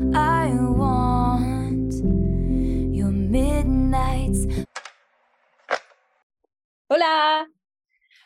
I 0.00 0.50
want 0.58 1.94
your 2.92 3.12
midnights. 3.12 4.66
Hola, 6.88 7.46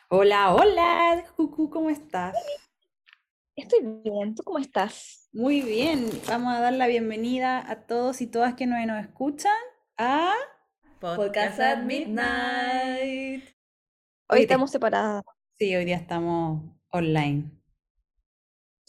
Hola, 0.09 0.55
hola, 0.55 1.23
Cucu, 1.35 1.69
¿cómo 1.69 1.91
estás? 1.91 2.35
estoy 3.55 3.81
bien. 4.03 4.33
¿Tú 4.33 4.41
cómo 4.41 4.57
estás? 4.57 5.29
Muy 5.31 5.61
bien, 5.61 6.09
vamos 6.27 6.55
a 6.55 6.59
dar 6.59 6.73
la 6.73 6.87
bienvenida 6.87 7.69
a 7.69 7.85
todos 7.85 8.21
y 8.21 8.25
todas 8.25 8.55
que 8.55 8.65
nos, 8.65 8.83
nos 8.87 9.05
escuchan 9.05 9.53
a 9.97 10.33
Podcast 10.99 11.59
at 11.59 11.83
Midnight. 11.83 13.43
Hoy 14.27 14.41
estamos 14.41 14.71
separadas. 14.71 15.23
Sí, 15.59 15.75
hoy 15.75 15.85
día 15.85 15.97
estamos 15.97 16.63
online. 16.89 17.51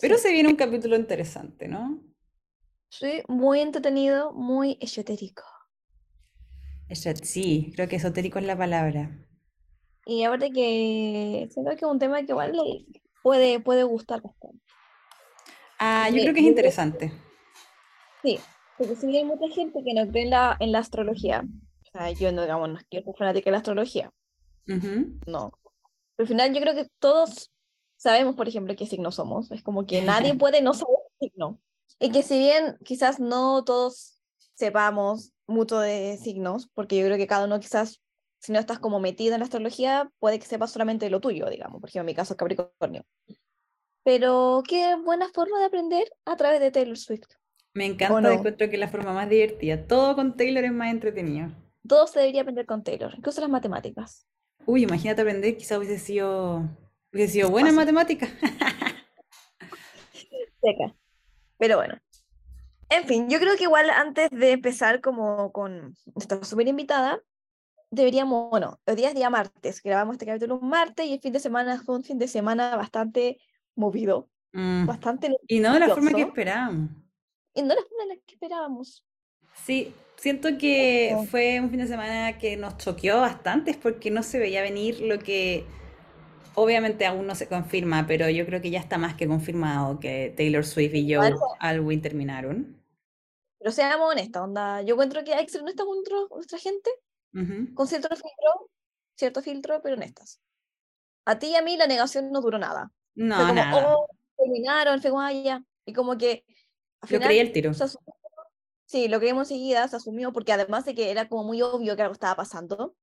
Pero 0.01 0.17
se 0.17 0.33
viene 0.33 0.49
un 0.49 0.57
capítulo 0.57 0.97
interesante, 0.97 1.69
¿no? 1.69 2.10
Sí, 2.91 3.23
muy 3.27 3.61
entretenido, 3.61 4.33
muy 4.35 4.77
esotérico. 4.83 5.45
Eso, 6.91 7.11
sí, 7.23 7.73
creo 7.75 7.89
que 7.89 7.97
esotérico 7.97 8.39
es 8.39 8.45
la 8.45 8.59
palabra. 8.59 9.11
Y 10.05 10.25
aparte 10.25 10.53
que 10.53 11.49
siento 11.53 11.71
que 11.71 11.77
es 11.77 11.83
un 11.85 11.99
tema 11.99 12.19
que 12.25 12.33
igual 12.33 12.53
le 12.53 12.87
puede, 13.23 13.61
puede 13.61 13.85
gustar 13.85 14.21
bastante. 14.23 14.61
Ah, 15.79 16.09
yo 16.11 16.21
Me- 16.21 16.23
creo 16.23 16.35
que 16.35 16.41
es 16.41 16.47
interesante. 16.47 17.13
Sí, 18.23 18.47
porque 18.77 18.97
si 18.97 19.15
hay 19.17 19.25
mucha 19.25 19.47
gente 19.55 19.81
que 19.85 19.93
no 19.95 20.07
cree 20.11 20.25
en 20.25 20.31
la, 20.31 20.57
en 20.61 20.73
la 20.73 20.79
astrología, 20.81 21.43
o 21.45 21.91
sea, 21.93 22.11
yo 22.13 22.33
no, 22.33 22.43
digamos, 22.43 22.69
no 22.71 22.79
soy 22.91 23.05
fanática 23.19 23.47
de 23.47 23.53
la 23.53 23.59
astrología, 23.59 24.11
Ujú. 24.69 25.21
no. 25.27 25.53
Pero 26.17 26.25
al 26.25 26.29
final 26.29 26.55
yo 26.55 26.61
creo 26.63 26.75
que 26.75 26.89
todos 27.01 27.51
sabemos, 27.97 28.37
por 28.37 28.49
ejemplo, 28.49 28.77
qué 28.77 28.87
signo 28.87 29.13
somos. 29.13 29.51
Es 29.53 29.63
como 29.63 29.87
que 29.87 30.03
nadie 30.03 30.35
puede 30.39 30.63
no 30.63 30.75
saber 30.75 30.97
qué 31.21 31.29
signo. 31.29 31.61
Y 31.99 32.13
que 32.13 32.23
si 32.23 32.39
bien 32.39 32.77
quizás 32.85 33.21
no 33.21 33.65
todos 33.65 34.21
sepamos 34.55 35.33
mucho 35.47 35.81
de 35.81 36.19
signos, 36.19 36.69
porque 36.75 36.99
yo 36.99 37.07
creo 37.07 37.17
que 37.17 37.27
cada 37.27 37.47
uno 37.47 37.61
quizás, 37.61 38.01
si 38.39 38.53
no 38.53 38.59
estás 38.59 38.79
como 38.79 39.01
metido 39.01 39.35
en 39.35 39.41
la 39.41 39.45
astrología, 39.45 40.11
puede 40.19 40.39
que 40.39 40.47
sepas 40.47 40.71
solamente 40.71 41.11
lo 41.11 41.21
tuyo, 41.21 41.49
digamos. 41.51 41.81
Por 41.81 41.89
ejemplo, 41.89 42.03
en 42.03 42.07
mi 42.07 42.15
caso 42.15 42.35
es 42.35 42.39
Capricornio. 42.39 43.05
Pero 44.05 44.63
qué 44.67 44.97
buena 44.97 45.29
forma 45.29 45.59
de 45.59 45.67
aprender 45.67 46.11
a 46.25 46.37
través 46.37 46.61
de 46.61 46.71
Taylor 46.71 46.97
Swift. 46.97 47.27
Me 47.75 47.87
encanta, 47.87 48.21
no? 48.21 48.31
encuentro 48.31 48.69
que 48.69 48.77
es 48.77 48.81
la 48.81 48.89
forma 48.89 49.13
más 49.13 49.29
divertida. 49.29 49.87
Todo 49.87 50.15
con 50.15 50.37
Taylor 50.37 50.65
es 50.65 50.73
más 50.73 50.91
entretenido. 50.91 51.51
Todo 51.87 52.07
se 52.07 52.21
debería 52.21 52.43
aprender 52.43 52.67
con 52.67 52.83
Taylor, 52.83 53.13
incluso 53.17 53.41
las 53.41 53.51
matemáticas. 53.51 54.27
Uy, 54.67 54.83
imagínate 54.83 55.23
aprender, 55.23 55.57
quizá 55.57 55.79
hubiese 55.79 55.99
sido, 55.99 56.69
hubiese 57.13 57.35
sido 57.35 57.51
buena 57.51 57.71
en 57.71 57.75
matemáticas. 57.75 58.31
Seca. 60.63 60.95
Pero 61.61 61.77
bueno. 61.77 61.97
En 62.89 63.05
fin, 63.05 63.29
yo 63.31 63.39
creo 63.39 63.57
que 63.57 63.65
igual 63.65 63.89
antes 63.91 64.29
de 64.31 64.51
empezar 64.53 65.01
como 65.01 65.53
con 65.53 65.95
nuestra 66.15 66.43
super 66.43 66.67
invitada, 66.67 67.21
deberíamos, 67.93 68.51
bueno, 68.51 68.81
hoy 68.87 68.97
día 68.97 69.11
es 69.11 69.15
día 69.15 69.31
martes, 69.31 69.81
grabamos 69.83 70.15
este 70.15 70.27
capítulo 70.27 70.59
un 70.59 70.69
martes 70.69 71.07
y 71.07 71.13
el 71.13 71.21
fin 71.21 71.33
de 71.33 71.39
semana 71.39 71.81
fue 71.85 71.95
un 71.97 72.03
fin 72.03 72.19
de 72.19 72.27
semana 72.27 72.75
bastante 72.77 73.39
movido, 73.77 74.29
Mm. 74.53 74.87
bastante 74.87 75.31
Y 75.47 75.61
no 75.61 75.73
de 75.75 75.79
la 75.79 75.91
forma 75.91 76.13
que 76.13 76.23
esperábamos. 76.23 76.91
y 77.55 77.63
no 77.63 77.69
la 77.69 77.83
forma 77.83 78.03
en 78.03 78.09
la 78.09 78.15
que 78.27 78.35
esperábamos. 78.35 79.05
Sí, 79.65 79.95
siento 80.17 80.59
que 80.59 81.17
fue 81.31 81.61
un 81.61 81.71
fin 81.71 81.79
de 81.79 81.87
semana 81.87 82.37
que 82.39 82.57
nos 82.57 82.77
choqueó 82.77 83.21
bastante 83.21 83.75
porque 83.75 84.11
no 84.11 84.25
se 84.25 84.41
veía 84.41 84.63
venir 84.63 85.01
lo 85.03 85.21
que 85.21 85.65
obviamente 86.55 87.07
aún 87.07 87.27
no 87.27 87.35
se 87.35 87.49
confirma, 87.49 88.07
pero 88.07 88.29
yo 88.31 88.45
creo 88.47 88.61
que 88.61 88.71
ya 88.71 88.79
está 88.81 88.99
más 88.99 89.15
que 89.15 89.27
confirmado 89.29 89.99
que 90.01 90.33
Taylor 90.37 90.65
Swift 90.65 90.95
y 90.95 91.15
Joe. 91.15 91.35
Alwyn 91.61 92.01
terminaron. 92.03 92.77
Pero 93.59 93.73
seamos 93.73 94.11
honestas, 94.11 94.43
onda, 94.43 94.83
yo 94.83 94.95
encuentro 94.95 95.23
que 95.25 95.35
hay 95.35 95.45
que 95.45 95.53
ser 95.53 95.61
honestas 95.63 95.85
con 95.87 95.97
nuestro- 95.97 96.29
nuestra 96.35 96.59
gente, 96.59 96.91
Ujú. 97.35 97.75
con 97.75 97.87
cierto 97.87 98.09
filtro, 98.09 98.71
cierto 99.17 99.43
filtro, 99.43 99.81
pero 99.83 99.97
honestas. 99.97 100.41
A 101.27 101.39
ti 101.39 101.49
y 101.49 101.57
a 101.57 101.63
mí 101.63 101.77
la 101.77 101.87
negación 101.87 102.33
no 102.33 102.41
duró 102.41 102.59
nada. 102.59 102.91
Fue 103.15 103.25
No, 103.25 103.37
como, 103.39 103.53
nada. 103.55 103.95
oh, 103.97 104.07
terminaron, 104.37 105.01
fue 105.03 105.11
como, 105.11 105.21
"Ah, 105.23 105.33
ya". 105.33 105.63
Y 105.85 105.93
como 105.93 106.17
que 106.17 106.45
al 107.03 107.09
final 107.09 107.29
creí 107.29 107.39
el 107.41 107.53
tiro. 107.53 107.71
asumió- 107.73 108.15
sí, 108.87 109.09
lo 109.09 109.19
creímos 109.19 109.51
enseguida, 109.51 109.87
se 109.89 109.97
asumió, 109.97 110.33
porque 110.33 110.53
además 110.53 110.85
de 110.87 110.95
que 110.95 111.11
era 111.11 111.29
como 111.29 111.45
muy 111.45 111.61
obvio 111.61 111.95
que 111.97 112.03
algo 112.03 112.15
estaba 112.15 112.37
pasando, 112.37 112.95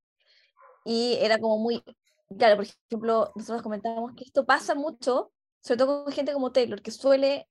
y 0.84 1.16
era 1.20 1.38
como 1.38 1.58
muy, 1.58 1.82
claro, 2.36 2.56
por 2.56 2.66
ejemplo, 2.66 3.32
nosotros 3.36 3.62
comentábamos 3.62 4.12
que 4.14 4.24
esto 4.24 4.44
pasa 4.44 4.74
mucho, 4.74 5.32
sobre 5.60 5.78
todo 5.78 6.04
con 6.04 6.12
gente 6.12 6.32
como 6.32 6.52
Taylor, 6.52 6.82
que 6.82 6.90
suele 6.90 7.48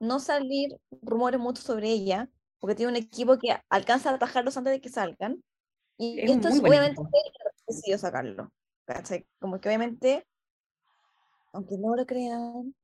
no 0.00 0.18
salir 0.18 0.76
rumores 1.02 1.40
mucho 1.40 1.62
sobre 1.62 1.90
ella, 1.90 2.28
porque 2.58 2.74
tiene 2.74 2.92
un 2.92 2.96
equipo 2.96 3.38
que 3.38 3.56
alcanza 3.68 4.10
a 4.10 4.14
atajarlos 4.14 4.56
antes 4.56 4.72
de 4.72 4.80
que 4.80 4.88
salgan, 4.88 5.42
y 5.96 6.20
Es 6.20 6.30
esto 6.30 6.48
es 6.48 6.60
obviamente. 6.60 6.96
Taylor 6.96 7.52
decidió 7.66 7.98
sacarlo, 7.98 8.52
¿cachai? 8.86 9.26
Como 9.38 9.60
que 9.60 9.68
obviamente, 9.68 10.26
aunque 11.52 11.76
no 11.76 11.94
lo 11.94 12.06
crean, 12.06 12.74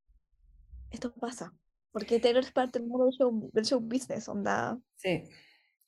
esto 0.91 1.13
pasa. 1.15 1.53
Porque 1.93 2.21
Taylor 2.21 2.45
es 2.45 2.53
parte 2.53 2.79
del 2.79 2.89
mundo 2.89 3.07
del 3.07 3.15
show, 3.15 3.51
del 3.55 3.65
show 3.65 3.81
business, 3.81 4.29
onda. 4.29 4.79
Sí. 4.97 5.25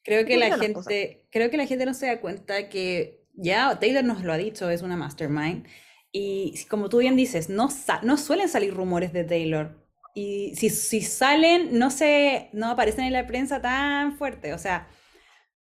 Creo 0.03 0.25
que 0.25 0.39
la 0.39 0.57
gente, 0.57 1.27
creo 1.31 1.51
que 1.51 1.59
la 1.59 1.67
gente 1.67 1.85
no 1.85 1.93
se 1.93 2.07
da 2.07 2.21
cuenta 2.21 2.71
que 2.71 3.18
ya 3.39 3.79
Taylor 3.79 4.05
nos 4.05 4.23
lo 4.25 4.33
ha 4.33 4.37
dicho, 4.39 4.71
es 4.71 4.83
una 4.83 4.97
mastermind. 4.97 5.67
Y 6.13 6.55
como 6.71 6.89
tú 6.89 6.99
bien 6.99 7.17
dices, 7.17 7.49
no, 7.51 7.69
no 8.03 8.17
suelen 8.17 8.49
salir 8.49 8.75
rumores 8.75 9.13
de 9.13 9.25
Taylor. 9.25 9.77
Y 10.15 10.55
si, 10.57 10.71
si 10.71 11.03
salen, 11.03 11.79
no 11.79 11.91
se, 11.91 12.51
no 12.53 12.71
aparecen 12.71 13.05
en 13.05 13.13
la 13.13 13.27
prensa 13.27 13.61
tan 13.63 14.17
fuerte. 14.19 14.53
O 14.55 14.59
sea, 14.59 14.89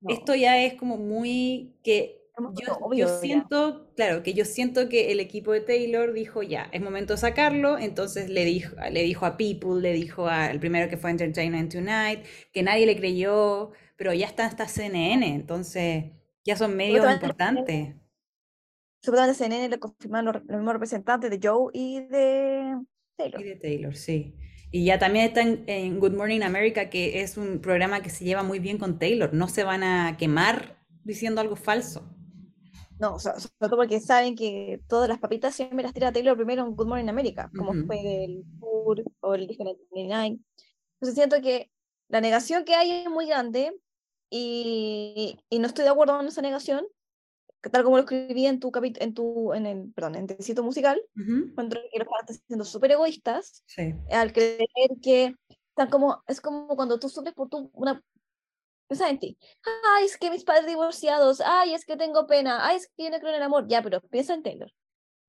No, 0.01 0.13
esto 0.13 0.35
ya 0.35 0.61
es 0.63 0.73
como 0.75 0.97
muy 0.97 1.79
que 1.83 2.17
yo, 2.47 2.65
ya. 2.91 3.07
siento, 3.07 3.91
claro, 3.95 4.23
que 4.23 4.33
yo 4.33 4.45
siento 4.45 4.89
que 4.89 5.11
el 5.11 5.19
equipo 5.19 5.51
de 5.51 5.61
Taylor 5.61 6.13
dijo 6.13 6.41
ya, 6.43 6.69
es 6.71 6.81
momento 6.81 7.13
de 7.13 7.17
sacarlo, 7.19 7.77
entonces 7.77 8.29
le 8.29 8.45
dijo, 8.45 8.75
le 8.91 9.03
dijo 9.03 9.25
a 9.25 9.37
People, 9.37 9.81
le 9.81 9.93
dijo 9.93 10.27
al 10.27 10.59
primero 10.59 10.89
que 10.89 10.97
fue 10.97 11.11
Entertainment 11.11 11.71
Tonight, 11.73 12.25
que 12.53 12.63
nadie 12.63 12.85
le 12.85 12.95
creyó, 12.97 13.71
pero 13.97 14.13
ya 14.13 14.25
está 14.27 14.45
hasta 14.45 14.67
CNN, 14.67 15.27
entonces 15.35 16.05
ya 16.45 16.55
son 16.55 16.75
medios 16.75 17.09
importantes. 17.11 17.95
Supuestamente 19.01 19.37
CNN 19.37 19.69
le 19.69 19.79
confirmaron 19.79 20.33
los, 20.33 20.43
los 20.45 20.57
mismos 20.57 20.73
representantes 20.73 21.29
de 21.29 21.39
Joe 21.41 21.71
y 21.73 22.01
de 22.01 22.75
Taylor. 23.15 23.41
Y 23.41 23.43
de 23.43 23.55
Taylor, 23.55 23.95
sí. 23.95 24.35
Y 24.71 24.85
ya 24.85 24.99
también 24.99 25.25
están 25.25 25.63
en 25.67 25.99
Good 25.99 26.13
Morning 26.13 26.41
America, 26.41 26.89
que 26.89 27.21
es 27.21 27.37
un 27.37 27.59
programa 27.59 28.01
que 28.01 28.09
se 28.09 28.23
lleva 28.23 28.43
muy 28.43 28.59
bien 28.59 28.77
con 28.77 28.99
Taylor, 28.99 29.33
no 29.33 29.47
se 29.47 29.63
van 29.63 29.83
a 29.83 30.15
quemar 30.17 30.77
diciendo 31.03 31.41
algo 31.41 31.55
falso. 31.55 32.07
No, 32.99 33.15
o 33.15 33.19
sea, 33.19 33.39
sobre 33.39 33.53
todo 33.59 33.77
porque 33.77 33.99
saben 34.01 34.35
que 34.35 34.81
todas 34.87 35.07
las 35.07 35.19
papitas 35.19 35.55
siempre 35.55 35.83
las 35.83 35.93
tira 35.93 36.11
Taylor 36.11 36.35
primero 36.35 36.65
en 36.65 36.75
Good 36.75 36.87
Morning 36.87 37.07
America, 37.07 37.49
como 37.57 37.71
Ujú. 37.71 37.85
fue 37.87 38.25
el 38.25 38.43
Tour 38.59 39.03
o 39.21 39.35
el 39.35 39.47
disco 39.47 39.63
99. 39.63 40.37
Entonces 40.95 41.15
siento 41.15 41.41
que 41.41 41.71
la 42.09 42.19
negación 42.21 42.65
que 42.65 42.75
hay 42.75 42.91
es 42.91 43.09
muy 43.09 43.25
grande 43.25 43.73
y, 44.29 45.39
y 45.49 45.59
no 45.59 45.67
estoy 45.67 45.83
de 45.83 45.89
acuerdo 45.91 46.17
con 46.17 46.27
esa 46.27 46.41
negación, 46.41 46.85
tal 47.71 47.83
como 47.83 47.97
lo 47.97 48.03
escribí 48.03 48.45
en 48.45 48.59
tu 48.59 48.71
en 48.75 49.13
tu, 49.13 49.53
en 49.53 49.65
el, 49.65 49.91
perdón, 49.93 50.15
en 50.15 50.27
el 50.29 50.63
musical, 50.63 51.01
Ujú, 51.15 51.51
encuentro 51.51 51.81
que 51.91 51.99
los 51.99 52.07
están 52.21 52.37
siendo 52.47 52.65
súper 52.65 52.91
egoístas 52.91 53.63
Sí. 53.67 53.93
al 54.11 54.31
creer 54.33 54.67
que 55.01 55.35
están 55.69 55.89
como, 55.89 56.23
es 56.27 56.41
como 56.41 56.75
cuando 56.75 56.99
tú 56.99 57.09
sufres 57.09 57.33
por 57.33 57.49
tu, 57.49 57.69
una, 57.73 58.01
piensa 58.87 59.09
en 59.09 59.19
ti, 59.19 59.37
ay, 59.97 60.05
es 60.05 60.17
que 60.17 60.31
mis 60.31 60.43
padres 60.43 60.67
divorciados, 60.67 61.41
ay, 61.41 61.73
es 61.73 61.85
que 61.85 61.97
tengo 61.97 62.27
pena, 62.27 62.65
ay, 62.65 62.77
es 62.77 62.89
que 62.95 63.05
yo 63.05 63.09
no 63.09 63.19
creo 63.19 63.29
en 63.29 63.37
el 63.37 63.43
amor, 63.43 63.67
ya, 63.67 63.81
pero 63.81 64.01
piensa 64.01 64.33
en 64.33 64.43
Taylor. 64.43 64.71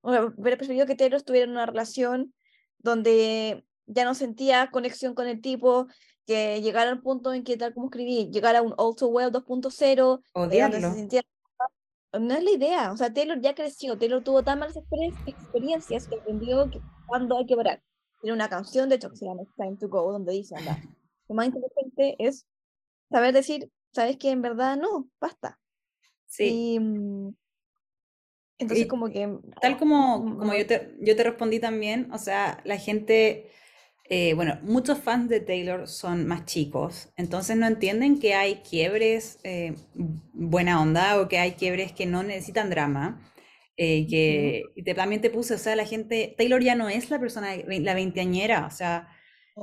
Hubiera 0.02 0.56
preferido 0.56 0.86
que 0.86 0.94
Taylor 0.94 1.18
estuviera 1.18 1.44
en 1.44 1.52
una 1.52 1.66
relación 1.66 2.34
donde 2.78 3.64
ya 3.86 4.04
no 4.04 4.14
sentía 4.14 4.70
conexión 4.70 5.14
con 5.14 5.26
el 5.26 5.40
tipo, 5.40 5.86
que 6.26 6.60
llegara 6.62 6.90
al 6.90 7.02
punto 7.02 7.32
en 7.32 7.44
que, 7.44 7.56
tal 7.56 7.74
como 7.74 7.86
escribí, 7.86 8.30
llegara 8.30 8.60
a 8.60 8.62
un 8.62 8.74
All 8.76 8.94
Too 8.94 9.08
Well 9.08 9.32
2.0, 9.32 10.22
eh, 10.52 10.60
donde 10.60 10.80
se 10.80 10.94
sintiera 10.94 11.26
no 12.18 12.34
es 12.34 12.42
la 12.42 12.50
idea, 12.50 12.92
o 12.92 12.96
sea, 12.96 13.12
Taylor 13.12 13.40
ya 13.40 13.54
creció, 13.54 13.96
Taylor 13.96 14.22
tuvo 14.22 14.42
tan 14.42 14.58
malas 14.58 14.76
experien- 14.76 15.14
experiencias 15.26 16.08
que 16.08 16.16
aprendió 16.16 16.68
que 16.70 16.80
cuando 17.06 17.38
hay 17.38 17.46
que 17.46 17.56
parar. 17.56 17.82
Tiene 18.20 18.34
una 18.34 18.48
canción, 18.48 18.88
de 18.88 18.96
hecho, 18.96 19.10
que 19.10 19.16
se 19.16 19.26
llama 19.26 19.42
It's 19.42 19.54
Time 19.56 19.76
to 19.76 19.88
Go, 19.88 20.12
donde 20.12 20.32
dice, 20.32 20.56
anda, 20.56 20.82
lo 21.28 21.34
más 21.34 21.46
inteligente 21.46 22.16
es 22.18 22.46
saber 23.10 23.32
decir, 23.32 23.70
sabes 23.92 24.16
que 24.18 24.30
en 24.30 24.42
verdad 24.42 24.76
no, 24.76 25.08
basta. 25.20 25.58
Sí. 26.26 26.74
Y 26.74 26.80
mm, 26.80 27.34
entonces 28.58 28.86
Y 28.86 28.88
como 28.88 29.08
que... 29.08 29.38
Tal 29.60 29.78
como, 29.78 30.18
mm, 30.18 30.38
como 30.38 30.54
yo 30.54 30.66
te, 30.66 30.96
yo 31.00 31.16
te 31.16 31.24
respondí 31.24 31.60
también, 31.60 32.12
o 32.12 32.18
sea, 32.18 32.60
la 32.64 32.76
gente, 32.76 33.50
eh, 34.10 34.34
bueno, 34.34 34.58
muchos 34.64 34.98
fans 35.00 35.30
de 35.30 35.40
Taylor 35.40 35.88
son 35.88 36.26
más 36.28 36.44
chicos, 36.46 37.10
entonces 37.16 37.56
no 37.56 37.66
entienden 37.68 38.20
que 38.20 38.34
hay 38.34 38.56
quiebres 38.68 39.40
eh, 39.44 39.74
buena 40.34 40.82
onda 40.82 41.20
o 41.20 41.28
que 41.28 41.38
hay 41.38 41.52
quiebres 41.52 41.92
que 41.92 42.06
no 42.06 42.22
necesitan 42.24 42.70
drama. 42.70 43.22
eh, 43.78 44.06
que 44.08 44.72
y 44.76 44.82
te- 44.84 44.94
también 44.94 45.22
te 45.22 45.30
puse, 45.30 45.54
o 45.54 45.58
sea, 45.58 45.76
la 45.76 45.86
gente, 45.86 46.34
Taylor 46.38 46.62
ya 46.62 46.74
no 46.74 46.88
es 46.90 47.10
la 47.10 47.18
persona, 47.20 47.50
la 47.66 47.94
veinteañera, 47.94 48.66
o 48.66 48.70
sea, 48.70 49.08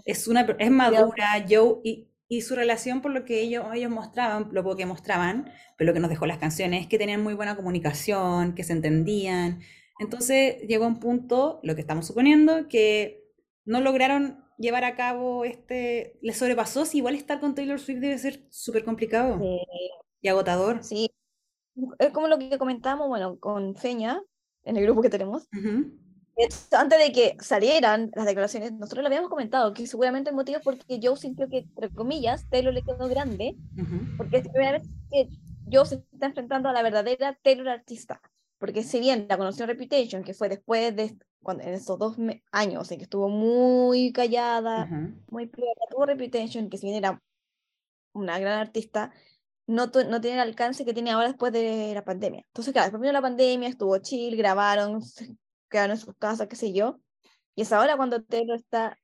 Es, 0.06 0.28
una, 0.28 0.42
es 0.60 0.72
madura, 0.72 1.46
Joe, 1.50 1.80
y, 1.84 2.10
y 2.30 2.42
su 2.42 2.56
relación, 2.56 3.02
por 3.02 3.12
lo 3.12 3.26
que 3.26 3.42
ellos, 3.42 3.66
ellos 3.74 3.92
mostraban, 3.92 4.50
lo 4.52 4.76
que 4.78 4.86
mostraban, 4.86 5.52
pero 5.78 5.90
lo 5.90 5.94
que 5.94 6.00
nos 6.00 6.10
dejó 6.10 6.26
las 6.26 6.38
canciones, 6.40 6.82
es 6.82 6.88
que 6.88 6.98
tenían 7.00 7.24
muy 7.24 7.34
buena 7.34 7.56
comunicación, 7.56 8.56
que 8.56 8.64
se 8.64 8.74
entendían. 8.74 9.62
Entonces 10.00 10.58
llegó 10.68 10.86
un 10.88 11.00
punto, 11.00 11.60
lo 11.64 11.76
que 11.76 11.82
estamos 11.82 12.08
suponiendo, 12.08 12.68
que 12.70 13.24
no 13.68 13.82
lograron 13.82 14.44
llevar 14.58 14.86
a 14.86 14.96
cabo 14.96 15.46
este, 15.46 16.18
les 16.22 16.38
sobrepasó, 16.38 16.86
si 16.86 16.98
igual 16.98 17.14
estar 17.14 17.40
con 17.40 17.54
Taylor 17.54 17.80
Swift 17.80 18.00
debe 18.00 18.18
ser 18.18 18.48
súper 18.50 18.84
complicado 18.84 19.40
y 20.22 20.28
agotador. 20.28 20.84
Sí, 20.84 21.12
es 22.00 22.10
como 22.10 22.28
lo 22.28 22.40
que 22.40 22.58
comentamos, 22.58 23.08
bueno, 23.08 23.38
con 23.40 23.76
Feña, 23.76 24.22
en 24.64 24.78
el 24.78 24.84
grupo 24.84 25.02
que 25.02 25.10
tenemos. 25.10 25.48
Antes 26.72 27.00
de 27.00 27.12
que 27.12 27.36
salieran 27.40 28.12
las 28.16 28.26
declaraciones, 28.26 28.72
nosotros 28.72 29.04
lo 29.04 29.08
habíamos 29.08 29.30
comentado, 29.30 29.74
que 29.74 29.86
seguramente 29.86 30.30
el 30.30 30.36
motivo 30.36 30.60
es 30.60 30.64
porque 30.64 31.00
Joe 31.02 31.18
sintió 31.18 31.50
que, 31.50 31.60
entre 31.60 31.90
comillas, 31.90 32.48
Taylor 32.50 32.74
le 32.74 32.84
quedó 32.84 33.08
grande, 33.08 33.56
porque 34.18 34.38
es 34.38 34.46
la 34.46 34.52
primera 34.52 34.72
vez 34.80 34.88
que 35.12 35.30
Joe 35.72 35.86
se 35.86 35.96
está 36.14 36.28
enfrentando 36.28 36.70
a 36.70 36.74
la 36.74 36.84
verdadera 36.84 37.38
Taylor 37.44 37.68
artista. 37.70 38.22
Porque 38.60 38.84
si 38.84 39.00
bien 39.00 39.28
la 39.30 39.38
conoció 39.38 39.66
Reputation, 39.66 40.24
que 40.24 40.34
fue 40.34 40.50
después 40.50 40.96
de 40.96 41.16
cuando, 41.42 41.64
en 41.64 41.74
esos 41.74 41.98
dos 41.98 42.18
años 42.52 42.92
en 42.92 42.98
que 42.98 43.04
estuvo 43.04 43.30
muy 43.30 44.12
callada, 44.12 44.88
muy 45.30 45.48
privada, 45.48 45.74
tuvo 45.90 46.06
Reputation, 46.06 46.70
que 46.70 46.78
si 46.78 46.88
bien 46.88 46.98
era 46.98 47.22
una 48.14 48.40
gran 48.40 48.60
artista, 48.60 49.12
no, 49.68 49.88
no 49.88 50.22
tiene 50.22 50.36
el 50.36 50.48
alcance 50.48 50.86
que 50.86 50.94
tiene 50.94 51.12
ahora 51.12 51.28
después 51.28 51.52
de 51.54 51.92
la 51.94 52.04
pandemia. 52.04 52.44
Entonces, 52.48 52.74
claro, 52.74 52.86
después 52.86 53.02
vino 53.02 53.14
la 53.14 53.22
pandemia, 53.22 53.70
estuvo 53.70 53.98
chill, 54.00 54.36
grabaron, 54.36 55.02
quedaron 55.70 55.92
en 55.92 55.98
sus 55.98 56.16
casas, 56.16 56.48
qué 56.48 56.56
sé 56.56 56.74
yo. 56.74 57.00
Y 57.56 57.62
es 57.64 57.72
ahora 57.74 57.98
cuando 57.98 58.24
Taylor 58.24 58.58
está 58.58 58.98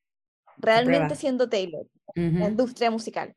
realmente 0.57 1.15
siendo 1.15 1.49
Taylor, 1.49 1.85
en 2.15 2.39
la 2.39 2.47
industria 2.49 2.91
musical. 2.91 3.33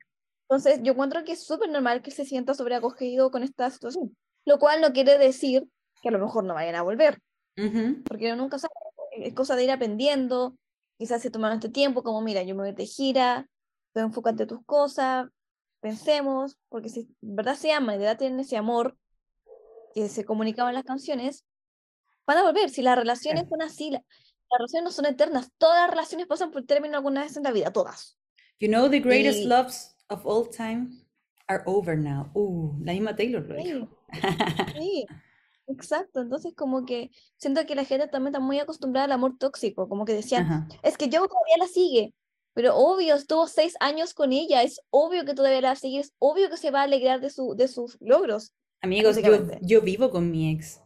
Entonces, 0.49 0.81
yo 0.83 0.93
encuentro 0.93 1.25
que 1.25 1.33
es 1.33 1.45
súper 1.45 1.69
normal 1.69 2.03
que 2.03 2.11
se 2.13 2.25
sienta 2.25 2.55
sobreacogido 2.55 3.31
con 3.31 3.43
esta 3.43 3.69
situación. 3.71 4.17
Lo 4.45 4.59
cual 4.59 4.81
no 4.81 4.93
quiere 4.93 5.19
decir 5.19 5.67
que 6.01 6.09
a 6.09 6.13
lo 6.13 6.21
mejor 6.21 6.45
no 6.45 6.55
vayan 6.55 6.77
a 6.77 6.83
volver. 6.83 7.21
Porque 7.57 8.27
uno 8.27 8.37
nunca 8.37 8.59
sabe. 8.59 8.75
Es 9.25 9.35
cosa 9.35 9.57
de 9.57 9.65
ir 9.65 9.71
aprendiendo. 9.71 10.57
Quizás 10.99 11.23
se 11.23 11.31
tomaron 11.31 11.57
este 11.57 11.69
tiempo, 11.69 12.03
como 12.03 12.23
mira, 12.23 12.43
yo 12.43 12.55
me 12.55 12.63
voy 12.63 12.73
de 12.73 12.87
gira, 12.87 13.49
tú 13.93 14.01
enfócate 14.01 14.45
en 14.45 14.49
tus 14.49 14.65
cosas, 14.65 15.29
pensemos, 15.81 16.57
porque 16.69 16.89
si 16.89 17.09
verdad 17.21 17.55
se 17.55 17.73
ama 17.73 17.95
y 17.95 17.99
de 17.99 18.05
verdad 18.05 18.19
tienen 18.19 18.41
ese 18.41 18.57
amor 18.57 18.97
que 19.95 20.09
se 20.09 20.25
comunicaba 20.25 20.71
en 20.71 20.75
las 20.75 20.85
canciones, 20.85 21.45
van 22.27 22.39
a 22.39 22.43
volver. 22.43 22.71
Si 22.71 22.83
las 22.83 22.97
relaciones 22.97 23.49
son 23.49 23.63
así, 23.63 23.91
las 23.91 24.03
relaciones 24.51 24.85
no 24.85 24.91
son 24.91 25.07
eternas. 25.07 25.51
Todas 25.59 25.83
las 25.83 25.91
relaciones 25.91 26.27
pasan 26.27 26.51
por 26.51 26.65
término 26.65 26.97
alguna 26.97 27.23
vez 27.23 27.37
en 27.37 27.43
la 27.43 27.53
vida, 27.53 27.73
todas. 27.73 28.19
You 28.59 28.69
know 28.69 28.89
the 28.89 29.01
greatest 29.01 29.45
loves 29.45 29.97
of 30.09 30.25
all 30.25 30.49
time 30.49 31.07
are 31.49 31.63
over 31.67 31.97
now. 31.97 32.31
Uh, 32.35 32.75
la 32.83 32.93
misma 32.93 33.15
Taylor 33.15 33.47
lo 33.47 33.55
dijo. 33.57 33.89
Sí, 34.75 35.07
exacto. 35.67 36.21
Entonces 36.21 36.55
como 36.55 36.85
que 36.85 37.11
siento 37.37 37.65
que 37.67 37.75
la 37.75 37.85
gente 37.85 38.09
también 38.09 38.35
está 38.35 38.41
muy 38.41 38.59
acostumbrada 38.59 39.07
al 39.07 39.13
amor 39.13 39.37
tóxico, 39.39 39.89
como 39.89 40.05
que 40.05 40.15
decían, 40.15 40.69
es 40.83 40.97
que 40.97 41.09
yo 41.09 41.27
todavía 41.27 41.57
la 41.59 41.67
sigue. 41.67 42.15
Pero 42.55 42.75
obvio, 42.75 43.15
estuvo 43.15 43.47
seis 43.49 43.75
años 43.81 44.15
con 44.15 44.33
ella, 44.33 44.63
es 44.63 44.81
obvio 44.89 45.27
que 45.27 45.35
todavía 45.35 45.61
la 45.61 45.77
sigue, 45.77 46.01
es 46.01 46.15
obvio 46.19 46.49
que 46.49 46.57
se 46.57 46.71
va 46.71 46.81
a 46.81 46.85
alegrar 46.85 47.21
de, 47.21 47.29
su, 47.29 47.55
de 47.55 47.69
sus 47.69 47.99
logros. 48.01 48.55
Amigos, 48.81 49.19
yo, 49.23 49.33
yo 49.61 49.83
vivo 49.83 50.11
con 50.11 50.31
mi 50.31 50.53
ex. 50.53 50.81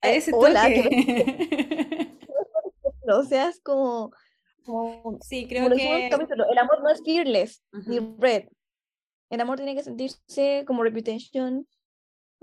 A 0.00 0.10
eh, 0.10 0.16
ese 0.16 0.30
toque. 0.30 2.16
o 3.12 3.24
sea, 3.24 3.50
es 3.50 3.60
como, 3.60 4.10
sí, 5.20 5.46
creo 5.46 5.70
que... 5.70 6.06
el 6.06 6.58
amor 6.58 6.82
no 6.82 6.88
es 6.88 7.02
fearless, 7.04 7.62
ni 7.86 7.98
red. 8.18 8.44
El 9.30 9.40
amor 9.40 9.56
tiene 9.56 9.74
que 9.74 9.82
sentirse 9.82 10.64
como 10.66 10.82
reputation, 10.82 11.66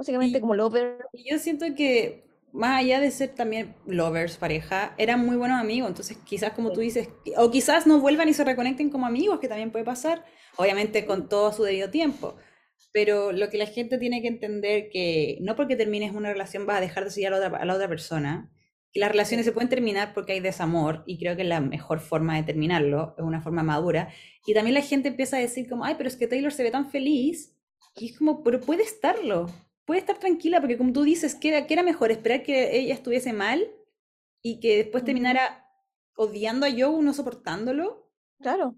básicamente 0.01 0.41
como 0.41 0.55
lover. 0.55 1.05
Y 1.13 1.29
yo 1.29 1.37
siento 1.37 1.65
que 1.75 2.25
más 2.51 2.79
allá 2.79 2.99
de 2.99 3.11
ser 3.11 3.29
también 3.29 3.75
lovers, 3.85 4.37
pareja, 4.37 4.93
eran 4.97 5.25
muy 5.25 5.37
buenos 5.37 5.59
amigos, 5.59 5.89
entonces 5.89 6.17
quizás 6.25 6.51
como 6.51 6.73
tú 6.73 6.81
dices, 6.81 7.07
o 7.37 7.49
quizás 7.49 7.87
no 7.87 7.99
vuelvan 8.01 8.27
y 8.27 8.33
se 8.33 8.43
reconecten 8.43 8.89
como 8.89 9.05
amigos, 9.05 9.39
que 9.39 9.47
también 9.47 9.71
puede 9.71 9.85
pasar, 9.85 10.25
obviamente 10.57 11.05
con 11.05 11.29
todo 11.29 11.53
su 11.53 11.63
debido 11.63 11.89
tiempo, 11.89 12.35
pero 12.91 13.31
lo 13.31 13.49
que 13.49 13.57
la 13.57 13.67
gente 13.67 13.97
tiene 13.97 14.21
que 14.21 14.27
entender 14.27 14.89
que 14.89 15.37
no 15.39 15.55
porque 15.55 15.77
termines 15.77 16.13
una 16.13 16.33
relación 16.33 16.65
vas 16.65 16.79
a 16.79 16.81
dejar 16.81 17.05
de 17.05 17.11
seguir 17.11 17.27
a 17.27 17.31
la 17.31 17.37
otra, 17.37 17.59
a 17.59 17.65
la 17.65 17.75
otra 17.75 17.87
persona, 17.87 18.51
que 18.91 18.99
las 18.99 19.11
relaciones 19.11 19.45
se 19.45 19.53
pueden 19.53 19.69
terminar 19.69 20.13
porque 20.13 20.33
hay 20.33 20.41
desamor, 20.41 21.03
y 21.05 21.17
creo 21.19 21.37
que 21.37 21.45
la 21.45 21.61
mejor 21.61 22.01
forma 22.01 22.35
de 22.35 22.43
terminarlo 22.43 23.15
es 23.17 23.23
una 23.23 23.39
forma 23.39 23.63
madura, 23.63 24.09
y 24.45 24.53
también 24.53 24.73
la 24.73 24.81
gente 24.81 25.07
empieza 25.07 25.37
a 25.37 25.39
decir 25.39 25.69
como, 25.69 25.85
ay, 25.85 25.95
pero 25.97 26.09
es 26.09 26.17
que 26.17 26.27
Taylor 26.27 26.51
se 26.51 26.63
ve 26.63 26.71
tan 26.71 26.89
feliz, 26.89 27.55
y 27.95 28.07
es 28.07 28.17
como, 28.17 28.43
pero 28.43 28.59
puede 28.59 28.83
estarlo, 28.83 29.49
puede 29.85 29.99
estar 29.99 30.19
tranquila 30.19 30.59
porque 30.59 30.77
como 30.77 30.93
tú 30.93 31.03
dices, 31.03 31.35
¿qué 31.35 31.49
era, 31.49 31.59
era 31.67 31.83
mejor 31.83 32.11
esperar 32.11 32.43
que 32.43 32.77
ella 32.77 32.93
estuviese 32.93 33.33
mal 33.33 33.67
y 34.41 34.59
que 34.59 34.77
después 34.77 35.03
terminara 35.03 35.67
odiando 36.15 36.65
a 36.65 36.71
Joe, 36.71 37.01
no 37.01 37.13
soportándolo? 37.13 38.09
Claro. 38.39 38.75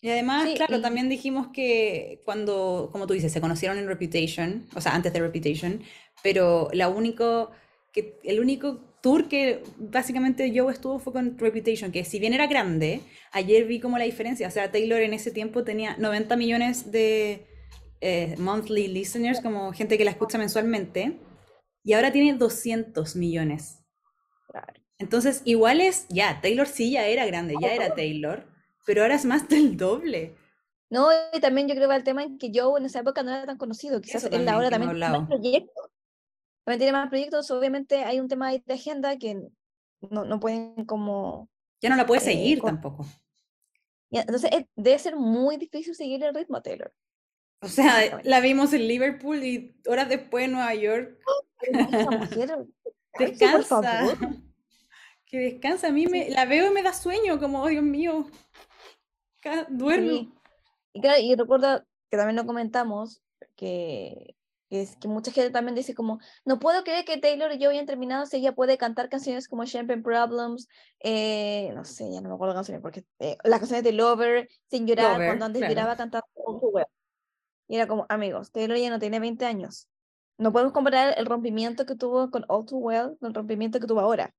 Y 0.00 0.10
además, 0.10 0.48
claro, 0.54 0.80
también 0.80 1.08
dijimos 1.08 1.48
que 1.48 2.22
cuando, 2.24 2.90
como 2.92 3.06
tú 3.06 3.14
dices, 3.14 3.32
se 3.32 3.40
conocieron 3.40 3.78
en 3.78 3.86
Reputation, 3.86 4.66
o 4.74 4.80
sea, 4.80 4.94
antes 4.94 5.12
de 5.12 5.20
Reputation, 5.20 5.82
pero 6.22 6.68
la 6.72 6.88
único, 6.88 7.50
que, 7.92 8.18
el 8.22 8.38
único 8.38 8.78
tour 9.00 9.26
que 9.26 9.62
básicamente 9.78 10.52
Joe 10.54 10.72
estuvo 10.72 10.98
fue 10.98 11.12
con 11.12 11.38
Reputation, 11.38 11.92
que 11.92 12.04
si 12.04 12.18
bien 12.18 12.34
era 12.34 12.46
grande, 12.46 13.00
ayer 13.32 13.64
vi 13.64 13.80
como 13.80 13.96
la 13.96 14.04
diferencia, 14.04 14.48
o 14.48 14.50
sea, 14.50 14.70
Taylor 14.70 15.00
en 15.00 15.14
ese 15.14 15.30
tiempo 15.30 15.64
tenía 15.64 15.96
90 15.96 16.36
millones 16.36 16.92
de, 16.92 17.46
eh, 18.00 18.34
monthly 18.38 18.88
listeners, 18.88 19.40
como 19.40 19.72
gente 19.72 19.98
que 19.98 20.04
la 20.04 20.10
escucha 20.10 20.38
mensualmente, 20.38 21.18
y 21.82 21.92
ahora 21.92 22.12
tiene 22.12 22.36
200 22.36 23.16
millones. 23.16 23.82
Entonces, 24.98 25.42
igual 25.44 25.80
es, 25.80 26.06
ya, 26.08 26.40
Taylor 26.40 26.66
sí 26.66 26.90
ya 26.90 27.06
era 27.06 27.26
grande, 27.26 27.54
ya 27.60 27.74
era 27.74 27.94
Taylor, 27.94 28.46
pero 28.86 29.02
ahora 29.02 29.14
es 29.14 29.24
más 29.24 29.48
del 29.48 29.76
doble. 29.76 30.36
No, 30.88 31.08
y 31.32 31.40
también 31.40 31.68
yo 31.68 31.74
creo 31.74 31.88
que 31.88 31.96
el 31.96 32.04
tema 32.04 32.22
en 32.22 32.38
que 32.38 32.50
Joe 32.54 32.78
en 32.78 32.86
esa 32.86 33.00
época 33.00 33.22
no 33.22 33.30
era 33.30 33.44
tan 33.44 33.58
conocido, 33.58 34.00
quizás 34.00 34.24
él 34.24 34.48
ahora 34.48 34.70
también 34.70 34.92
tiene 34.92 35.18
más 35.18 35.28
proyectos. 35.28 35.90
También 36.64 36.78
tiene 36.78 36.92
más 36.92 37.08
proyectos, 37.08 37.50
obviamente 37.50 38.04
hay 38.04 38.20
un 38.20 38.28
tema 38.28 38.52
de 38.52 38.74
agenda 38.74 39.16
que 39.18 39.40
no, 40.00 40.24
no 40.24 40.40
pueden 40.40 40.84
como... 40.84 41.48
Ya 41.80 41.90
no 41.90 41.96
la 41.96 42.06
puede 42.06 42.20
eh, 42.22 42.24
seguir 42.24 42.60
tampoco. 42.60 43.04
entonces 44.10 44.50
debe 44.74 44.98
ser 44.98 45.16
muy 45.16 45.56
difícil 45.56 45.94
seguir 45.94 46.24
el 46.24 46.34
ritmo 46.34 46.56
a 46.56 46.62
Taylor. 46.62 46.92
O 47.60 47.68
sea, 47.68 48.20
la 48.24 48.40
vimos 48.40 48.72
en 48.72 48.86
Liverpool 48.86 49.42
y 49.42 49.76
horas 49.86 50.08
después 50.08 50.44
en 50.44 50.52
Nueva 50.52 50.74
York. 50.74 51.18
descansa. 53.18 53.80
Que 55.28 55.38
descansa. 55.38 55.88
A 55.88 55.90
mí 55.90 56.06
me, 56.06 56.30
la 56.30 56.44
veo 56.44 56.70
y 56.70 56.72
me 56.72 56.84
da 56.84 56.92
sueño, 56.92 57.40
como, 57.40 57.60
oh, 57.60 57.66
Dios 57.66 57.82
mío. 57.82 58.26
Duermo. 59.70 60.32
Y, 60.92 61.00
claro, 61.00 61.20
y 61.20 61.34
recuerda 61.34 61.84
que 62.08 62.16
también 62.16 62.36
lo 62.36 62.46
comentamos, 62.46 63.22
que, 63.56 64.36
es 64.70 64.96
que 64.96 65.08
mucha 65.08 65.32
gente 65.32 65.50
también 65.50 65.74
dice 65.74 65.94
como, 65.94 66.20
no 66.44 66.60
puedo 66.60 66.84
creer 66.84 67.04
que 67.04 67.18
Taylor 67.18 67.52
y 67.52 67.58
yo 67.58 67.70
hayan 67.70 67.86
terminado 67.86 68.26
si 68.26 68.36
ella 68.36 68.54
puede 68.54 68.78
cantar 68.78 69.08
canciones 69.08 69.48
como 69.48 69.64
Champagne 69.64 70.02
Problems, 70.02 70.68
eh, 71.00 71.72
no 71.74 71.84
sé, 71.84 72.10
ya 72.12 72.20
no 72.20 72.28
me 72.28 72.34
acuerdo 72.36 72.54
canciones, 72.54 72.80
porque 72.80 73.04
eh, 73.18 73.36
las 73.42 73.58
canciones 73.58 73.82
de 73.82 73.92
Lover, 73.92 74.48
sin 74.70 74.86
llorar, 74.86 75.16
cuando 75.16 75.46
antes 75.46 75.62
lloraba 75.62 75.96
cantando 75.96 76.26
y 77.68 77.76
era 77.76 77.86
como, 77.86 78.06
amigos, 78.08 78.52
Taylor 78.52 78.78
ya 78.78 78.90
no 78.90 78.98
tiene 78.98 79.20
20 79.20 79.44
años. 79.44 79.88
No 80.38 80.52
podemos 80.52 80.72
comparar 80.72 81.14
el 81.16 81.26
rompimiento 81.26 81.86
que 81.86 81.94
tuvo 81.94 82.30
con 82.30 82.44
All 82.48 82.66
Too 82.66 82.78
Well 82.78 83.16
con 83.18 83.28
el 83.28 83.34
rompimiento 83.34 83.80
que 83.80 83.86
tuvo 83.86 84.00
ahora. 84.00 84.34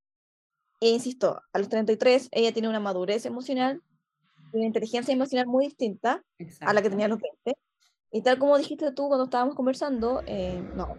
E 0.79 0.89
insisto, 0.89 1.41
a 1.51 1.59
los 1.59 1.69
33 1.69 2.29
ella 2.31 2.51
tiene 2.53 2.69
una 2.69 2.79
madurez 2.79 3.25
emocional, 3.25 3.81
una 4.53 4.65
inteligencia 4.65 5.13
emocional 5.13 5.47
muy 5.47 5.65
distinta 5.65 6.23
a 6.61 6.73
la 6.73 6.81
que 6.81 6.89
tenía 6.89 7.07
a 7.07 7.09
los 7.09 7.19
20. 7.19 7.59
Y 8.11 8.21
tal 8.21 8.37
como 8.37 8.57
dijiste 8.57 8.91
tú 8.91 9.07
cuando 9.07 9.25
estábamos 9.25 9.55
conversando, 9.55 10.21
eh, 10.27 10.61
no, 10.75 10.95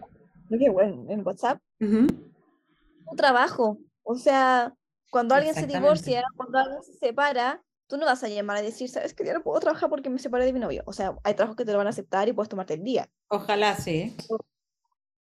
no 0.50 0.80
en, 0.80 1.10
en 1.10 1.26
WhatsApp, 1.26 1.60
un 1.80 3.16
trabajo. 3.16 3.78
O 4.02 4.16
sea, 4.16 4.74
cuando 5.10 5.34
alguien 5.34 5.54
se 5.54 5.66
divorcia, 5.66 6.24
cuando 6.36 6.58
alguien 6.58 6.82
se 6.82 6.94
separa, 6.94 7.62
tú 7.88 7.96
no 7.96 8.06
vas 8.06 8.22
a 8.22 8.28
llamar 8.28 8.58
a 8.58 8.62
decir, 8.62 8.88
sabes 8.88 9.14
que 9.14 9.24
ya 9.24 9.32
no 9.32 9.42
puedo 9.42 9.58
trabajar 9.60 9.88
porque 9.88 10.10
me 10.10 10.18
separé 10.18 10.44
de 10.44 10.52
mi 10.52 10.60
novio. 10.60 10.82
O 10.86 10.92
sea, 10.92 11.16
hay 11.24 11.34
trabajos 11.34 11.56
que 11.56 11.64
te 11.64 11.72
lo 11.72 11.78
van 11.78 11.86
a 11.86 11.90
aceptar 11.90 12.28
y 12.28 12.32
puedes 12.32 12.48
tomarte 12.48 12.74
el 12.74 12.84
día. 12.84 13.08
Ojalá 13.28 13.76
sí. 13.76 14.14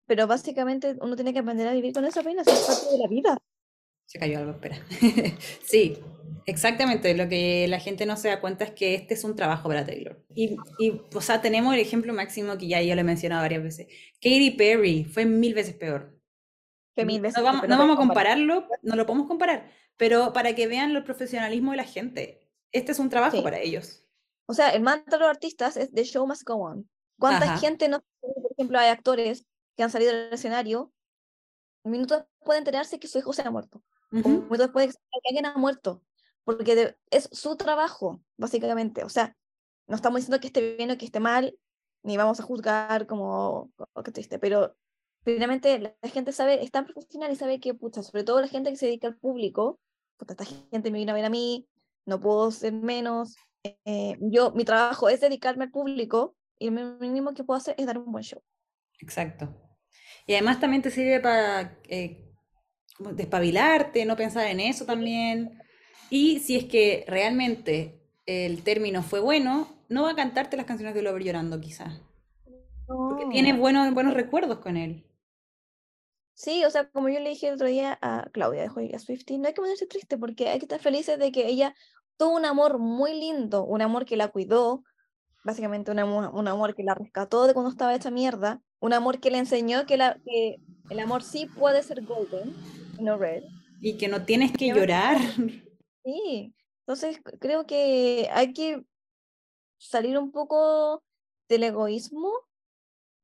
Pero 0.05 0.27
básicamente 0.27 0.95
uno 1.01 1.15
tiene 1.15 1.33
que 1.33 1.39
aprender 1.39 1.67
a 1.67 1.73
vivir 1.73 1.93
con 1.93 2.05
esa 2.05 2.21
pena, 2.21 2.43
es 2.43 2.59
parte 2.59 2.91
de 2.91 2.97
la 2.97 3.07
vida. 3.07 3.37
Se 4.05 4.19
cayó 4.19 4.39
algo, 4.39 4.51
espera. 4.51 4.77
sí, 5.63 5.97
exactamente. 6.45 7.15
Lo 7.15 7.29
que 7.29 7.67
la 7.67 7.79
gente 7.79 8.05
no 8.05 8.17
se 8.17 8.27
da 8.27 8.41
cuenta 8.41 8.65
es 8.65 8.71
que 8.71 8.93
este 8.93 9.13
es 9.13 9.23
un 9.23 9.35
trabajo 9.35 9.69
para 9.69 9.85
Taylor. 9.85 10.23
Y, 10.35 10.57
y 10.79 11.01
o 11.13 11.21
sea, 11.21 11.41
tenemos 11.41 11.73
el 11.73 11.79
ejemplo 11.79 12.13
máximo 12.13 12.57
que 12.57 12.67
ya 12.67 12.81
yo 12.81 12.93
lo 12.93 13.01
he 13.01 13.05
mencionado 13.05 13.41
varias 13.41 13.63
veces. 13.63 13.87
Katy 14.15 14.51
Perry 14.51 15.05
fue 15.05 15.25
mil 15.25 15.53
veces 15.53 15.75
peor. 15.75 16.19
Que 16.93 17.05
mil 17.05 17.21
veces 17.21 17.37
no 17.37 17.43
vamos, 17.45 17.67
no 17.69 17.77
vamos 17.77 17.95
a 17.95 17.99
compararlo, 17.99 18.67
no 18.81 18.95
lo 18.97 19.05
podemos 19.05 19.27
comparar, 19.27 19.71
pero 19.95 20.33
para 20.33 20.53
que 20.55 20.67
vean 20.67 20.91
el 20.93 21.05
profesionalismo 21.05 21.71
de 21.71 21.77
la 21.77 21.85
gente 21.85 22.40
este 22.71 22.91
es 22.91 22.99
un 22.99 23.09
trabajo 23.09 23.37
Sí. 23.37 23.43
para 23.43 23.59
ellos. 23.59 24.05
O 24.47 24.53
sea, 24.53 24.69
el 24.71 24.81
mantra 24.81 25.17
de 25.17 25.19
los 25.19 25.29
artistas 25.29 25.77
es 25.77 25.91
The 25.91 26.03
Show 26.03 26.27
Must 26.27 26.43
Go 26.45 26.55
On. 26.55 26.89
¿Cuánta 27.19 27.45
Ajá. 27.45 27.57
gente 27.57 27.87
no, 27.89 28.03
por 28.21 28.51
ejemplo, 28.51 28.79
hay 28.79 28.89
actores 28.89 29.45
que 29.77 29.83
han 29.83 29.89
salido 29.91 30.11
del 30.11 30.33
escenario, 30.33 30.91
minutos 31.83 32.25
después 32.39 32.55
de 32.55 32.59
enterarse 32.59 32.99
que 32.99 33.07
su 33.07 33.19
hijo 33.19 33.33
se 33.33 33.41
ha 33.43 33.51
muerto, 33.51 33.81
o 34.11 34.17
Ujú. 34.17 34.29
minutos 34.29 34.57
después 34.59 34.87
de 34.87 34.93
que 34.93 35.29
alguien 35.29 35.45
ha 35.45 35.55
muerto, 35.57 36.03
porque 36.43 36.75
de- 36.75 36.97
es 37.09 37.29
su 37.31 37.55
trabajo, 37.55 38.21
básicamente. 38.37 39.03
O 39.03 39.09
sea, 39.09 39.35
no 39.87 39.95
estamos 39.95 40.19
diciendo 40.19 40.39
que 40.39 40.47
esté 40.47 40.75
bien 40.75 40.91
o 40.91 40.97
que 40.97 41.05
esté 41.05 41.19
mal, 41.19 41.57
ni 42.03 42.17
vamos 42.17 42.39
a 42.39 42.43
juzgar 42.43 43.07
como, 43.07 43.71
oh, 43.93 44.03
qué 44.03 44.11
triste, 44.11 44.39
pero 44.39 44.75
finalmente 45.23 45.77
la, 45.79 45.95
gente 46.09 46.31
sabe, 46.31 46.63
es 46.63 46.71
tan 46.71 46.85
profesional 46.85 47.31
y 47.31 47.35
sabe 47.35 47.59
que, 47.59 47.73
pucha, 47.73 48.01
sobre 48.03 48.23
todo 48.23 48.41
la 48.41 48.47
gente 48.47 48.69
que 48.71 48.75
se 48.77 48.87
dedica 48.87 49.07
al 49.07 49.17
público, 49.17 49.79
puta, 50.17 50.33
esta 50.33 50.45
gente 50.45 50.91
me 50.91 50.97
vino 50.99 51.11
a 51.11 51.15
ver 51.15 51.25
a 51.25 51.29
mí, 51.29 51.67
no 52.05 52.19
puedo 52.19 52.51
ser 52.51 52.73
menos, 52.73 53.35
eh, 53.85 54.17
yo, 54.21 54.51
mi 54.53 54.65
trabajo 54.65 55.09
es 55.09 55.21
dedicarme 55.21 55.65
al 55.65 55.71
público 55.71 56.35
y 56.59 56.69
lo 56.69 56.97
mínimo 56.99 57.33
que 57.33 57.43
puedo 57.43 57.57
hacer 57.57 57.75
es 57.77 57.85
dar 57.87 57.97
un 57.97 58.11
buen 58.11 58.23
show. 58.23 58.41
Exacto. 58.99 59.55
Y 60.27 60.33
además 60.33 60.59
también 60.59 60.81
te 60.81 60.91
sirve 60.91 61.19
para 61.19 61.79
eh, 61.89 62.33
despabilarte, 62.99 64.05
no 64.05 64.17
pensar 64.17 64.47
en 64.47 64.59
eso 64.59 64.85
también. 64.85 65.61
Y 66.09 66.39
si 66.39 66.57
es 66.57 66.65
que 66.65 67.05
realmente 67.07 68.01
el 68.25 68.63
término 68.63 69.03
fue 69.03 69.19
bueno, 69.21 69.69
no 69.89 70.03
va 70.03 70.11
a 70.11 70.15
cantarte 70.15 70.57
las 70.57 70.65
canciones 70.65 70.95
de 70.95 71.01
Lover 71.03 71.23
llorando 71.23 71.61
quizás. 71.61 72.01
Porque 73.07 73.27
tiene 73.27 73.53
No. 73.53 73.59
buenos, 73.59 73.93
buenos 73.93 74.15
recuerdos 74.15 74.57
con 74.59 74.75
él. 74.75 75.05
Sí, 76.33 76.63
o 76.65 76.71
sea, 76.71 76.89
como 76.89 77.09
yo 77.09 77.19
le 77.19 77.29
dije 77.29 77.47
el 77.47 77.55
otro 77.55 77.67
día 77.67 77.97
a 78.01 78.29
Claudia 78.31 78.61
de 78.61 78.69
Joya 78.69 78.99
Swifty, 78.99 79.37
no 79.37 79.47
hay 79.47 79.53
que 79.53 79.61
ponerse 79.61 79.85
triste 79.85 80.17
porque 80.17 80.49
hay 80.49 80.59
que 80.59 80.65
estar 80.65 80.79
felices 80.79 81.19
de 81.19 81.31
que 81.31 81.47
ella 81.47 81.75
tuvo 82.17 82.35
un 82.35 82.45
amor 82.45 82.79
muy 82.79 83.13
lindo, 83.13 83.63
un 83.63 83.81
amor 83.81 84.05
que 84.05 84.17
la 84.17 84.29
cuidó, 84.29 84.83
básicamente 85.43 85.91
un 85.91 85.99
amor, 85.99 86.31
un 86.33 86.47
amor 86.47 86.75
que 86.75 86.83
la 86.83 86.95
rescató 86.95 87.47
de 87.47 87.53
cuando 87.53 87.71
estaba 87.71 87.95
hecha 87.95 88.11
mierda, 88.11 88.61
un 88.79 88.93
amor 88.93 89.19
que 89.19 89.31
le 89.31 89.37
enseñó 89.37 89.85
que, 89.85 89.97
la, 89.97 90.19
que 90.25 90.57
el 90.89 90.99
amor 90.99 91.23
sí 91.23 91.45
puede 91.45 91.83
ser 91.83 92.03
golden, 92.03 92.55
no 92.99 93.17
red. 93.17 93.43
Y 93.79 93.97
que 93.97 94.07
no 94.07 94.25
tienes 94.25 94.51
que 94.51 94.67
llorar. 94.67 95.17
Sí, 96.03 96.55
entonces 96.79 97.21
creo 97.39 97.67
que 97.67 98.27
hay 98.33 98.53
que 98.53 98.83
salir 99.77 100.17
un 100.17 100.31
poco 100.31 101.03
del 101.47 101.61
egoísmo 101.61 102.31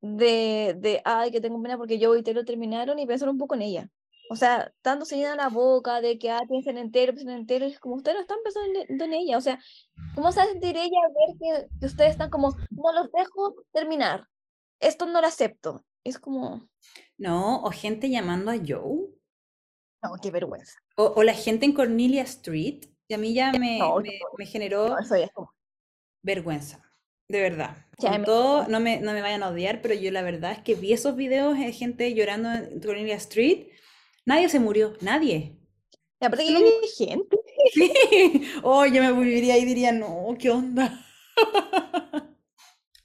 de, 0.01 0.75
de 0.77 1.01
ay, 1.05 1.31
que 1.31 1.41
tengo 1.41 1.61
pena 1.61 1.77
porque 1.77 1.99
yo 1.99 2.15
y 2.15 2.23
Taylor 2.23 2.45
terminaron 2.45 2.99
y 2.99 3.05
pensar 3.07 3.29
un 3.29 3.37
poco 3.37 3.55
en 3.55 3.61
ella. 3.63 3.89
O 4.29 4.35
sea, 4.35 4.73
dándose 4.83 5.15
llena 5.15 5.35
la 5.35 5.47
boca 5.49 6.01
de 6.01 6.19
que 6.19 6.29
ah, 6.31 6.41
piensen 6.49 6.77
entero, 6.77 7.13
piensen 7.13 7.35
entero, 7.37 7.65
es 7.65 7.79
como 7.79 7.95
ustedes 7.95 8.15
no 8.17 8.21
están 8.21 8.39
pensando 8.43 8.79
en, 8.87 9.01
en 9.01 9.13
ella. 9.13 9.37
O 9.37 9.41
sea, 9.41 9.59
¿cómo 10.15 10.31
se 10.31 10.39
va 10.39 10.45
a 10.45 10.49
sentir 10.49 10.75
ella 10.75 10.99
ver 11.15 11.37
que, 11.39 11.67
que 11.79 11.85
ustedes 11.85 12.11
están 12.11 12.29
como, 12.29 12.55
no 12.71 12.91
los 12.93 13.11
dejo 13.11 13.55
terminar? 13.71 14.27
Esto 14.79 15.05
no 15.05 15.21
lo 15.21 15.27
acepto. 15.27 15.85
Es 16.03 16.19
como, 16.19 16.67
No, 17.17 17.61
o 17.63 17.71
gente 17.71 18.09
llamando 18.09 18.51
a 18.51 18.55
Joe. 18.57 19.07
no, 20.03 20.11
qué 20.21 20.29
vergüenza. 20.31 20.77
O, 20.97 21.13
o 21.15 21.23
la 21.23 21.33
gente 21.33 21.65
en 21.65 21.73
Cornelia 21.73 22.23
Street. 22.23 22.85
Y 23.09 23.13
a 23.13 23.17
mí 23.17 23.33
ya 23.33 23.51
me, 23.53 23.79
No, 23.79 23.97
me, 23.99 24.09
no, 24.19 24.25
me 24.37 24.45
generó 24.45 24.89
No, 24.89 24.99
eso 24.99 25.15
ya 25.15 25.25
es 25.25 25.31
como, 25.31 25.53
vergüenza. 26.21 26.83
De 27.29 27.41
verdad. 27.41 27.85
Con 27.97 28.23
todo, 28.23 28.67
no 28.67 28.79
me, 28.79 28.99
no 28.99 29.11
me 29.11 29.21
vayan 29.21 29.43
a 29.43 29.49
odiar, 29.49 29.81
pero 29.81 29.93
yo 29.95 30.11
la 30.11 30.21
verdad 30.21 30.51
es 30.53 30.59
que 30.59 30.75
vi 30.75 30.93
esos 30.93 31.15
videos 31.15 31.57
de 31.57 31.71
gente 31.73 32.13
llorando 32.13 32.51
en 32.53 32.79
Cornelia 32.79 33.15
Street. 33.15 33.67
Nadie 34.25 34.49
se 34.49 34.59
murió, 34.59 34.93
nadie. 35.01 35.57
y 36.21 36.25
aparte 36.25 36.45
que 36.45 36.55
hay 36.55 37.07
gente. 37.07 37.37
Sí. 37.73 37.91
Oh, 38.63 38.85
yo 38.85 39.01
me 39.03 39.11
viviría 39.11 39.55
ahí 39.55 39.63
y 39.63 39.65
diría, 39.65 39.91
no, 39.91 40.35
¿qué 40.39 40.51
onda? 40.51 41.03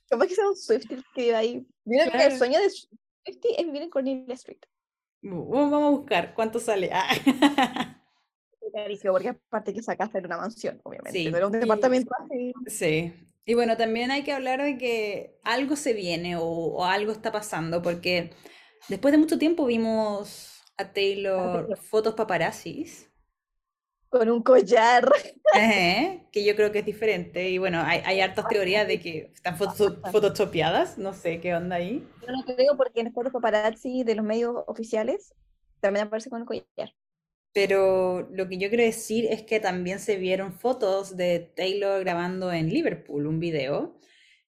Capaz 0.08 0.26
que 0.28 0.34
sea 0.34 0.46
un 0.48 0.54
Swiftie 0.56 0.98
que 1.14 1.22
vive 1.22 1.34
ahí. 1.34 1.66
Mira 1.84 2.04
que 2.04 2.10
Claro. 2.10 2.32
el 2.32 2.38
sueño 2.38 2.60
de 2.60 2.70
Swiftie 2.70 3.58
es 3.58 3.64
vivir 3.64 3.82
en 3.82 3.90
Cornelia 3.90 4.34
Street. 4.34 4.60
Vamos 5.22 5.72
a 5.82 5.88
buscar 5.88 6.34
cuánto 6.34 6.60
sale. 6.60 6.90
Ah. 6.92 7.08
Porque 9.02 9.28
aparte 9.28 9.72
que 9.72 9.80
esa 9.80 9.96
casa 9.96 10.18
era 10.18 10.26
una 10.28 10.38
mansión, 10.38 10.80
obviamente. 10.84 11.18
Sí, 11.18 11.26
era 11.26 11.46
un 11.46 11.52
departamento 11.52 12.10
así. 12.20 12.52
Sí. 12.66 13.12
Y 13.44 13.54
bueno, 13.54 13.76
también 13.76 14.10
hay 14.10 14.22
que 14.22 14.32
hablar 14.32 14.62
de 14.62 14.78
que 14.78 15.38
algo 15.42 15.76
se 15.76 15.92
viene 15.94 16.36
o, 16.36 16.44
o 16.44 16.84
algo 16.84 17.12
está 17.12 17.32
pasando, 17.32 17.82
porque 17.82 18.30
después 18.88 19.12
de 19.12 19.18
mucho 19.18 19.38
tiempo 19.38 19.66
vimos 19.66 20.62
a 20.76 20.92
Taylor 20.92 21.76
fotos 21.78 22.14
paparazzis. 22.14 23.08
Con 24.08 24.28
un 24.28 24.42
collar. 24.42 25.10
Que 25.54 26.44
yo 26.44 26.54
creo 26.54 26.70
que 26.70 26.80
es 26.80 26.84
diferente. 26.84 27.48
Y 27.48 27.56
bueno, 27.56 27.82
hay, 27.82 28.02
hay 28.04 28.20
hartas 28.20 28.46
teorías 28.46 28.86
de 28.86 29.00
que 29.00 29.32
están 29.34 29.56
photoshopeadas. 29.56 30.98
No 30.98 31.14
sé 31.14 31.40
qué 31.40 31.54
onda 31.54 31.76
ahí. 31.76 32.06
Yo 32.20 32.32
no 32.32 32.44
creo 32.44 32.76
porque 32.76 33.00
en 33.00 33.12
fotos 33.12 33.32
paparazzi 33.32 34.04
de 34.04 34.14
los 34.14 34.24
medios 34.24 34.54
oficiales 34.66 35.34
también 35.80 36.06
aparece 36.06 36.28
con 36.28 36.40
el 36.40 36.46
collar. 36.46 36.94
Pero 37.52 38.28
lo 38.32 38.48
que 38.48 38.56
yo 38.56 38.68
quiero 38.68 38.84
decir 38.84 39.26
es 39.30 39.42
que 39.42 39.60
también 39.60 39.98
se 39.98 40.16
vieron 40.16 40.54
fotos 40.54 41.16
de 41.16 41.40
Taylor 41.40 42.00
grabando 42.02 42.50
en 42.50 42.70
Liverpool, 42.70 43.26
un 43.26 43.40
video, 43.40 43.98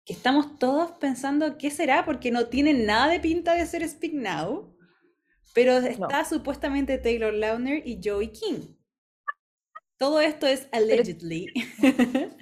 que 0.04 0.12
estamos 0.12 0.58
todos 0.58 0.92
pensando 0.92 1.56
qué 1.56 1.70
será, 1.70 2.04
porque 2.04 2.30
no 2.30 2.48
tiene 2.48 2.74
nada 2.74 3.08
de 3.08 3.20
pinta 3.20 3.54
de 3.54 3.66
ser 3.66 3.88
Speak 3.88 4.12
Now, 4.12 4.76
pero 5.54 5.78
está 5.78 6.24
supuestamente 6.24 6.98
Taylor 6.98 7.32
Lautner 7.32 7.82
y 7.86 8.00
Joey 8.02 8.28
King. 8.28 8.76
Todo 9.96 10.20
esto 10.20 10.46
es 10.46 10.68
allegedly. 10.72 11.46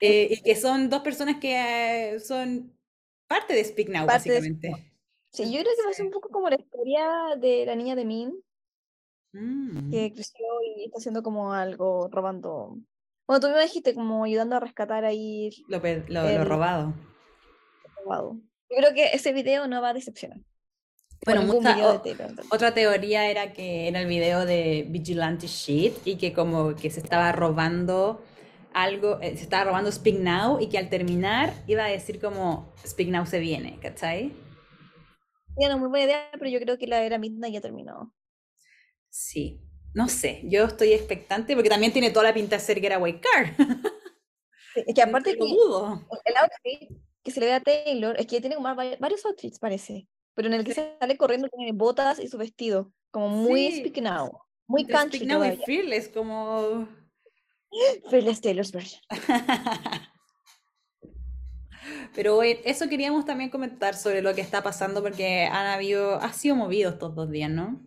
Eh, 0.00 0.28
y 0.30 0.42
que 0.42 0.56
son 0.56 0.90
dos 0.90 1.02
personas 1.02 1.36
que 1.40 1.54
eh, 1.54 2.20
son 2.20 2.76
parte 3.26 3.54
de 3.54 3.64
Speak 3.64 3.88
Now, 3.88 4.06
Parte 4.06 4.28
de 4.28 4.38
básicamente. 4.38 4.92
Sí, 5.32 5.44
yo 5.44 5.60
creo 5.60 5.72
que 5.76 5.84
va 5.84 5.90
a 5.90 5.94
ser 5.94 6.06
un 6.06 6.12
poco 6.12 6.28
como 6.28 6.50
la 6.50 6.56
historia 6.56 7.06
de 7.38 7.64
la 7.64 7.74
niña 7.74 7.96
de 7.96 8.04
Min, 8.04 8.34
Mm. 9.34 9.90
que 9.90 10.12
creció 10.12 10.46
y 10.76 10.84
está 10.84 10.98
haciendo 10.98 11.22
como 11.22 11.52
algo, 11.52 12.08
robando. 12.10 12.76
Bueno, 13.26 13.40
tú 13.40 13.48
me 13.48 13.60
dijiste 13.62 13.94
como 13.94 14.24
ayudando 14.24 14.56
a 14.56 14.60
rescatar 14.60 15.04
ahí 15.04 15.50
Lo, 15.68 15.78
lo- 15.78 16.22
lo 16.22 16.28
el- 16.28 16.46
robado. 16.46 16.94
robado. 18.04 18.36
Yo 18.70 18.76
creo 18.76 18.94
que 18.94 19.06
ese 19.12 19.32
video 19.32 19.66
no 19.66 19.82
va 19.82 19.90
a 19.90 19.94
decepcionar. 19.94 20.38
Bueno, 21.24 21.42
mucha- 21.42 21.74
de 21.74 21.82
o- 21.84 22.02
realidad. 22.02 22.32
Otra 22.50 22.74
teoría 22.74 23.30
era 23.30 23.52
que 23.52 23.88
era 23.88 24.00
el 24.00 24.06
video 24.06 24.44
de 24.44 24.86
Vigilante 24.88 25.46
Shit 25.46 25.94
y 26.06 26.16
que 26.16 26.32
como 26.32 26.74
que 26.76 26.90
se 26.90 27.00
estaba 27.00 27.32
robando 27.32 28.22
algo, 28.74 29.18
eh, 29.20 29.36
se 29.36 29.44
estaba 29.44 29.64
robando 29.64 29.90
Speak 29.90 30.18
Now 30.18 30.60
y 30.60 30.68
que 30.68 30.78
al 30.78 30.90
terminar 30.90 31.52
iba 31.66 31.84
a 31.84 31.88
decir 31.88 32.20
como 32.20 32.72
Speak 32.86 33.08
Now 33.08 33.24
se 33.26 33.38
viene, 33.40 33.78
¿cachai? 33.80 34.32
Ya 35.56 35.68
no, 35.68 35.78
muy 35.78 35.88
buena 35.88 36.04
idea, 36.06 36.28
pero 36.32 36.48
yo 36.50 36.58
creo 36.60 36.76
que 36.78 36.86
la 36.86 37.02
era 37.02 37.16
Midnight 37.18 37.54
ya 37.54 37.60
terminó. 37.60 38.12
Sí, 39.16 39.60
no 39.92 40.08
sé, 40.08 40.40
yo 40.42 40.64
estoy 40.64 40.92
expectante 40.92 41.54
porque 41.54 41.68
también 41.68 41.92
tiene 41.92 42.10
toda 42.10 42.24
la 42.24 42.34
pinta 42.34 42.56
de 42.56 42.60
ser 42.62 42.80
Getaway 42.80 43.20
Car. 43.20 43.54
Sí, 44.74 44.82
Es 44.88 44.92
que 44.92 45.02
aparte 45.02 45.36
que 45.36 45.44
el 45.44 46.36
outfit 46.36 46.90
que 47.22 47.30
se 47.30 47.38
le 47.38 47.46
ve 47.46 47.52
a 47.52 47.60
Taylor 47.60 48.16
es 48.18 48.26
que 48.26 48.40
tiene 48.40 48.56
como 48.56 48.74
va- 48.74 48.96
varios 48.98 49.24
outfits, 49.24 49.60
parece. 49.60 50.08
Pero 50.34 50.48
en 50.48 50.54
el 50.54 50.64
que 50.64 50.74
se 50.74 50.96
sale 50.98 51.16
corriendo 51.16 51.48
tiene 51.48 51.70
botas 51.70 52.18
y 52.18 52.26
su 52.26 52.38
vestido. 52.38 52.92
Como 53.12 53.28
muy 53.28 53.70
Sí. 53.70 53.78
Speak 53.78 54.02
Now. 54.02 54.36
Muy 54.66 54.84
country 54.84 55.18
Speak 55.20 55.30
Now 55.30 55.44
y. 55.44 55.58
Fearless 55.64 56.08
como... 56.08 56.88
Fearless 58.10 58.40
Taylor's 58.40 58.72
version. 58.72 59.00
Pero 62.16 62.42
eso 62.42 62.88
queríamos 62.88 63.24
también 63.24 63.50
comentar 63.50 63.94
sobre 63.94 64.22
lo 64.22 64.34
que 64.34 64.40
está 64.40 64.64
pasando 64.64 65.02
porque 65.04 65.44
han 65.44 65.66
habido, 65.68 66.16
ha 66.16 66.32
sido 66.32 66.56
movido 66.56 66.90
estos 66.90 67.14
dos 67.14 67.30
días, 67.30 67.50
¿no? 67.50 67.80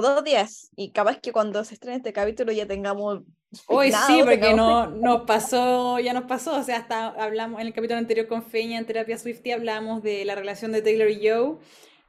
Todos 0.00 0.24
días. 0.24 0.70
Y 0.76 0.90
capaz 0.90 1.20
que 1.20 1.32
cuando 1.32 1.64
se 1.64 1.72
estrene 1.72 1.96
este 1.96 2.12
capítulo 2.12 2.52
ya 2.52 2.66
tengamos. 2.66 3.22
Hoy 3.66 3.90
sí, 3.92 4.20
porque 4.22 4.52
no, 4.52 4.86
nos 4.90 5.22
pasó, 5.22 5.98
ya 6.00 6.12
nos 6.12 6.24
pasó, 6.24 6.58
o 6.58 6.62
sea, 6.62 6.76
hasta 6.76 7.06
hablamos 7.06 7.62
en 7.62 7.68
el 7.68 7.72
capítulo 7.72 7.98
anterior 7.98 8.26
con 8.26 8.42
Feña 8.42 8.78
en 8.78 8.84
Terapia 8.84 9.16
Swiftie, 9.16 9.54
hablamos 9.54 10.02
de 10.02 10.26
la 10.26 10.34
relación 10.34 10.72
de 10.72 10.82
Taylor 10.82 11.08
y 11.08 11.26
Joe, 11.26 11.56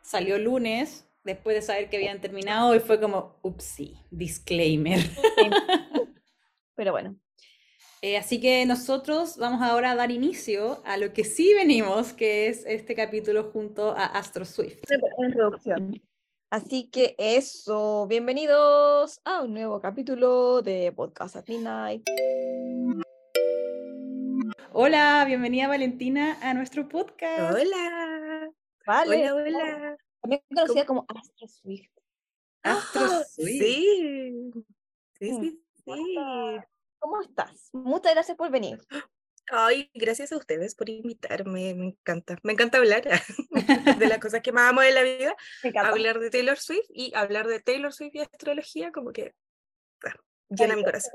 salió 0.01 0.38
lunes, 0.38 1.08
después 1.24 1.56
de 1.56 1.62
saber 1.62 1.89
que 1.89 1.96
habían 1.96 2.20
terminado, 2.20 2.75
y 2.75 2.82
fue 2.82 3.00
como, 3.00 3.39
upsí, 3.41 3.96
disclaimer. 4.12 5.00
Pero 6.75 6.91
bueno. 6.91 7.15
Eh, 8.01 8.17
así 8.17 8.41
que 8.41 8.65
nosotros 8.65 9.38
vamos 9.38 9.62
ahora 9.62 9.91
a 9.91 9.96
dar 9.96 10.12
inicio 10.12 10.82
a 10.86 10.98
lo 10.98 11.13
que 11.13 11.24
sí 11.24 11.53
venimos, 11.53 12.12
que 12.12 12.48
es 12.48 12.65
este 12.65 12.96
capítulo 12.96 13.50
junto 13.53 13.91
a 13.91 14.06
Astro 14.06 14.44
Swift. 14.44 14.84
Introducción. 15.17 16.01
Así 16.50 16.89
que 16.89 17.16
eso, 17.18 18.08
bienvenidos 18.08 19.20
a 19.25 19.42
un 19.42 19.54
nuevo 19.54 19.82
capítulo 19.82 20.62
de 20.62 20.94
Podcast 20.94 21.36
at 21.36 21.48
Midnight. 21.50 22.08
Hola, 24.72 25.25
bienvenida 25.27 25.68
Valentina 25.68 26.38
a 26.42 26.54
nuestro 26.54 26.88
podcast. 26.88 27.54
Hola, 27.54 28.50
Vale. 28.86 29.30
hola, 29.32 29.44
hola. 29.44 29.98
También 30.22 30.42
conocida 30.48 30.86
como 30.86 31.06
Astro 31.10 31.48
Swift. 31.50 31.92
Astro 32.63 33.01
Ah, 33.04 33.24
Swift. 33.30 33.48
Sí, 33.60 34.51
sí, 35.20 35.32
sí, 35.42 35.63
sí. 35.86 36.16
¿cómo 37.00 37.22
estás? 37.22 37.70
Muchas 37.74 38.13
gracias 38.13 38.38
por 38.38 38.50
venir. 38.51 38.80
Ay, 39.50 39.89
gracias 39.94 40.32
a 40.32 40.38
ustedes 40.38 40.75
por 40.75 40.89
invitarme, 40.89 41.74
me 41.74 41.86
encanta. 41.88 42.38
Me 42.44 42.54
encanta 42.54 42.77
hablar 42.77 43.04
de 44.00 44.08
las 44.08 44.20
cosas 44.20 44.42
que 44.42 44.51
más 44.51 44.70
amo 44.70 44.82
en 44.82 44.96
la 44.96 45.04
vida, 45.04 45.36
hablar 45.75 46.20
de 46.20 46.30
Taylor 46.30 46.58
Swift 46.58 46.88
y 46.89 47.13
hablar 47.16 47.48
de 47.48 47.60
Taylor 47.60 47.94
Swift 47.94 48.16
y 48.16 48.20
astrología, 48.20 48.92
como 48.92 49.12
que 49.12 49.34
ah, 50.06 50.16
llena 50.50 50.75
mi 50.75 50.84
corazón. 50.84 51.13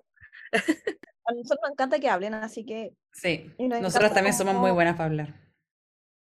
A 0.52 1.32
nosotros 1.32 1.60
nos 1.62 1.72
encanta 1.72 2.00
que 2.00 2.08
hablen, 2.08 2.34
así 2.34 2.64
que 2.64 2.94
Sí, 3.12 3.52
nosotros 3.58 4.12
también 4.12 4.34
somos 4.34 4.54
muy 4.54 4.70
buenas 4.70 4.94
para 4.94 5.06
hablar. 5.06 5.34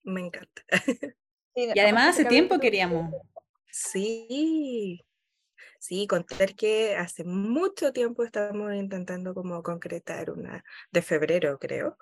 Me 0.02 0.21
encanta. 0.21 0.62
sí, 1.55 1.71
Y 1.75 1.79
además 1.79 2.09
hace 2.09 2.25
tiempo 2.25 2.59
queríamos. 2.59 3.14
Sí, 3.71 5.00
sí, 5.81 6.07
contar 6.07 6.55
que 6.55 6.97
hace 6.97 7.25
mucho 7.25 7.93
tiempo 7.93 8.23
estamos 8.23 8.73
intentando 8.75 9.35
como 9.35 9.63
concretar 9.65 10.31
una, 10.31 10.65
de 10.93 11.03
febrero 11.03 11.59
creo, 11.59 11.97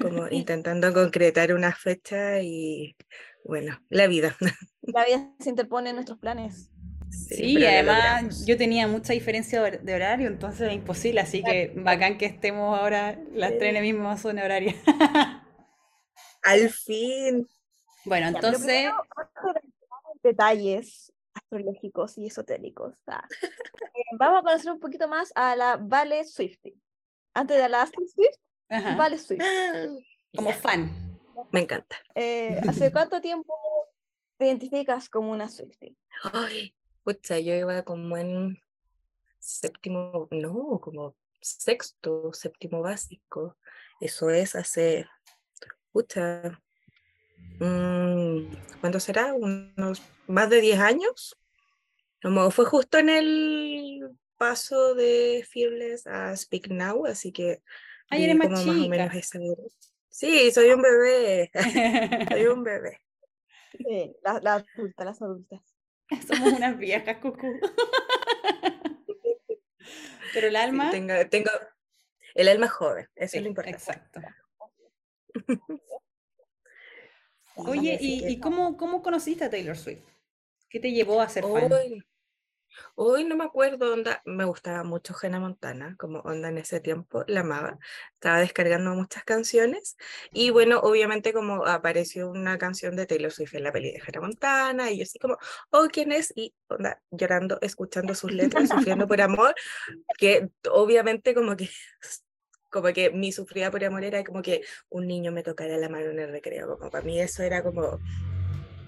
como 0.00 0.26
intentando 0.30 0.92
concretar 0.94 1.52
una 1.52 1.72
fecha 1.74 2.40
y 2.40 2.96
bueno, 3.44 3.78
la 3.90 4.06
vida. 4.06 4.36
La 4.82 5.04
vida 5.04 5.30
se 5.40 5.50
interpone 5.50 5.90
en 5.90 5.96
nuestros 5.96 6.18
planes. 6.18 6.70
Sí, 7.10 7.64
además 7.64 8.46
yo 8.46 8.56
tenía 8.56 8.86
mucha 8.88 9.12
diferencia 9.12 9.60
de 9.62 9.78
hor- 9.78 9.80
de 9.80 9.94
horario, 9.94 10.28
entonces 10.28 10.68
es 10.68 10.74
imposible, 10.74 11.20
así 11.20 11.42
que 11.42 11.72
bacán 11.76 12.18
que 12.18 12.26
estemos 12.26 12.78
ahora 12.78 13.18
las 13.34 13.50
tres 13.50 13.68
en 13.70 13.74
la 13.74 13.80
misma 13.80 14.16
zona 14.16 14.44
horaria. 14.44 14.74
Al 16.42 16.70
fin. 16.70 17.46
Bueno, 18.04 18.26
Ya, 18.30 18.32
pero 18.40 18.46
entonces, 18.48 18.66
primero, 18.66 18.96
detalles 20.22 21.12
astrológicos 21.36 22.18
y 22.18 22.26
esotéricos. 22.26 22.94
ah, 23.06 23.26
eh, 23.94 24.16
vamos 24.18 24.40
a 24.40 24.42
conocer 24.42 24.72
un 24.72 24.80
poquito 24.80 25.08
más 25.08 25.32
a 25.34 25.54
la 25.56 25.76
Vale 25.76 26.24
Swiftie. 26.24 26.74
Antes 27.34 27.56
de 27.58 27.68
la 27.68 27.82
Astrid 27.82 28.06
Swift, 28.08 28.36
ajá, 28.68 28.96
Vale 28.96 29.18
Swift. 29.18 29.42
como 30.36 30.52
fan. 30.52 30.90
Me 31.52 31.60
encanta. 31.60 31.96
Eh, 32.14 32.58
¿Hace 32.66 32.90
cuánto 32.90 33.20
tiempo 33.20 33.54
te 34.38 34.46
identificas 34.46 35.08
como 35.08 35.32
una 35.32 35.48
Swiftie? 35.48 35.96
Ay, 36.32 36.74
pucha, 37.04 37.38
yo 37.38 37.54
iba 37.54 37.82
como 37.82 38.16
en 38.16 38.58
séptimo, 39.38 40.28
no, 40.30 40.80
como 40.80 41.14
sexto, 41.40 42.32
séptimo 42.32 42.80
básico. 42.80 43.56
Eso 44.00 44.30
es 44.30 44.54
hace, 44.56 45.06
pucha, 45.92 46.60
¿cuánto 48.80 49.00
será? 49.00 49.32
Unos 49.34 50.02
más 50.26 50.50
de 50.50 50.60
10 50.60 50.78
años. 50.78 51.36
Como 52.22 52.50
fue 52.50 52.64
justo 52.64 52.98
en 52.98 53.08
el 53.08 54.16
paso 54.36 54.94
de 54.94 55.46
Fearless 55.48 56.06
a 56.06 56.36
Speak 56.36 56.68
Now, 56.68 57.06
así 57.06 57.32
que 57.32 57.62
Ay, 58.10 58.24
eres 58.24 58.36
más 58.36 58.48
más 58.50 58.66
o 58.66 58.88
menos 58.88 59.12
chica. 59.12 59.38
edad. 59.38 59.56
Sí, 60.08 60.50
soy 60.50 60.70
un 60.70 60.82
bebé, 60.82 61.50
soy 62.30 62.46
un 62.46 62.62
bebé. 62.64 63.00
Sí, 63.72 64.16
la- 64.22 64.40
las 64.40 64.64
adultas, 64.74 65.06
las 65.06 65.22
adultas. 65.22 65.60
Somos 66.26 66.52
unas 66.52 66.78
viejas, 66.78 67.18
cucú. 67.18 67.58
Pero 70.34 70.48
el 70.48 70.54
Sí, 70.54 70.60
alma. 70.60 70.90
tengo, 70.90 71.14
tengo 71.30 71.50
el 72.34 72.48
alma 72.48 72.68
joven, 72.68 73.08
eso 73.14 73.32
sí, 73.32 73.36
es 73.38 73.42
lo 73.42 73.48
importante. 73.48 73.76
exacto. 73.78 74.20
Oye, 77.56 77.98
¿y, 78.00 78.18
que- 78.18 78.32
y 78.32 78.40
cómo, 78.40 78.76
cómo 78.76 79.02
conociste 79.02 79.44
a 79.44 79.50
Taylor 79.50 79.76
Swift? 79.76 80.00
¿Qué 80.68 80.80
te 80.80 80.92
llevó 80.92 81.20
a 81.20 81.28
ser 81.28 81.44
fan? 81.44 81.72
Hoy, 81.72 82.04
hoy 82.96 83.24
no 83.24 83.36
me 83.36 83.44
acuerdo, 83.44 83.92
onda, 83.92 84.20
me 84.24 84.44
gustaba 84.44 84.84
mucho 84.84 85.14
Hannah 85.20 85.40
Montana, 85.40 85.96
como 85.98 86.18
onda 86.20 86.48
en 86.48 86.58
ese 86.58 86.80
tiempo, 86.80 87.24
la 87.28 87.40
amaba. 87.40 87.78
Estaba 88.14 88.40
descargando 88.40 88.94
muchas 88.94 89.24
canciones 89.24 89.96
y 90.32 90.50
bueno, 90.50 90.80
obviamente 90.80 91.32
como 91.32 91.64
apareció 91.66 92.30
una 92.30 92.58
canción 92.58 92.96
de 92.96 93.06
Taylor 93.06 93.32
Swift 93.32 93.54
en 93.54 93.62
la 93.64 93.72
peli 93.72 93.92
de 93.92 94.00
Hannah 94.06 94.20
Montana 94.20 94.90
y 94.90 94.98
yo 94.98 95.04
así 95.04 95.18
como, 95.18 95.38
oh, 95.70 95.86
¿quién 95.90 96.12
es? 96.12 96.32
Y 96.36 96.54
onda, 96.68 97.00
llorando, 97.10 97.58
escuchando 97.62 98.14
sus 98.14 98.32
letras, 98.32 98.68
sufriendo 98.68 99.06
por 99.06 99.20
amor, 99.22 99.54
que 100.18 100.50
obviamente 100.70 101.34
como 101.34 101.56
que... 101.56 101.70
Como 102.76 102.92
que 102.92 103.08
mi 103.10 103.32
sufrida 103.32 103.70
por 103.70 103.82
amor 103.82 104.04
era 104.04 104.22
como 104.22 104.42
que 104.42 104.60
un 104.90 105.06
niño 105.06 105.32
me 105.32 105.42
tocara 105.42 105.78
la 105.78 105.88
mano 105.88 106.10
en 106.10 106.18
el 106.18 106.30
recreo, 106.30 106.76
como 106.76 106.90
para 106.90 107.02
mí 107.02 107.18
eso 107.18 107.42
era 107.42 107.62
como, 107.62 107.98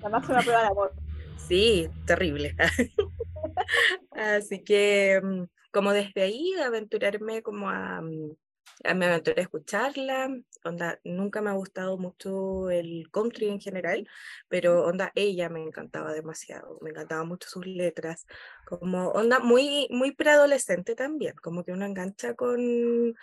La 0.03 0.11
máxima 0.11 0.41
prueba 0.43 0.61
de 0.61 0.67
amor. 0.67 0.93
Sí, 1.39 1.89
terrible. 2.05 2.55
Así 4.11 4.63
que 4.63 5.19
mm, 5.23 5.45
como 5.73 5.95
desde 5.95 6.21
ahí 6.21 6.53
aventurarme 6.63 7.41
como 7.43 7.71
a, 7.71 8.03
mm, 8.03 8.37
a 8.85 8.93
me 8.93 9.07
aventuré 9.07 9.41
a 9.41 9.45
escucharla, 9.45 10.29
onda, 10.65 11.01
nunca 11.03 11.41
me 11.41 11.49
ha 11.49 11.55
gustado 11.55 11.97
mucho 11.97 12.69
el 12.69 13.09
country 13.11 13.49
en 13.49 13.59
general, 13.59 14.07
pero 14.49 14.85
onda, 14.85 15.13
ella 15.15 15.49
me 15.49 15.63
encantaba 15.63 16.13
demasiado, 16.13 16.79
me 16.83 16.91
encantaban 16.91 17.27
mucho 17.27 17.49
sus 17.49 17.67
letras, 17.67 18.27
como 18.67 19.09
onda 19.13 19.39
muy, 19.39 19.89
muy 19.91 20.13
preadolescente 20.13 20.95
también, 20.95 21.35
como 21.43 21.65
que 21.65 21.73
uno 21.73 21.87
engancha 21.87 22.35
con, 22.35 23.17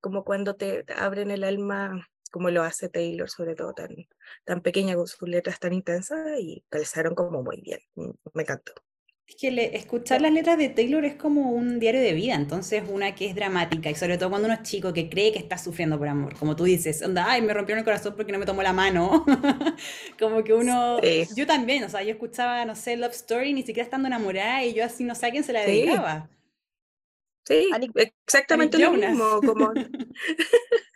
como 0.00 0.24
cuando 0.24 0.54
te 0.56 0.84
abren 0.96 1.30
el 1.30 1.44
alma, 1.44 2.06
como 2.30 2.50
lo 2.50 2.62
hace 2.62 2.88
Taylor, 2.88 3.28
sobre 3.30 3.54
todo 3.54 3.72
tan, 3.74 3.88
tan 4.44 4.60
pequeña 4.62 4.94
con 4.96 5.06
sus 5.06 5.28
letras 5.28 5.58
tan 5.60 5.72
intensas 5.72 6.38
y 6.40 6.64
calzaron 6.68 7.14
como 7.14 7.42
muy 7.42 7.60
bien, 7.60 7.80
mm, 7.96 8.10
me 8.34 8.42
encantó. 8.42 8.72
Es 9.26 9.36
que 9.36 9.52
le- 9.52 9.76
escuchar 9.76 10.20
las 10.20 10.32
letras 10.32 10.58
de 10.58 10.68
Taylor 10.70 11.04
es 11.04 11.14
como 11.14 11.52
un 11.52 11.78
diario 11.78 12.00
de 12.00 12.12
vida, 12.14 12.34
entonces 12.34 12.82
una 12.90 13.14
que 13.14 13.26
es 13.28 13.34
dramática 13.36 13.88
y 13.88 13.94
sobre 13.94 14.18
todo 14.18 14.28
cuando 14.30 14.46
uno 14.46 14.54
es 14.54 14.62
chico 14.64 14.92
que 14.92 15.08
cree 15.08 15.32
que 15.32 15.38
está 15.38 15.56
sufriendo 15.56 15.98
por 15.98 16.08
amor, 16.08 16.36
como 16.36 16.56
tú 16.56 16.64
dices, 16.64 17.00
onda, 17.02 17.26
ay, 17.30 17.40
me 17.40 17.54
rompieron 17.54 17.78
el 17.78 17.84
corazón 17.84 18.14
porque 18.16 18.32
no 18.32 18.40
me 18.40 18.46
tomó 18.46 18.62
la 18.62 18.72
mano, 18.72 19.24
como 20.18 20.42
que 20.42 20.52
uno, 20.52 20.98
Sí. 21.02 21.28
yo 21.36 21.46
también, 21.46 21.84
o 21.84 21.88
sea, 21.88 22.02
yo 22.02 22.10
escuchaba, 22.10 22.64
no 22.64 22.74
sé, 22.74 22.96
Love 22.96 23.12
Story 23.12 23.52
ni 23.52 23.62
siquiera 23.62 23.84
estando 23.84 24.08
enamorada 24.08 24.64
y 24.64 24.74
yo 24.74 24.84
así 24.84 25.04
no 25.04 25.14
sé 25.14 25.26
a 25.26 25.30
quién 25.30 25.44
se 25.44 25.52
la 25.52 25.64
Sí. 25.64 25.70
dedicaba. 25.70 26.28
Sí, 27.50 27.68
exactamente 27.96 28.78
lo 28.78 28.92
Jonas. 28.92 29.10
mismo, 29.10 29.40
como... 29.42 29.72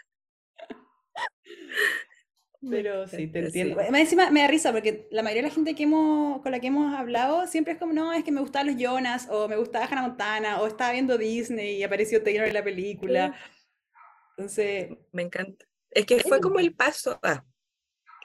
Pero 2.71 3.07
sí, 3.09 3.27
te 3.27 3.41
entiendo. 3.41 3.79
sí. 3.79 3.87
Encima 3.95 4.31
me 4.31 4.41
da 4.41 4.47
risa 4.47 4.73
porque 4.73 5.07
la 5.11 5.23
mayoría 5.23 5.43
de 5.43 5.49
la 5.49 5.55
gente 5.55 5.75
que 5.75 5.83
hemos, 5.83 6.41
con 6.41 6.53
la 6.53 6.61
que 6.61 6.69
hemos 6.69 6.95
hablado 6.95 7.47
siempre 7.47 7.75
es 7.75 7.79
como, 7.79 7.93
no, 7.93 8.13
es 8.13 8.25
que 8.25 8.33
me 8.33 8.41
gustaban 8.41 8.69
los 8.69 8.77
Jonas, 8.77 9.29
o 9.31 9.49
me 9.49 9.57
gustaba 9.57 9.85
Hannah 9.85 10.03
Montana, 10.03 10.61
o 10.63 10.67
estaba 10.67 10.93
viendo 10.93 11.19
Disney 11.19 11.77
y 11.77 11.83
apareció 11.83 12.23
Taylor 12.23 12.47
en 12.47 12.55
la 12.55 12.65
película. 12.65 13.37
Entonces, 14.37 14.97
Me 15.13 15.23
encanta. 15.23 15.67
Es 15.91 16.07
que 16.07 16.21
fue 16.21 16.41
como 16.41 16.59
el 16.59 16.75
paso 16.75 17.19
a, 17.23 17.45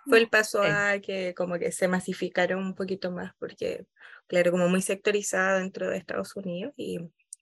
fue 0.07 0.19
el 0.19 0.29
paso 0.29 0.61
a 0.63 0.99
que 0.99 1.33
como 1.35 1.59
que 1.59 1.71
se 1.71 1.87
masificaron 1.87 2.63
un 2.63 2.75
poquito 2.75 3.11
más, 3.11 3.33
porque 3.39 3.85
claro, 4.27 4.51
como 4.51 4.69
muy 4.69 4.81
sectorizada 4.81 5.59
dentro 5.59 5.89
de 5.89 5.97
Estados 5.97 6.35
Unidos 6.35 6.73
y 6.77 6.99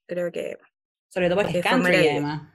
creo 0.07 0.31
que 0.31 0.57
sobre 1.09 1.27
todo 1.29 1.37
porque 1.37 1.53
Que 1.53 1.59
es 1.59 1.65
fue 1.65 1.71
country 1.71 1.95
además. 2.09 2.53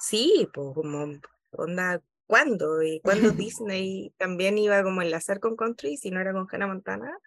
sí, 0.00 0.48
pues 0.52 0.74
como 0.74 1.06
onda, 1.52 2.00
¿cuándo? 2.26 2.82
Y 2.82 3.00
cuando 3.00 3.30
Disney 3.36 4.12
también 4.16 4.58
iba 4.58 4.82
como 4.82 5.00
a 5.00 5.04
enlazar 5.04 5.40
con 5.40 5.56
country, 5.56 5.96
si 5.96 6.10
no 6.10 6.20
era 6.20 6.32
con 6.32 6.46
Hannah 6.50 6.66
Montana, 6.66 7.18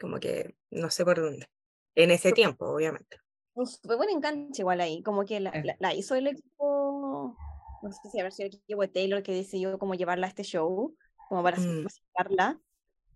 como 0.00 0.18
que 0.20 0.54
no 0.70 0.90
sé 0.90 1.04
por 1.04 1.20
dónde. 1.20 1.46
En 1.94 2.10
ese 2.10 2.32
tiempo, 2.32 2.66
obviamente. 2.66 3.18
Súper 3.56 3.96
buen 3.96 4.10
enganche 4.10 4.62
igual 4.62 4.80
ahí, 4.80 5.02
como 5.02 5.24
que 5.24 5.40
la, 5.40 5.50
Sí. 5.52 5.62
la- 5.64 5.76
la 5.80 5.94
hizo 5.94 6.14
el 6.14 6.28
equipo, 6.28 7.36
no 7.82 7.92
sé 7.92 8.08
si 8.10 8.20
haber 8.20 8.32
sido 8.32 8.48
el 8.48 8.54
equipo 8.56 8.82
de 8.82 8.88
Taylor 8.88 9.22
que 9.22 9.32
decidió 9.32 9.78
como 9.78 9.94
llevarla 9.94 10.26
a 10.26 10.30
este 10.30 10.44
show, 10.44 10.94
como 11.28 11.42
para 11.42 11.58
Mm. 11.58 11.82
masificarla, 11.82 12.60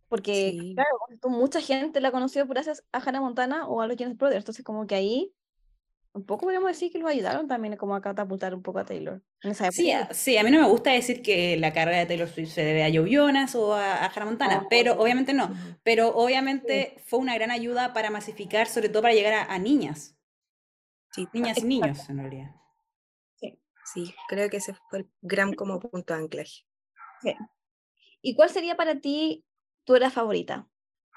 porque 0.09 0.51
Sí. 0.53 0.75
claro, 0.75 0.91
mucha 1.31 1.61
gente 1.61 2.01
la 2.01 2.11
conoció 2.13 2.47
gracias 2.47 2.85
a 2.93 2.99
Hannah 2.99 3.21
Montana 3.21 3.69
o 3.69 3.81
a 3.81 3.87
los 3.87 3.97
Jonas 3.97 4.17
Brothers, 4.17 4.41
entonces 4.43 4.65
como 4.65 4.87
que 4.87 4.97
ahí 4.97 5.33
un 6.15 6.25
poco 6.27 6.43
podríamos 6.43 6.69
decir 6.71 6.93
que 6.93 6.99
los 6.99 7.11
ayudaron 7.11 7.49
también 7.49 7.77
como 7.77 7.95
a 7.95 8.01
catapultar 8.03 8.55
un 8.55 8.63
poco 8.63 8.79
a 8.81 8.85
Taylor 8.85 9.23
en 9.43 9.51
esa 9.51 9.67
época. 9.67 9.77
Sí, 9.77 9.91
a, 9.91 10.13
sí, 10.13 10.37
a 10.37 10.43
mí 10.45 10.51
no 10.51 10.61
me 10.61 10.69
gusta 10.69 10.91
decir 10.93 11.23
que 11.23 11.57
la 11.57 11.73
carrera 11.73 11.99
de 11.99 12.07
Taylor 12.07 12.29
Swift 12.29 12.51
se 12.53 12.63
debe 12.65 12.85
a 12.85 12.91
Joe 12.93 13.11
Jonas 13.11 13.55
o 13.55 13.73
a, 13.75 14.05
a 14.05 14.07
Hannah 14.07 14.27
Montana, 14.27 14.61
Ah, 14.61 14.67
pero 14.69 14.95
obviamente 15.01 15.33
no. 15.33 15.51
Pero 15.83 16.09
obviamente 16.15 16.97
fue 17.07 17.19
una 17.21 17.35
gran 17.35 17.51
ayuda 17.51 17.93
para 17.95 18.11
masificar, 18.11 18.67
sobre 18.69 18.89
todo 18.91 19.03
para 19.03 19.15
llegar 19.15 19.33
a, 19.33 19.45
a 19.53 19.59
niñas, 19.59 20.17
Sí, 21.15 21.27
niñas 21.33 21.59
y 21.59 21.67
niños 21.67 22.09
en 22.09 22.19
realidad. 22.19 22.51
sí, 23.85 24.15
creo 24.29 24.49
que 24.51 24.57
ese 24.59 24.75
fue 24.91 25.01
el 25.01 25.11
gran 25.21 25.55
como 25.55 25.79
punto 25.81 26.15
de 26.15 26.21
anclaje. 26.21 26.65
¿Y 28.23 28.35
cuál 28.35 28.51
sería 28.51 28.77
para 28.77 29.01
ti 29.01 29.45
tu 29.85 29.95
era 29.95 30.11
favorita? 30.11 30.69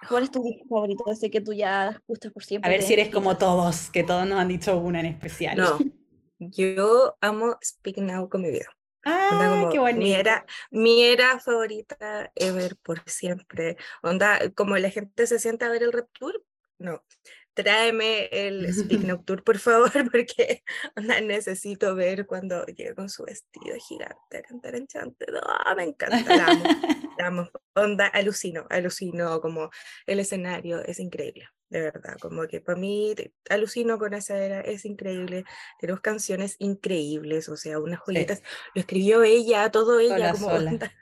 ¿Cuál 0.07 0.23
es 0.23 0.31
tu 0.31 0.43
disco 0.43 0.65
favorito? 0.69 1.15
Sé 1.15 1.29
que 1.29 1.41
tú 1.41 1.53
ya 1.53 1.89
escuchas 1.89 2.31
por 2.31 2.43
siempre. 2.43 2.69
A 2.69 2.71
ver 2.71 2.81
si 2.81 2.93
eres 2.93 3.09
como 3.09 3.37
todos, 3.37 3.89
que 3.89 4.03
todos 4.03 4.27
nos 4.27 4.39
han 4.39 4.47
dicho 4.47 4.77
una 4.77 4.99
en 4.99 5.07
especial. 5.07 5.57
No, 5.57 5.79
yo 6.39 7.17
amo 7.21 7.57
Speak 7.63 7.97
Now 7.97 8.29
con 8.29 8.41
mi 8.41 8.51
vida. 8.51 8.67
Onda 9.05 9.45
Ah, 9.47 9.59
como 9.59 9.69
qué 9.71 9.77
mi 9.77 9.83
bonito. 9.93 10.19
era, 10.19 10.45
mi 10.71 11.01
era 11.03 11.39
favorita 11.39 12.31
ever 12.35 12.75
por 12.77 13.01
siempre. 13.05 13.77
Onda, 14.01 14.39
como 14.55 14.77
la 14.77 14.89
gente 14.89 15.27
se 15.27 15.39
sienta 15.39 15.67
a 15.67 15.69
ver 15.69 15.83
el 15.83 15.93
Rap 15.93 16.07
Tour, 16.19 16.43
no. 16.79 17.03
Tráeme 17.55 18.25
el 18.31 18.71
Speak 18.71 19.01
Nocturne, 19.17 19.41
por 19.41 19.57
favor, 19.57 19.91
porque 20.11 20.63
onda, 20.95 21.19
necesito 21.21 21.95
ver 21.95 22.27
cuando 22.27 22.65
llega 22.65 22.93
con 22.93 23.09
su 23.09 23.23
vestido 23.23 23.75
gigante 23.87 24.37
a 24.37 24.41
cantar 24.43 24.75
Enchanted. 24.75 25.33
¡Ah, 25.41 25.73
me 25.75 25.83
encanta, 25.83 26.35
la 26.35 26.45
amo, 26.45 26.63
la 27.17 27.27
amo. 27.27 27.49
Onda, 27.73 28.07
alucino, 28.07 28.67
alucino, 28.69 29.41
como 29.41 29.69
el 30.05 30.19
escenario 30.19 30.83
es 30.85 30.99
increíble, 30.99 31.49
de 31.69 31.81
verdad, 31.81 32.17
como 32.21 32.47
que 32.47 32.61
para 32.61 32.79
mí, 32.79 33.15
alucino 33.49 33.97
con 33.97 34.13
esa 34.13 34.37
era, 34.37 34.61
es 34.61 34.85
increíble, 34.85 35.43
tenemos 35.79 36.01
canciones 36.01 36.55
increíbles, 36.59 37.49
o 37.49 37.57
sea, 37.57 37.79
unas 37.79 37.99
joyitas, 38.05 38.43
lo 38.73 38.81
escribió 38.81 39.23
ella, 39.23 39.71
todo 39.71 39.99
ella, 39.99 40.15
Sola, 40.15 40.31
como, 40.33 40.49
sola. 40.51 40.71
onda, 40.71 40.93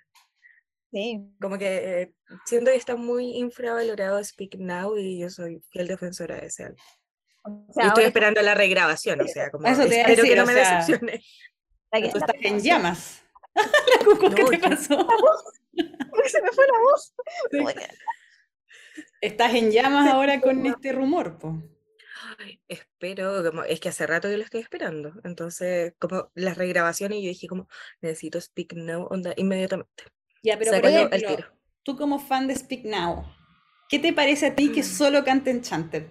Sí. 0.94 1.20
como 1.42 1.58
que 1.58 2.02
eh, 2.04 2.14
siento 2.46 2.70
que 2.70 2.78
está 2.78 2.96
muy 2.96 3.36
infravalorado 3.38 4.24
Speak 4.24 4.58
Now 4.60 4.96
y 4.96 5.20
yo 5.20 5.30
soy 5.32 5.60
fiel 5.72 5.88
defensora 5.88 6.36
de 6.40 6.46
ese 6.48 6.66
álbum. 6.66 6.78
O 7.46 7.66
Y 7.70 7.74
sea, 7.74 7.88
estoy 7.88 8.04
esperando 8.06 8.42
la 8.44 8.54
regrabación, 8.54 9.20
o 9.22 9.28
sea, 9.28 9.50
como 9.50 9.68
Eso 9.68 9.82
te 9.88 10.00
espero 10.02 10.22
decir, 10.22 10.30
que 10.34 10.36
no 10.40 10.46
me 10.46 10.54
sea, 10.54 10.78
decepcione. 10.78 11.22
la 11.92 12.02
que- 12.02 12.10
Tú 12.10 12.18
estás 12.20 12.36
en 12.42 12.60
llamas. 12.62 13.24
La 13.56 13.64
Cucu, 14.06 14.30
¿qué 14.36 14.44
te 14.46 14.58
yo- 14.58 14.62
pasó? 14.62 15.08
Se 16.26 16.42
me 16.42 16.52
fue 16.52 16.66
la 16.68 16.80
voz. 16.80 17.14
Sí. 17.52 17.60
Estás 19.22 19.54
en 19.56 19.72
llamas 19.72 20.08
ahora 20.12 20.40
con 20.42 20.66
este 20.66 20.92
rumor, 20.92 21.38
po. 21.40 21.62
Ay, 22.40 22.62
espero, 22.68 23.44
como, 23.44 23.64
es 23.64 23.80
que 23.80 23.90
hace 23.90 24.06
rato 24.08 24.30
yo 24.30 24.38
lo 24.38 24.44
estoy 24.44 24.62
esperando, 24.62 25.14
entonces 25.24 25.94
como 26.00 26.32
las 26.36 26.58
regrabaciones 26.58 27.20
yo 27.22 27.30
dije 27.30 27.48
como 27.48 27.68
necesito 28.02 28.40
Speak 28.42 28.74
Now, 28.74 29.08
onda, 29.10 29.34
inmediatamente. 29.38 30.04
Ya, 30.44 30.58
pero 30.60 30.72
por 30.72 30.86
ejemplo, 30.86 31.18
tiro. 31.28 31.46
tú 31.84 31.98
como 31.98 32.20
fan 32.20 32.48
de 32.48 32.56
Speak 32.56 32.84
Now, 32.86 33.24
¿qué 33.90 34.00
te 34.00 34.14
parece 34.14 34.48
a 34.48 34.56
ti 34.56 34.72
que 34.72 34.82
Mm. 34.82 34.84
solo 34.84 35.24
cante 35.24 35.52
Enchanted? 35.52 36.06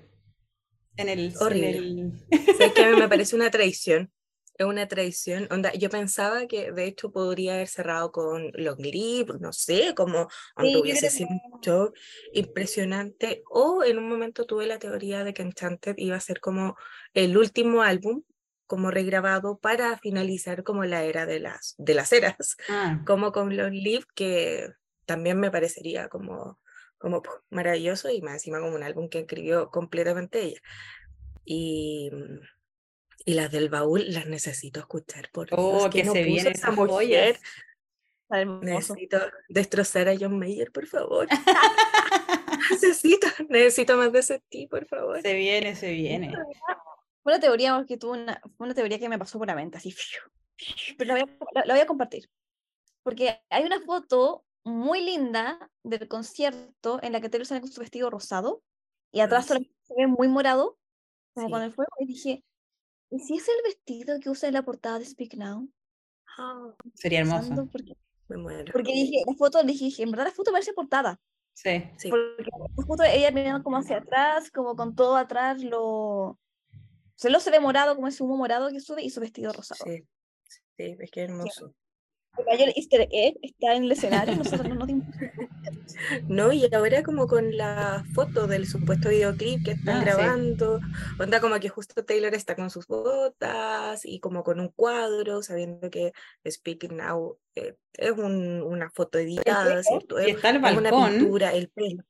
En 0.97 1.09
el, 1.09 1.21
en 1.21 1.37
Horrible. 1.41 1.79
el- 1.79 2.13
¿Sabes 2.51 2.73
que 2.75 2.83
a 2.83 2.91
mí 2.91 2.97
me 2.97 3.09
parece 3.09 3.37
una 3.37 3.51
traición? 3.51 4.13
Es 4.59 4.67
una 4.67 4.87
traición. 4.87 5.49
Onda, 5.51 5.73
yo 5.73 5.89
pensaba 5.91 6.47
que 6.47 6.73
de 6.73 6.85
hecho 6.85 7.11
podría 7.11 7.55
haber 7.55 7.69
cerrado 7.69 8.13
con 8.13 8.51
Long 8.55 8.79
Live, 8.81 9.39
no 9.41 9.53
sé, 9.53 9.95
como 9.95 10.29
Sí, 10.61 10.77
hubiese 10.81 11.11
sido 11.11 11.31
un 11.31 11.61
show 11.61 11.93
impresionante. 12.33 13.43
O 13.51 13.83
en 13.83 13.99
un 13.99 14.09
momento 14.09 14.45
tuve 14.45 14.67
la 14.67 14.79
teoría 14.79 15.25
de 15.25 15.33
que 15.35 15.43
Enchanted 15.43 15.95
iba 15.97 16.17
a 16.17 16.21
ser 16.21 16.41
como 16.41 16.77
el 17.15 17.37
último 17.37 17.83
álbum, 17.83 18.23
como 18.73 18.91
regrabado 18.91 19.59
para 19.59 19.99
finalizar 19.99 20.65
como 20.65 20.87
la 20.87 21.03
era 21.03 21.27
de 21.27 21.41
las, 21.41 21.75
de 21.77 21.93
las 21.93 22.11
eras, 22.11 22.57
Ah, 22.71 23.03
como 23.07 23.31
con 23.31 23.55
Long 23.55 23.75
Live, 23.75 24.07
que 24.15 24.71
también 25.05 25.39
me 25.39 25.51
parecería 25.51 26.09
como, 26.09 26.59
como 26.97 27.23
maravilloso 27.51 28.09
y 28.09 28.23
más 28.23 28.33
encima 28.37 28.61
como 28.61 28.75
un 28.75 28.83
álbum 28.83 29.11
que 29.11 29.19
escribió 29.19 29.69
completamente 29.71 30.41
ella. 30.41 30.61
Y, 31.45 32.11
y 33.27 33.35
las 33.35 33.53
del 33.53 33.69
baúl 33.69 34.11
las 34.11 34.25
necesito 34.25 34.81
escuchar, 34.81 35.29
por 35.35 35.49
Dios, 35.49 35.61
oh, 35.61 35.91
que 35.91 35.99
que 36.01 36.05
no 36.05 36.15
se 36.15 36.21
puso 36.21 36.33
vienen 36.33 36.53
esa 36.55 36.71
mujer. 36.71 37.41
Necesito 38.63 39.19
destrozar 39.51 40.09
a 40.09 40.17
John 40.19 40.39
Mayer, 40.39 40.73
por 40.73 40.87
favor. 40.87 41.29
necesito, 42.71 43.27
necesito 43.51 43.99
más 43.99 44.11
de 44.13 44.21
ese 44.21 44.43
tipo, 44.49 44.79
por 44.79 44.87
favor. 44.87 45.21
Se 45.21 45.35
viene, 45.35 45.77
se 45.77 45.93
viene. 45.93 46.33
Fue 47.23 47.33
una 47.33 47.41
teoría 47.41 47.85
que 47.87 47.97
tuvo 47.97 48.13
una, 48.13 48.41
fue 48.57 48.67
una 48.67 48.75
teoría 48.75 48.99
que 48.99 49.09
me 49.09 49.19
pasó 49.19 49.39
por 49.39 49.47
la 49.47 49.55
mente, 49.55 49.79
así. 49.79 49.95
Pero 50.99 51.15
la 51.15 51.25
voy, 51.25 51.31
a, 51.55 51.65
la- 51.67 51.75
voy 51.75 51.81
a 51.83 51.87
compartir. 51.87 52.29
Porque 53.03 53.41
hay 53.51 53.65
una 53.65 53.81
foto 53.81 54.45
muy 54.65 55.03
linda 55.05 55.71
del 55.83 56.07
concierto 56.09 57.01
en 57.03 57.13
la 57.13 57.21
que 57.21 57.29
Taylor 57.29 57.47
sale 57.47 57.61
con 57.61 57.71
su 57.73 57.81
vestido 57.81 58.11
rosado 58.11 58.63
y 59.11 59.21
atrás 59.21 59.47
sí. 59.47 59.75
se 59.83 59.95
ve 59.97 60.07
muy 60.07 60.29
morado, 60.29 60.79
como 61.35 61.47
Sí. 61.49 61.53
con 61.53 61.63
el 61.63 61.73
fuego. 61.73 61.91
Y 61.99 62.07
dije, 62.07 62.45
¿y 63.11 63.19
si 63.19 63.37
es 63.37 63.49
el 63.49 63.63
vestido 63.65 64.21
que 64.21 64.31
usa 64.31 64.49
en 64.49 64.55
la 64.55 64.63
portada 64.63 64.99
de 65.01 65.05
Speak 65.05 65.35
Now? 65.35 65.69
Ah, 66.39 66.75
Sería 66.95 67.21
hermoso. 67.21 67.69
Porque, 67.71 67.95
me 68.29 68.37
muero. 68.37 68.73
porque 68.73 68.93
dije, 68.93 69.23
la 69.27 69.35
foto, 69.35 69.63
dije, 69.65 69.87
dije, 69.87 70.03
en 70.05 70.11
verdad 70.13 70.27
la 70.27 70.31
foto 70.33 70.53
parece 70.53 70.73
portada. 70.73 71.21
Sí. 71.55 71.83
Sí, 71.99 72.09
Porque 72.09 72.45
la 72.77 72.85
foto 72.87 73.03
ella 73.03 73.31
mirando 73.33 73.63
como 73.65 73.77
hacia 73.79 73.99
atrás, 73.99 74.51
como 74.51 74.75
con 74.77 74.95
todo 74.95 75.17
atrás, 75.17 75.63
lo... 75.63 76.39
Se 77.23 77.31
lo 77.31 77.39
se 77.39 77.53
ve 77.53 77.61
morado, 77.61 77.95
como 77.95 78.09
ese 78.09 78.25
humo 78.25 78.37
morado 78.37 78.69
que 78.71 78.81
sube 78.81 79.01
y 79.01 79.09
su 79.09 79.21
vestido 79.21 79.53
rosado. 79.53 79.85
sí, 79.85 80.03
sí, 80.77 80.97
es 80.99 81.11
que 81.13 81.23
hermoso. 81.23 81.73
El 82.49 82.73
easter 82.75 83.07
egg 83.13 83.37
está 83.43 83.77
en 83.77 83.85
el 83.85 83.93
escenario, 83.93 84.35
nosotros 84.35 84.67
no 84.69 84.75
nos 84.75 84.89
dimos. 84.89 85.07
No, 86.29 86.53
y 86.53 86.69
ahora 86.75 87.05
como 87.05 87.29
con 87.29 87.57
la 87.57 88.03
foto 88.13 88.49
del 88.49 88.67
supuesto 88.67 89.11
videoclip 89.11 89.65
que 89.65 89.71
están 89.71 89.99
Ah, 89.99 90.01
sí. 90.01 90.07
grabando, 90.07 90.81
onda 91.21 91.41
como 91.41 91.61
que 91.61 91.69
justo 91.69 92.05
Taylor 92.05 92.35
está 92.35 92.57
con 92.57 92.71
sus 92.71 92.89
botas 92.89 94.05
y 94.05 94.19
como 94.19 94.43
con 94.43 94.59
un 94.59 94.71
cuadro, 94.71 95.45
sabiendo 95.45 95.91
que 95.91 96.13
Speaking 96.45 96.97
Now 96.97 97.39
eh, 97.55 97.77
es 97.93 98.11
un- 98.11 98.63
una 98.63 98.91
foto 98.91 99.19
editada, 99.21 99.81
¿cierto? 99.85 100.21
Y 100.21 100.31
Es, 100.31 100.37
está 100.37 100.51
el 100.51 100.57
es 100.57 100.63
una 100.77 100.91
balcón. 100.91 101.19
pintura, 101.19 101.53
el 101.53 101.69
pelo. 101.69 102.03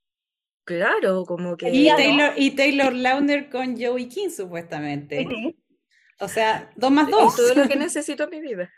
Claro, 0.64 1.24
como 1.24 1.56
que... 1.56 1.70
Y. 1.70 1.88
Taylor, 1.88 2.32
y 2.36 2.52
Taylor 2.52 2.92
Lautner 2.92 3.50
con 3.50 3.76
Joey 3.80 4.08
King, 4.08 4.30
supuestamente. 4.30 5.26
Sí. 5.28 5.58
O 6.20 6.28
sea, 6.28 6.70
dos 6.76 6.90
más 6.92 7.06
Es 7.08 7.10
dos. 7.10 7.36
todo 7.36 7.54
lo 7.54 7.68
que 7.68 7.76
necesito 7.76 8.24
en 8.24 8.30
mi 8.30 8.40
vida. 8.40 8.70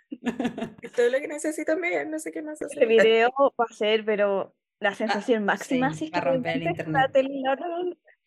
Es 0.81 0.92
todo 0.92 1.11
lo 1.11 1.18
que 1.20 1.29
necesito 1.29 1.73
en 1.73 1.81
mi 1.81 1.88
vida, 1.90 2.05
no 2.07 2.18
sé 2.18 2.33
qué 2.33 2.40
más 2.42 2.61
Este 2.62 2.77
hacer. 2.77 2.88
video 2.88 3.31
va 3.38 3.66
a 3.68 3.75
ser, 3.75 4.05
pero 4.05 4.55
la 4.81 4.94
sensación 4.94 5.44
máxima, 5.44 5.92
sí, 5.92 5.99
si 5.99 6.05
es 6.07 6.12
va 6.12 6.18
a 6.18 6.20
que 6.23 6.31
romper 6.31 6.57
el 6.57 6.62
internet. 6.62 7.11
Taylor. 7.12 7.59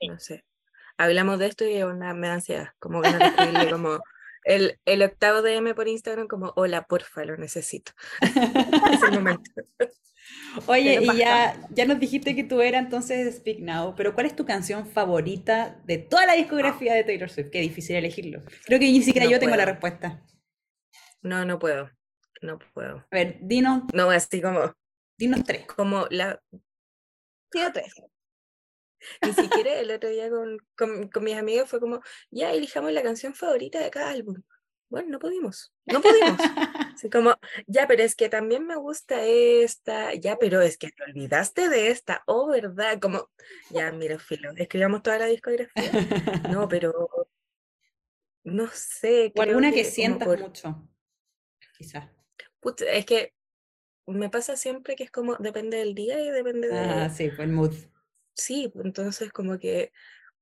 No 0.07 0.19
sé. 0.19 0.45
Hablamos 0.97 1.39
de 1.39 1.47
esto 1.47 1.65
y 1.65 1.81
una, 1.83 2.13
me 2.13 2.27
da 2.27 2.35
ansiedad, 2.35 2.69
como 2.79 3.01
ganas 3.01 3.19
de 3.19 3.25
escribirle 3.27 3.71
como 3.71 3.99
el, 4.43 4.79
el 4.85 5.01
octavo 5.03 5.41
DM 5.41 5.73
por 5.75 5.87
Instagram 5.87 6.27
como, 6.27 6.53
hola, 6.55 6.83
porfa, 6.85 7.25
lo 7.25 7.37
necesito. 7.37 7.91
es 8.21 9.03
el 9.03 9.11
momento. 9.11 9.51
Oye, 10.65 10.99
y 11.01 11.17
ya, 11.17 11.67
ya 11.69 11.85
nos 11.85 11.99
dijiste 11.99 12.35
que 12.35 12.43
tú 12.43 12.61
eras 12.61 12.83
entonces 12.83 13.35
Speak 13.35 13.59
Now, 13.59 13.93
pero 13.95 14.13
¿cuál 14.13 14.25
es 14.25 14.35
tu 14.35 14.45
canción 14.45 14.87
favorita 14.87 15.79
de 15.85 15.97
toda 15.97 16.25
la 16.25 16.33
discografía 16.33 16.93
de 16.93 17.03
Taylor 17.03 17.29
Swift? 17.29 17.49
Qué 17.51 17.61
difícil 17.61 17.95
elegirlo. 17.95 18.41
Creo 18.65 18.79
que 18.79 18.85
ni 18.85 19.01
siquiera 19.01 19.25
No 19.25 19.31
yo 19.31 19.39
tengo 19.39 19.55
la 19.55 19.65
respuesta. 19.65 20.23
No, 21.21 21.45
no 21.45 21.59
puedo. 21.59 21.89
No 22.41 22.59
puedo. 22.73 22.97
A 22.97 23.07
ver, 23.11 23.37
dinos, 23.41 23.83
No, 23.93 24.09
así 24.09 24.41
como, 24.41 24.73
dinos 25.17 25.43
tres. 25.43 25.65
como 25.65 26.07
la, 26.09 26.41
de 26.51 27.71
tres. 27.73 27.93
ni 29.21 29.33
siquiera 29.33 29.79
el 29.79 29.91
otro 29.91 30.09
día 30.09 30.29
con, 30.29 30.57
con, 30.75 31.07
con 31.09 31.23
mis 31.23 31.35
amigos 31.35 31.69
fue 31.69 31.79
como, 31.79 32.01
ya 32.31 32.51
elijamos 32.51 32.91
la 32.91 33.03
canción 33.03 33.33
favorita 33.33 33.79
de 33.79 33.89
cada 33.89 34.11
álbum. 34.11 34.35
Bueno, 34.89 35.09
no 35.09 35.19
pudimos, 35.19 35.73
no 35.85 36.01
pudimos. 36.01 36.39
Así 36.95 37.09
como, 37.09 37.35
ya, 37.67 37.87
pero 37.87 38.03
es 38.03 38.15
que 38.15 38.29
también 38.29 38.65
me 38.65 38.75
gusta 38.75 39.23
esta, 39.23 40.13
ya, 40.15 40.37
pero 40.37 40.61
es 40.61 40.77
que 40.77 40.89
te 40.91 41.03
olvidaste 41.03 41.69
de 41.69 41.89
esta, 41.91 42.23
oh, 42.25 42.47
¿verdad? 42.47 42.99
Como, 42.99 43.29
ya, 43.69 43.91
mira, 43.91 44.17
filo, 44.17 44.51
escribamos 44.55 45.03
toda 45.03 45.19
la 45.19 45.25
discografía. 45.27 45.91
No, 46.51 46.67
pero, 46.69 47.27
no 48.43 48.67
sé. 48.67 49.31
O 49.35 49.41
alguna 49.41 49.71
que 49.71 49.83
como 49.83 49.91
sientas 49.93 50.27
por- 50.27 50.39
mucho, 50.39 50.89
quizás. 51.77 52.09
Es 52.89 53.05
que 53.05 53.33
me 54.07 54.29
pasa 54.29 54.55
siempre 54.55 54.95
que 54.95 55.03
es 55.03 55.11
como, 55.11 55.35
depende 55.35 55.77
del 55.77 55.93
día 55.93 56.19
y 56.19 56.31
depende 56.31 56.67
de... 56.69 56.79
Ah, 56.79 57.09
sí, 57.09 57.27
pues 57.29 57.39
el 57.41 57.49
mood. 57.49 57.73
Sí, 58.33 58.69
pues, 58.73 58.85
entonces 58.85 59.31
como 59.31 59.59
que, 59.59 59.91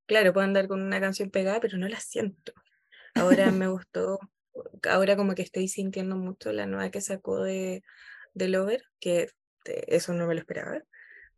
claro, 0.05 0.34
puedo 0.34 0.45
andar 0.45 0.67
con 0.67 0.81
una 0.81 0.99
canción 0.99 1.31
pegada, 1.31 1.60
pero 1.60 1.77
no 1.77 1.88
la 1.88 1.99
siento. 1.99 2.53
Ahora 3.15 3.51
me 3.51 3.67
gustó, 3.67 4.19
ahora 4.89 5.15
como 5.15 5.36
que 5.36 5.41
estoy 5.41 5.68
sintiendo 5.68 6.15
mucho 6.15 6.52
la 6.52 6.65
nueva 6.65 6.89
que 6.91 7.02
sacó 7.02 7.44
de, 7.44 7.84
de 8.34 8.48
Lover, 8.48 8.84
que 9.00 9.30
eh, 9.65 9.84
eso 9.88 10.13
no 10.13 10.28
me 10.28 10.34
lo 10.36 10.39
esperaba. 10.39 10.76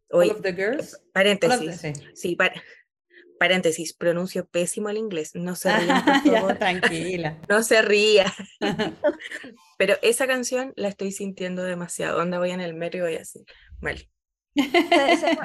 All 0.10 0.21
Oye, 0.21 0.32
of 0.32 0.41
the 0.41 0.53
Girls. 0.53 0.93
All 0.93 0.99
of 0.99 1.03
the- 1.06 1.12
paréntesis, 1.13 1.75
sí. 1.82 1.93
sí, 2.15 2.36
par- 2.36 2.53
paréntesis, 3.39 3.93
pronuncio 3.93 4.47
pésimo 4.47 4.89
el 4.89 4.97
inglés, 4.97 5.32
no 5.36 5.56
se 5.56 5.69
rían, 5.77 6.03
por 6.06 6.23
Ya, 6.32 6.39
favor, 6.39 6.58
tranquila. 6.58 7.38
no 7.49 7.62
se 7.63 7.82
ría. 7.82 8.34
Pero 9.77 9.95
esa 10.01 10.25
canción 10.27 10.73
la 10.75 10.88
estoy 10.88 11.12
sintiendo 11.12 11.63
demasiado, 11.63 12.19
onda 12.21 12.39
voy 12.39 12.51
en 12.51 12.62
el 12.62 12.73
metro 12.73 12.99
y 12.99 13.03
voy 13.03 13.15
así, 13.15 13.43
esa- 14.56 15.38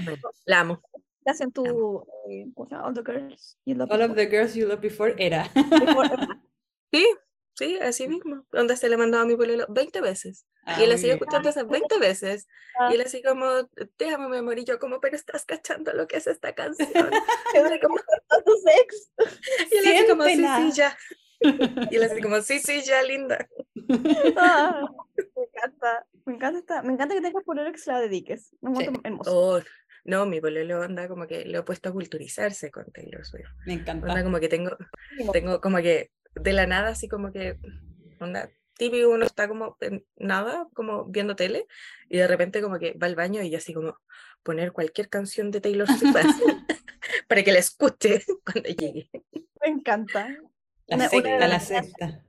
la 0.47 0.61
amo. 0.61 0.83
Estás 1.19 1.41
en 1.43 1.53
tu. 1.53 2.05
eh. 2.31 2.47
All 2.57 2.95
the 2.95 3.03
girls. 3.03 3.57
you 3.65 3.75
love 3.77 3.91
All 3.93 4.03
of 4.03 4.17
the 4.17 4.27
Girls 4.27 4.55
You 4.55 4.67
Loved 4.67 4.81
Before 4.83 5.15
era. 5.19 5.49
Sí, 6.93 7.07
sí, 7.55 7.79
así 7.81 8.09
mismo. 8.09 8.47
Onda 8.53 8.77
se 8.77 8.89
le 8.89 8.97
mandó 8.97 9.19
a 9.19 9.25
mi 9.25 9.37
pololo 9.37 9.67
20 9.69 10.01
veces. 10.01 10.47
Ah, 10.65 10.79
y 10.81 10.85
él 10.85 10.91
la 10.91 10.97
sigue 10.97 11.09
bien. 11.15 11.19
escuchando 11.19 11.49
esas 11.49 11.67
20 11.67 11.99
veces. 11.99 12.47
Ah. 12.79 12.91
Y 12.91 12.95
él 12.95 13.01
así 13.03 13.23
como, 13.23 13.47
déjame 13.99 14.29
mi 14.29 14.37
amor. 14.37 14.59
Y 14.59 14.65
yo 14.65 14.79
como, 14.79 15.01
pero 15.01 15.17
estás 15.17 15.45
cachando 15.45 15.93
lo 15.93 16.07
que 16.07 16.19
es 16.19 16.27
esta 16.27 16.55
canción. 16.55 16.89
y 17.55 17.57
él 17.57 17.67
así 17.67 17.81
como, 17.81 17.97
y 19.71 19.77
él 19.79 19.87
así 19.97 20.07
como, 20.09 20.25
sí, 20.25 20.37
sí, 20.37 20.73
ya. 20.75 20.97
Y 21.91 21.97
él 21.97 22.03
así 22.05 22.21
como, 22.23 22.41
sí, 22.43 22.59
sí, 22.61 22.83
ya, 22.83 23.03
linda. 23.03 23.49
Ah, 24.37 24.83
me 25.17 25.43
encanta. 25.45 26.07
Me 26.25 26.35
encanta, 26.35 26.59
esta, 26.61 26.83
me 26.83 26.93
encanta 26.93 27.15
que 27.17 27.21
tengas 27.21 27.43
pololo 27.45 27.73
que 27.73 27.79
se 27.79 27.91
la 27.91 28.01
dediques. 28.01 28.55
Me 28.61 28.71
encuentro 28.71 29.01
hermoso. 29.05 29.31
Oh, 29.37 29.61
No, 30.05 30.25
mi 30.27 30.41
pololo 30.41 30.81
onda 30.81 31.09
como 31.09 31.27
que 31.27 31.45
lo 31.45 31.59
he 31.59 31.63
puesto 31.65 31.89
a 31.89 31.93
culturizarse 31.93 32.71
con 32.71 32.85
Taylor 32.93 33.27
Swift. 33.27 33.49
Me 33.67 33.75
Onda 33.75 33.93
encanta. 33.93 34.23
como 34.23 34.39
que 34.39 34.49
tengo, 34.49 34.77
tengo 35.33 35.61
como 35.61 35.79
que 35.79 36.13
de 36.35 36.53
la 36.53 36.67
nada, 36.67 36.91
así 36.91 37.09
como 37.09 37.33
que, 37.33 37.59
onda, 38.21 38.49
típico 38.77 39.11
uno 39.11 39.25
está 39.27 39.49
como 39.49 39.77
en 39.81 40.05
nada, 40.17 40.67
como 40.75 41.05
viendo 41.07 41.37
tele, 41.37 41.67
y 42.09 42.19
de 42.19 42.27
repente 42.27 42.63
como 42.63 42.79
que 42.79 42.93
va 42.95 43.07
al 43.07 43.15
baño 43.17 43.43
y 43.43 43.55
así 43.55 43.73
como 43.75 43.97
poner 44.43 44.73
cualquier 44.73 45.09
canción 45.09 45.51
de 45.51 45.61
Taylor 45.61 45.87
Swift 45.89 46.17
así, 46.17 46.43
para 47.29 47.43
que 47.43 47.53
la 47.53 47.59
escuche 47.59 48.23
cuando 48.45 48.69
llegue. 48.71 49.11
Me 49.61 49.69
encanta. 49.69 50.29
La 50.87 50.97
Una- 50.97 51.09
secta, 51.09 51.37
una- 51.37 51.49
la 51.49 51.61
secta. 51.61 52.25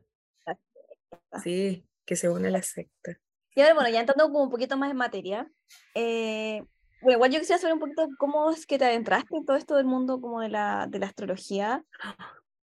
Sí, 1.44 1.84
que 2.06 2.16
se 2.16 2.30
une 2.30 2.50
a 2.50 2.52
la 2.52 2.62
secta. 2.62 3.18
Y 3.56 3.62
ahora, 3.62 3.74
bueno, 3.74 3.90
ya 3.90 4.00
entrando 4.02 4.26
como 4.26 4.44
un 4.44 4.50
poquito 4.52 4.78
más 4.78 4.92
en 4.92 4.98
materia, 4.98 5.52
eh, 5.96 6.64
bueno, 7.02 7.18
igual 7.18 7.32
yo 7.32 7.40
quisiera 7.40 7.60
saber 7.60 7.74
un 7.74 7.80
poquito 7.80 8.08
cómo 8.18 8.52
es 8.52 8.66
que 8.68 8.78
te 8.78 8.86
adentraste 8.86 9.36
en 9.36 9.46
todo 9.46 9.58
esto 9.58 9.76
del 9.76 9.86
mundo 9.86 10.22
como 10.22 10.42
de 10.42 10.50
la, 10.50 10.86
de 10.88 11.00
la 11.00 11.08
astrología. 11.08 11.84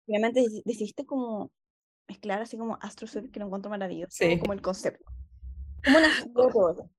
Obviamente 0.06 0.40
deci- 0.40 0.62
decidiste 0.64 1.06
como 1.06 1.50
mezclar 2.08 2.42
así 2.42 2.58
como 2.58 2.78
Astro 2.82 3.06
Surf, 3.06 3.30
que 3.30 3.40
lo 3.40 3.46
encuentro 3.46 3.70
maravilloso, 3.70 4.10
Sí. 4.10 4.38
como 4.38 4.52
el 4.52 4.60
concepto. 4.62 5.04
¿Cómo 5.84 6.00
nació 6.00 6.26
eso? 6.70 6.90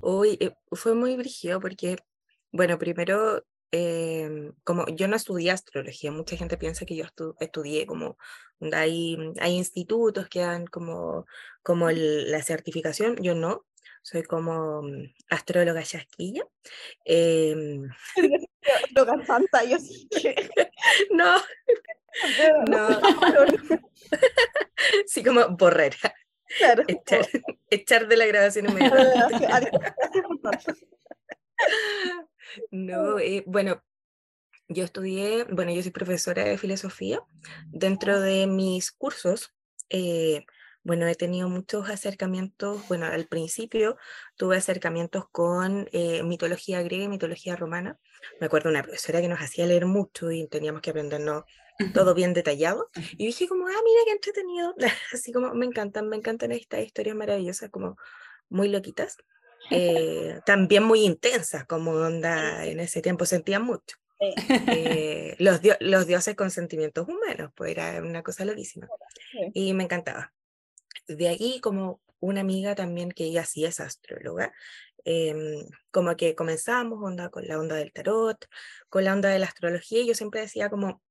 Uy, 0.00 0.38
eh, 0.40 0.54
fue 0.72 0.94
muy 0.94 1.16
brígido 1.16 1.60
porque, 1.60 1.96
bueno, 2.52 2.78
primero, 2.78 3.44
em, 3.70 4.52
como 4.64 4.86
yo 4.88 5.06
no 5.08 5.16
estudié 5.16 5.50
astrología, 5.50 6.10
mucha 6.10 6.36
gente 6.36 6.56
piensa 6.56 6.86
que 6.86 6.96
yo 6.96 7.04
estu- 7.04 7.36
estudié 7.38 7.86
como, 7.86 8.16
hay, 8.72 9.16
hay 9.40 9.56
institutos 9.56 10.28
que 10.28 10.40
dan 10.40 10.66
como, 10.66 11.26
como 11.62 11.88
el- 11.90 12.30
la 12.30 12.42
certificación, 12.42 13.16
yo 13.22 13.34
no, 13.34 13.64
soy 14.02 14.22
como 14.22 14.82
mm, 14.82 15.14
astróloga 15.28 15.82
chasquilla. 15.82 16.42
Em, 17.04 17.88
Droga 18.94 19.24
santa, 19.24 19.64
yo 19.64 19.78
sí 19.78 20.08
que... 20.08 20.34
no, 21.10 21.36
no, 22.66 23.00
sí 25.06 25.22
como 25.22 25.48
borrera, 25.56 26.14
Claro. 26.58 26.82
echar, 26.88 27.28
echar 27.70 28.08
de 28.08 28.16
la 28.16 28.26
grabación 28.26 28.68
inmediatamente. 28.68 29.46
No, 32.70 33.18
eh, 33.18 33.42
bueno, 33.46 33.82
yo 34.68 34.84
estudié, 34.84 35.44
bueno, 35.44 35.72
yo 35.72 35.82
soy 35.82 35.90
profesora 35.90 36.44
de 36.44 36.58
filosofía. 36.58 37.20
Dentro 37.68 38.20
de 38.20 38.46
mis 38.46 38.92
cursos, 38.92 39.52
eh, 39.88 40.44
bueno, 40.82 41.06
he 41.06 41.14
tenido 41.14 41.48
muchos 41.48 41.88
acercamientos, 41.90 42.86
bueno, 42.88 43.06
al 43.06 43.26
principio 43.26 43.96
tuve 44.36 44.56
acercamientos 44.56 45.24
con 45.30 45.88
eh, 45.92 46.22
mitología 46.22 46.82
griega 46.82 47.04
y 47.04 47.08
mitología 47.08 47.56
romana. 47.56 47.98
Me 48.40 48.46
acuerdo 48.46 48.70
una 48.70 48.82
profesora 48.82 49.20
que 49.20 49.28
nos 49.28 49.40
hacía 49.40 49.66
leer 49.66 49.86
mucho 49.86 50.30
y 50.30 50.46
teníamos 50.48 50.80
que 50.82 50.90
aprendernos 50.90 51.44
todo 51.94 52.14
bien 52.14 52.32
detallado. 52.34 52.88
Y 53.18 53.26
dije 53.26 53.48
como, 53.48 53.66
ah, 53.66 53.70
mira 53.84 54.00
qué 54.06 54.12
entretenido. 54.12 54.74
Así 55.12 55.32
como 55.32 55.54
me 55.54 55.66
encantan, 55.66 56.08
me 56.08 56.16
encantan 56.16 56.52
estas 56.52 56.80
historias 56.80 57.16
maravillosas, 57.16 57.70
como 57.70 57.96
muy 58.48 58.68
loquitas. 58.68 59.16
Eh, 59.70 60.40
también 60.46 60.82
muy 60.84 61.04
intensas, 61.04 61.64
como 61.66 61.92
onda 61.92 62.64
en 62.64 62.80
ese 62.80 63.02
tiempo 63.02 63.24
sentían 63.26 63.62
mucho. 63.64 63.96
Eh, 64.20 65.36
los, 65.38 65.60
dio- 65.62 65.76
los 65.80 66.06
dioses 66.06 66.34
con 66.36 66.50
sentimientos 66.50 67.06
humanos, 67.08 67.50
pues 67.54 67.70
era 67.72 68.00
una 68.02 68.22
cosa 68.22 68.44
loquísima. 68.44 68.88
Y 69.54 69.72
me 69.74 69.84
encantaba. 69.84 70.32
De 71.16 71.28
ahí 71.28 71.60
como 71.60 72.00
una 72.20 72.40
amiga 72.40 72.74
también 72.74 73.10
que 73.10 73.24
ella 73.24 73.44
sí 73.44 73.64
es 73.64 73.80
astróloga, 73.80 74.52
em, 75.04 75.66
como 75.90 76.16
que 76.16 76.34
comenzamos 76.34 76.98
onda 77.02 77.30
con 77.30 77.46
la 77.48 77.58
onda 77.58 77.76
del 77.76 77.92
tarot, 77.92 78.46
con 78.88 79.04
la 79.04 79.12
onda 79.14 79.30
de 79.30 79.38
la 79.38 79.46
astrología, 79.46 80.00
y 80.02 80.06
yo 80.08 80.14
siempre 80.14 80.42
decía 80.42 80.70
como, 80.70 81.02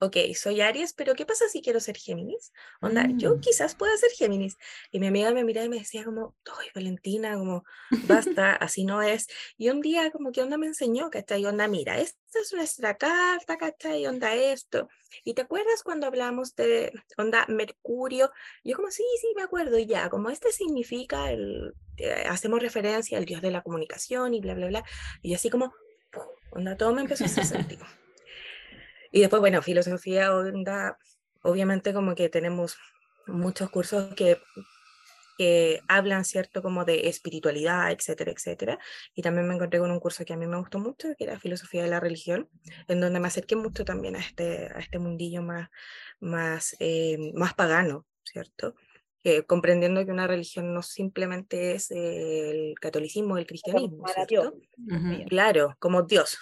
ok, 0.00 0.16
soy 0.34 0.60
Aries, 0.60 0.92
pero 0.92 1.14
¿qué 1.14 1.26
pasa 1.26 1.48
si 1.48 1.60
quiero 1.62 1.80
ser 1.80 1.96
Géminis? 1.96 2.52
Onda, 2.80 3.08
yo 3.16 3.36
Mm. 3.36 3.40
quizás 3.40 3.74
pueda 3.74 3.96
ser 3.96 4.10
Géminis. 4.10 4.56
Y 4.90 5.00
mi 5.00 5.06
amiga 5.08 5.30
me 5.32 5.44
miraba 5.44 5.66
y 5.66 5.68
me 5.68 5.78
decía 5.78 6.04
como, 6.04 6.36
ay, 6.58 6.68
Valentina, 6.74 7.36
como, 7.36 7.64
basta, 8.04 8.52
así 8.54 8.84
no 8.84 9.02
es. 9.02 9.26
Y 9.56 9.70
un 9.70 9.80
día 9.80 10.10
como 10.10 10.32
que 10.32 10.42
onda 10.42 10.56
me 10.58 10.66
enseñó, 10.66 11.10
¿cachai? 11.10 11.44
Onda, 11.46 11.68
mira, 11.68 11.98
esta 11.98 12.38
es 12.40 12.52
nuestra 12.52 12.96
carta, 12.96 13.56
¿cachai? 13.56 14.06
Onda 14.06 14.34
esto. 14.34 14.88
¿Y 15.24 15.34
te 15.34 15.42
acuerdas 15.42 15.82
cuando 15.82 16.06
hablamos 16.06 16.54
de 16.54 16.92
onda 17.16 17.44
Mercurio? 17.48 18.30
Yo 18.64 18.76
como, 18.76 18.90
sí, 18.90 19.04
sí, 19.20 19.28
me 19.36 19.42
acuerdo, 19.42 19.78
y 19.78 19.86
ya, 19.86 20.08
como 20.10 20.30
este 20.30 20.52
significa, 20.52 21.30
el, 21.30 21.74
eh, 21.96 22.24
hacemos 22.28 22.60
referencia 22.62 23.18
al 23.18 23.24
dios 23.24 23.42
de 23.42 23.50
la 23.50 23.62
comunicación 23.62 24.34
y 24.34 24.40
bla, 24.40 24.54
bla, 24.54 24.66
bla. 24.68 24.84
Y 25.22 25.30
yo 25.30 25.36
así 25.36 25.50
como, 25.50 25.72
onda, 26.50 26.76
todo 26.76 26.92
me 26.92 27.00
empezó 27.02 27.24
a 27.24 27.26
hacer 27.26 27.44
sentido. 27.44 27.84
Y 29.10 29.20
después, 29.20 29.40
bueno, 29.40 29.62
filosofía, 29.62 30.34
onda, 30.34 30.98
obviamente 31.42 31.92
como 31.92 32.14
que 32.14 32.28
tenemos 32.28 32.76
muchos 33.26 33.70
cursos 33.70 34.14
que, 34.14 34.38
que 35.36 35.80
hablan, 35.88 36.24
¿cierto? 36.24 36.62
Como 36.62 36.84
de 36.84 37.08
espiritualidad, 37.08 37.90
etcétera, 37.92 38.32
etcétera. 38.32 38.78
Y 39.14 39.22
también 39.22 39.46
me 39.46 39.54
encontré 39.54 39.78
con 39.80 39.90
un 39.90 40.00
curso 40.00 40.24
que 40.24 40.32
a 40.32 40.36
mí 40.36 40.46
me 40.46 40.58
gustó 40.58 40.78
mucho, 40.78 41.08
que 41.16 41.24
era 41.24 41.38
filosofía 41.38 41.82
de 41.82 41.90
la 41.90 42.00
religión, 42.00 42.48
en 42.88 43.00
donde 43.00 43.20
me 43.20 43.28
acerqué 43.28 43.56
mucho 43.56 43.84
también 43.84 44.16
a 44.16 44.20
este, 44.20 44.66
a 44.74 44.78
este 44.78 44.98
mundillo 44.98 45.42
más, 45.42 45.68
más, 46.20 46.76
eh, 46.80 47.32
más 47.34 47.54
pagano, 47.54 48.06
¿cierto? 48.24 48.74
Eh, 49.24 49.42
comprendiendo 49.42 50.04
que 50.04 50.12
una 50.12 50.26
religión 50.26 50.72
no 50.72 50.82
simplemente 50.82 51.72
es 51.72 51.90
el 51.90 52.74
catolicismo, 52.80 53.36
el 53.36 53.46
cristianismo, 53.46 54.02
para 54.02 54.24
Dios. 54.26 54.52
¿cierto? 54.52 54.96
Ujú. 54.96 55.28
Claro, 55.28 55.76
como 55.80 56.02
Dios, 56.02 56.38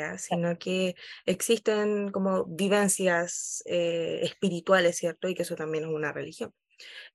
¿ya? 0.00 0.18
sino 0.18 0.58
que 0.58 0.94
existen 1.26 2.10
como 2.10 2.44
vivencias 2.46 3.62
eh, 3.66 4.20
espirituales, 4.22 4.96
¿cierto? 4.96 5.28
Y 5.28 5.34
que 5.34 5.42
eso 5.42 5.56
también 5.56 5.84
es 5.84 5.90
una 5.90 6.12
religión. 6.12 6.52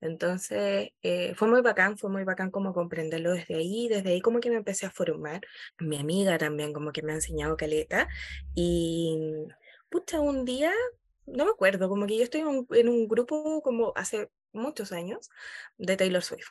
Entonces, 0.01 0.89
eh, 1.01 1.33
fue 1.35 1.47
muy 1.47 1.61
bacán, 1.61 1.97
fue 1.97 2.09
muy 2.09 2.23
bacán 2.23 2.51
como 2.51 2.73
comprenderlo 2.73 3.31
desde 3.33 3.55
ahí, 3.55 3.87
desde 3.89 4.09
ahí 4.11 4.21
como 4.21 4.39
que 4.39 4.49
me 4.49 4.57
empecé 4.57 4.85
a 4.85 4.91
formar. 4.91 5.41
Mi 5.79 5.97
amiga 5.97 6.37
también 6.37 6.73
como 6.73 6.91
que 6.91 7.01
me 7.03 7.13
ha 7.13 7.15
enseñado 7.15 7.57
caleta 7.57 8.07
y, 8.55 9.17
pucha, 9.89 10.19
un 10.21 10.45
día, 10.45 10.71
no 11.25 11.45
me 11.45 11.51
acuerdo, 11.51 11.89
como 11.89 12.05
que 12.07 12.17
yo 12.17 12.23
estoy 12.23 12.41
en 12.41 12.47
un, 12.47 12.67
en 12.71 12.89
un 12.89 13.07
grupo 13.07 13.61
como 13.63 13.93
hace 13.95 14.29
muchos 14.53 14.91
años 14.91 15.29
de 15.77 15.97
Taylor 15.97 16.23
Swift. 16.23 16.49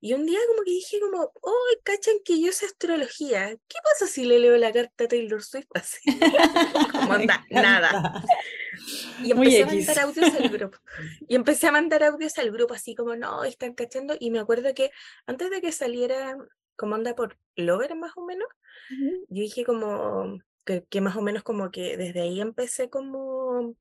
Y 0.00 0.12
un 0.12 0.26
día 0.26 0.38
como 0.48 0.62
que 0.62 0.70
dije 0.70 1.00
como, 1.00 1.32
oh, 1.40 1.66
cachan 1.82 2.14
que 2.24 2.40
yo 2.40 2.52
sé 2.52 2.66
astrología, 2.66 3.56
¿qué 3.68 3.78
pasa 3.82 4.06
si 4.06 4.24
le 4.24 4.38
leo 4.38 4.56
la 4.56 4.72
carta 4.72 5.04
a 5.04 5.08
Taylor 5.08 5.42
Swift 5.42 5.66
así? 5.74 5.98
Como 6.92 7.12
anda, 7.12 7.44
nada. 7.50 8.22
Y 9.24 9.32
empecé 9.32 9.62
a 9.62 9.66
mandar 9.66 9.98
audios 9.98 10.34
al 10.34 10.48
grupo. 10.48 10.78
Y 11.26 11.34
empecé 11.34 11.66
a 11.66 11.72
mandar 11.72 12.04
audios 12.04 12.38
al 12.38 12.50
grupo 12.52 12.74
así 12.74 12.94
como, 12.94 13.16
no, 13.16 13.42
están 13.44 13.74
cachando. 13.74 14.14
Y 14.18 14.30
me 14.30 14.38
acuerdo 14.38 14.72
que 14.72 14.90
antes 15.26 15.50
de 15.50 15.60
que 15.60 15.72
saliera 15.72 16.36
como 16.76 16.94
anda 16.94 17.16
por 17.16 17.36
Lover 17.56 17.96
más 17.96 18.12
o 18.16 18.24
menos, 18.24 18.48
yo 19.28 19.42
dije 19.42 19.64
como 19.64 20.38
que, 20.64 20.84
que 20.88 21.00
más 21.00 21.16
o 21.16 21.22
menos 21.22 21.42
como 21.42 21.72
que 21.72 21.96
desde 21.96 22.20
ahí 22.20 22.40
empecé 22.40 22.88
como, 22.88 23.74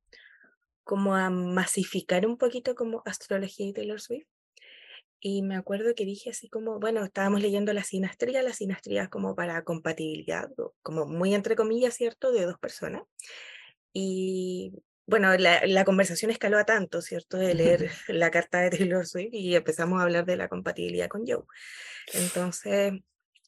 como 0.83 1.15
a 1.15 1.29
masificar 1.29 2.25
un 2.25 2.37
poquito 2.37 2.73
como 2.73 3.03
astrología 3.05 3.67
y 3.67 3.73
Taylor 3.73 4.01
Swift. 4.01 4.27
Y 5.19 5.41
me 5.41 5.55
acuerdo 5.55 5.95
que 5.95 6.05
dije 6.05 6.29
así 6.29 6.47
como, 6.49 6.79
bueno, 6.79 7.03
estábamos 7.03 7.41
leyendo 7.41 7.73
la 7.73 7.83
sinastría, 7.83 8.43
la 8.43 8.53
sinastría 8.53 9.03
es 9.03 9.09
como 9.09 9.35
para 9.35 9.63
compatibilidad, 9.63 10.49
como 10.83 11.05
muy 11.05 11.33
entre 11.33 11.55
comillas, 11.55 11.95
¿cierto?, 11.95 12.31
de 12.31 12.45
dos 12.45 12.59
personas. 12.59 13.03
Y 13.93 14.73
bueno, 15.07 15.35
la, 15.37 15.65
la 15.65 15.85
conversación 15.85 16.29
escaló 16.29 16.59
a 16.59 16.65
tanto, 16.65 17.01
¿cierto?, 17.01 17.37
de 17.37 17.55
leer 17.55 17.89
la 18.07 18.29
carta 18.29 18.59
de 18.59 18.69
Taylor 18.69 19.07
Swift 19.07 19.33
y 19.33 19.55
empezamos 19.55 19.99
a 19.99 20.03
hablar 20.03 20.25
de 20.25 20.37
la 20.37 20.49
compatibilidad 20.49 21.07
con 21.07 21.25
Joe. 21.25 21.43
Entonces, 22.13 22.93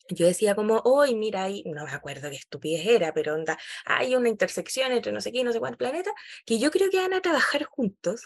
yo 0.09 0.25
decía 0.25 0.55
como, 0.55 0.81
hoy 0.85 1.15
mira, 1.15 1.43
ahí, 1.43 1.63
no 1.65 1.85
me 1.85 1.91
acuerdo 1.91 2.29
qué 2.29 2.37
estupidez 2.37 2.87
era, 2.87 3.13
pero 3.13 3.35
onda, 3.35 3.57
hay 3.85 4.15
una 4.15 4.29
intersección 4.29 4.91
entre 4.91 5.11
no 5.11 5.21
sé 5.21 5.31
qué 5.31 5.39
y 5.39 5.43
no 5.43 5.53
sé 5.53 5.59
cuántos 5.59 5.77
planetas, 5.77 6.13
que 6.45 6.57
yo 6.57 6.71
creo 6.71 6.89
que 6.89 6.97
van 6.97 7.13
a 7.13 7.21
trabajar 7.21 7.63
juntos. 7.63 8.25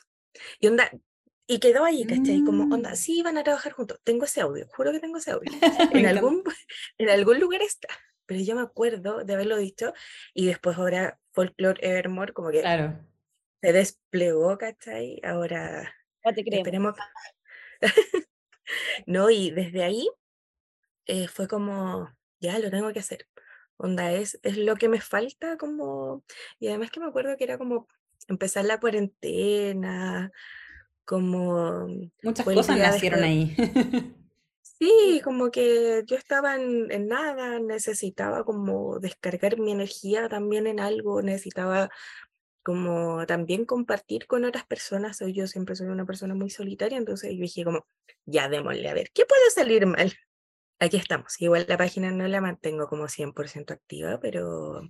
Y 0.59 0.67
onda, 0.67 0.89
y 1.47 1.59
quedó 1.59 1.83
ahí, 1.85 2.05
¿cachai? 2.05 2.43
Como, 2.43 2.63
onda, 2.73 2.91
Mm. 2.91 2.95
sí, 2.95 3.21
van 3.21 3.37
a 3.37 3.43
trabajar 3.43 3.73
juntos. 3.73 3.99
Tengo 4.03 4.25
ese 4.25 4.41
audio, 4.41 4.67
juro 4.69 4.91
que 4.91 4.99
tengo 4.99 5.17
ese 5.17 5.31
audio. 5.31 5.51
En 6.05 6.05
algún, 6.07 6.43
en 6.97 7.09
algún 7.09 7.39
lugar 7.39 7.61
está, 7.61 7.87
pero 8.25 8.39
yo 8.41 8.55
me 8.55 8.61
acuerdo 8.61 9.23
de 9.23 9.33
haberlo 9.33 9.57
dicho 9.57 9.93
y 10.33 10.47
después 10.47 10.77
ahora 10.77 11.19
Folklore 11.33 11.79
Evermore 11.81 12.33
como 12.33 12.51
que 12.51 12.61
Claro. 12.61 12.99
se 13.61 13.73
desplegó, 13.73 14.57
¿cachai? 14.57 15.19
Ahora 15.23 15.93
Ya 16.25 16.33
te 16.33 16.41
esperemos. 16.41 16.95
no, 19.05 19.29
y 19.29 19.51
desde 19.51 19.83
ahí 19.83 20.09
eh, 21.05 21.27
fue 21.27 21.47
como, 21.47 22.09
ya 22.39 22.59
lo 22.59 22.69
tengo 22.71 22.91
que 22.93 22.99
hacer. 22.99 23.27
Onda, 23.77 24.13
es, 24.13 24.39
es 24.43 24.57
lo 24.57 24.75
que 24.75 24.87
me 24.87 25.01
falta 25.01 25.57
como, 25.57 26.23
y 26.59 26.67
además 26.69 26.91
que 26.91 26.99
me 27.01 27.07
acuerdo 27.07 27.35
que 27.37 27.43
era 27.43 27.57
como 27.57 27.87
empezar 28.29 28.63
la 28.65 28.79
cuarentena, 28.79 30.31
como 31.05 31.87
Muchas 32.21 32.45
cosas 32.45 32.77
nacieron 32.77 33.23
ahí. 33.23 33.55
Sí, 34.79 35.21
como 35.23 35.49
que 35.49 36.03
yo 36.07 36.17
estaba 36.17 36.55
en, 36.55 36.91
en 36.91 37.07
nada, 37.07 37.59
necesitaba 37.59 38.43
como 38.43 38.99
descargar 38.99 39.57
mi 39.57 39.71
energía 39.71 40.27
también 40.27 40.67
en 40.67 40.81
algo, 40.81 41.21
necesitaba 41.21 41.89
como 42.63 43.25
también 43.25 43.65
compartir 43.65 44.25
con 44.25 44.45
otras 44.45 44.65
personas. 44.65 45.17
Soy 45.17 45.33
yo 45.33 45.47
siempre 45.47 45.75
soy 45.75 45.87
una 45.87 46.05
persona 46.05 46.33
muy 46.33 46.49
solitaria, 46.49 46.97
entonces 46.97 47.31
yo 47.31 47.41
dije 47.41 47.63
como, 47.63 47.85
ya 48.25 48.49
démosle 48.49 48.89
a 48.89 48.93
ver, 48.93 49.11
¿qué 49.13 49.25
puede 49.25 49.49
salir 49.51 49.85
mal? 49.85 50.13
Aquí 50.79 50.97
estamos. 50.97 51.39
Igual 51.41 51.65
la 51.67 51.77
página 51.77 52.11
no 52.11 52.27
la 52.27 52.41
mantengo 52.41 52.87
como 52.87 53.07
100% 53.07 53.71
activa, 53.71 54.19
pero, 54.19 54.81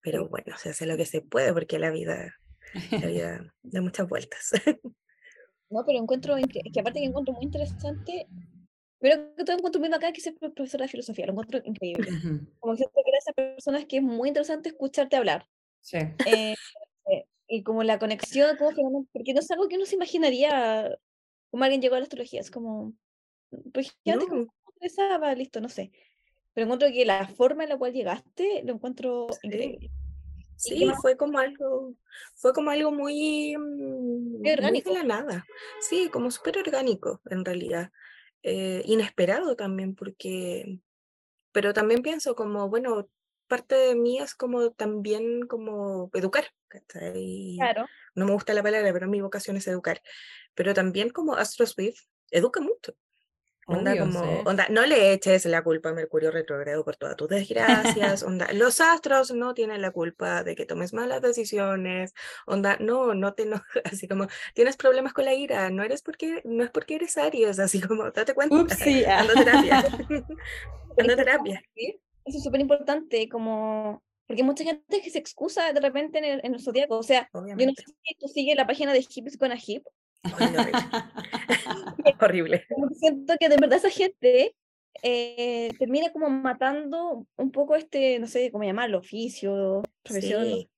pero 0.00 0.28
bueno, 0.28 0.56
se 0.58 0.70
hace 0.70 0.86
lo 0.86 0.96
que 0.96 1.06
se 1.06 1.20
puede 1.20 1.52
porque 1.52 1.78
la 1.78 1.90
vida, 1.90 2.36
la 2.72 2.72
vida 3.06 3.54
da 3.62 3.80
muchas 3.80 4.08
vueltas. 4.08 4.50
No, 5.70 5.84
pero 5.86 5.98
encuentro, 5.98 6.34
que 6.36 6.80
aparte 6.80 7.00
que 7.00 7.06
encuentro 7.06 7.34
muy 7.34 7.44
interesante, 7.44 8.26
pero 8.98 9.34
que 9.36 9.44
todo 9.44 9.56
encuentro 9.56 9.80
muy 9.80 9.88
bacán 9.88 10.12
que 10.12 10.32
pro- 10.32 10.52
profesora 10.52 10.84
de 10.84 10.90
filosofía, 10.90 11.26
lo 11.26 11.32
encuentro 11.32 11.60
increíble. 11.64 12.10
Como 12.58 12.74
que 12.76 12.84
que 12.84 13.00
eres 13.06 13.24
esas 13.24 13.34
personas 13.34 13.86
que 13.86 13.98
es 13.98 14.02
muy 14.02 14.28
interesante 14.28 14.68
escucharte 14.68 15.16
hablar. 15.16 15.46
Sí. 15.80 15.98
eh, 16.26 16.54
eh, 17.06 17.24
y 17.48 17.62
como 17.62 17.82
la 17.82 17.98
conexión, 17.98 18.56
como 18.56 18.70
finalmente, 18.72 19.08
porque 19.12 19.32
no 19.32 19.40
es 19.40 19.50
algo 19.50 19.68
que 19.68 19.76
uno 19.76 19.86
se 19.86 19.94
imaginaría 19.96 20.98
como 21.50 21.64
alguien 21.64 21.80
llegó 21.80 21.94
a 21.94 21.98
la 21.98 22.04
astrología, 22.04 22.40
es 22.40 22.50
como, 22.50 22.92
pues 23.72 23.96
antes 24.06 24.28
como 24.28 24.42
No. 24.42 24.52
interesaba, 24.74 25.34
listo, 25.34 25.60
no 25.60 25.68
sé. 25.68 25.90
Pero 26.52 26.64
encuentro 26.64 26.88
que 26.88 27.04
la 27.04 27.26
forma 27.28 27.62
en 27.64 27.70
la 27.70 27.78
cual 27.78 27.92
llegaste 27.92 28.62
lo 28.64 28.74
encuentro 28.74 29.28
Sí. 29.30 29.48
increíble. 29.48 29.90
Sí, 30.60 30.90
fue 31.00 31.16
como 31.16 31.38
algo, 31.38 31.94
fue 32.36 32.52
como 32.52 32.70
algo 32.70 32.92
muy, 32.92 33.56
mm, 33.56 34.32
muy 34.32 34.42
de 34.42 34.52
orgánico. 34.52 34.92
la 34.92 35.02
nada. 35.02 35.46
Sí, 35.80 36.10
como 36.10 36.30
súper 36.30 36.58
orgánico 36.58 37.22
en 37.30 37.44
realidad. 37.44 37.90
Eh, 38.42 38.82
inesperado 38.84 39.56
también, 39.56 39.94
porque, 39.94 40.80
pero 41.52 41.72
también 41.72 42.02
pienso 42.02 42.34
como, 42.34 42.68
bueno, 42.68 43.08
parte 43.46 43.74
de 43.74 43.94
mí 43.94 44.18
es 44.18 44.34
como 44.34 44.70
también 44.72 45.46
como 45.46 46.10
educar. 46.14 46.44
Claro, 46.68 47.86
No 48.14 48.26
me 48.26 48.32
gusta 48.32 48.54
la 48.54 48.62
palabra, 48.62 48.92
pero 48.92 49.08
mi 49.08 49.20
vocación 49.20 49.56
es 49.56 49.66
educar. 49.66 50.00
Pero 50.54 50.74
también 50.74 51.10
como 51.10 51.34
Astro 51.34 51.66
Swift 51.66 52.02
educa 52.30 52.60
mucho. 52.60 52.94
Onda 53.66 53.92
Obvio, 53.92 54.02
como, 54.06 54.20
onda, 54.46 54.66
no 54.68 54.84
le 54.84 55.12
eches 55.12 55.44
la 55.44 55.62
culpa 55.62 55.90
a 55.90 55.92
Mercurio 55.92 56.30
retrógrado 56.30 56.84
por 56.84 56.96
todas 56.96 57.14
tus 57.16 57.28
desgracias, 57.28 58.22
onda, 58.22 58.52
los 58.52 58.80
astros 58.80 59.30
no 59.32 59.54
tienen 59.54 59.80
la 59.80 59.90
culpa 59.92 60.42
de 60.42 60.56
que 60.56 60.66
tomes 60.66 60.92
malas 60.92 61.22
decisiones, 61.22 62.12
onda, 62.46 62.76
no, 62.80 63.14
no 63.14 63.34
te 63.34 63.44
enojes, 63.44 63.82
así 63.92 64.08
como, 64.08 64.26
tienes 64.54 64.76
problemas 64.76 65.12
con 65.12 65.24
la 65.24 65.34
ira, 65.34 65.70
no 65.70 65.82
eres 65.84 66.02
porque, 66.02 66.40
no 66.44 66.64
es 66.64 66.70
porque 66.70 66.96
eres 66.96 67.16
Aries, 67.16 67.58
así 67.58 67.80
como, 67.80 68.10
date 68.10 68.34
cuenta, 68.34 68.56
Upsi. 68.56 69.04
ah. 69.04 69.20
anda 69.20 69.32
a 69.34 69.44
terapia, 69.44 69.84
anda 70.98 71.16
terapia. 71.16 71.62
¿sí? 71.74 72.00
Eso 72.24 72.38
es 72.38 72.44
súper 72.44 72.60
importante, 72.60 73.28
como, 73.28 74.02
porque 74.26 74.42
mucha 74.42 74.64
gente 74.64 75.00
que 75.00 75.10
se 75.10 75.18
excusa 75.18 75.72
de 75.72 75.80
repente 75.80 76.18
en 76.18 76.24
el, 76.24 76.40
en 76.44 76.54
el 76.54 76.60
zodiaco, 76.60 76.98
o 76.98 77.02
sea, 77.02 77.28
yo 77.32 77.40
no 77.40 77.44
Obviamente. 77.44 77.82
sé 77.82 77.92
si 78.04 78.14
tú 78.18 78.28
sigues 78.28 78.56
la 78.56 78.66
página 78.66 78.92
de 78.92 79.06
Hips 79.08 79.36
con 79.36 79.52
a 79.52 79.58
Hip, 79.64 79.84
horrible. 82.20 82.66
siento 82.98 83.34
que 83.38 83.48
de 83.48 83.56
verdad 83.56 83.78
esa 83.78 83.90
gente 83.90 84.54
eh, 85.02 85.70
termina 85.78 86.10
como 86.12 86.28
matando 86.30 87.26
un 87.36 87.50
poco 87.50 87.76
este, 87.76 88.18
no 88.18 88.26
sé 88.26 88.50
cómo 88.50 88.64
llamarlo, 88.64 88.98
oficio, 88.98 89.82
profesión, 90.02 90.44
Sí, 90.44 90.70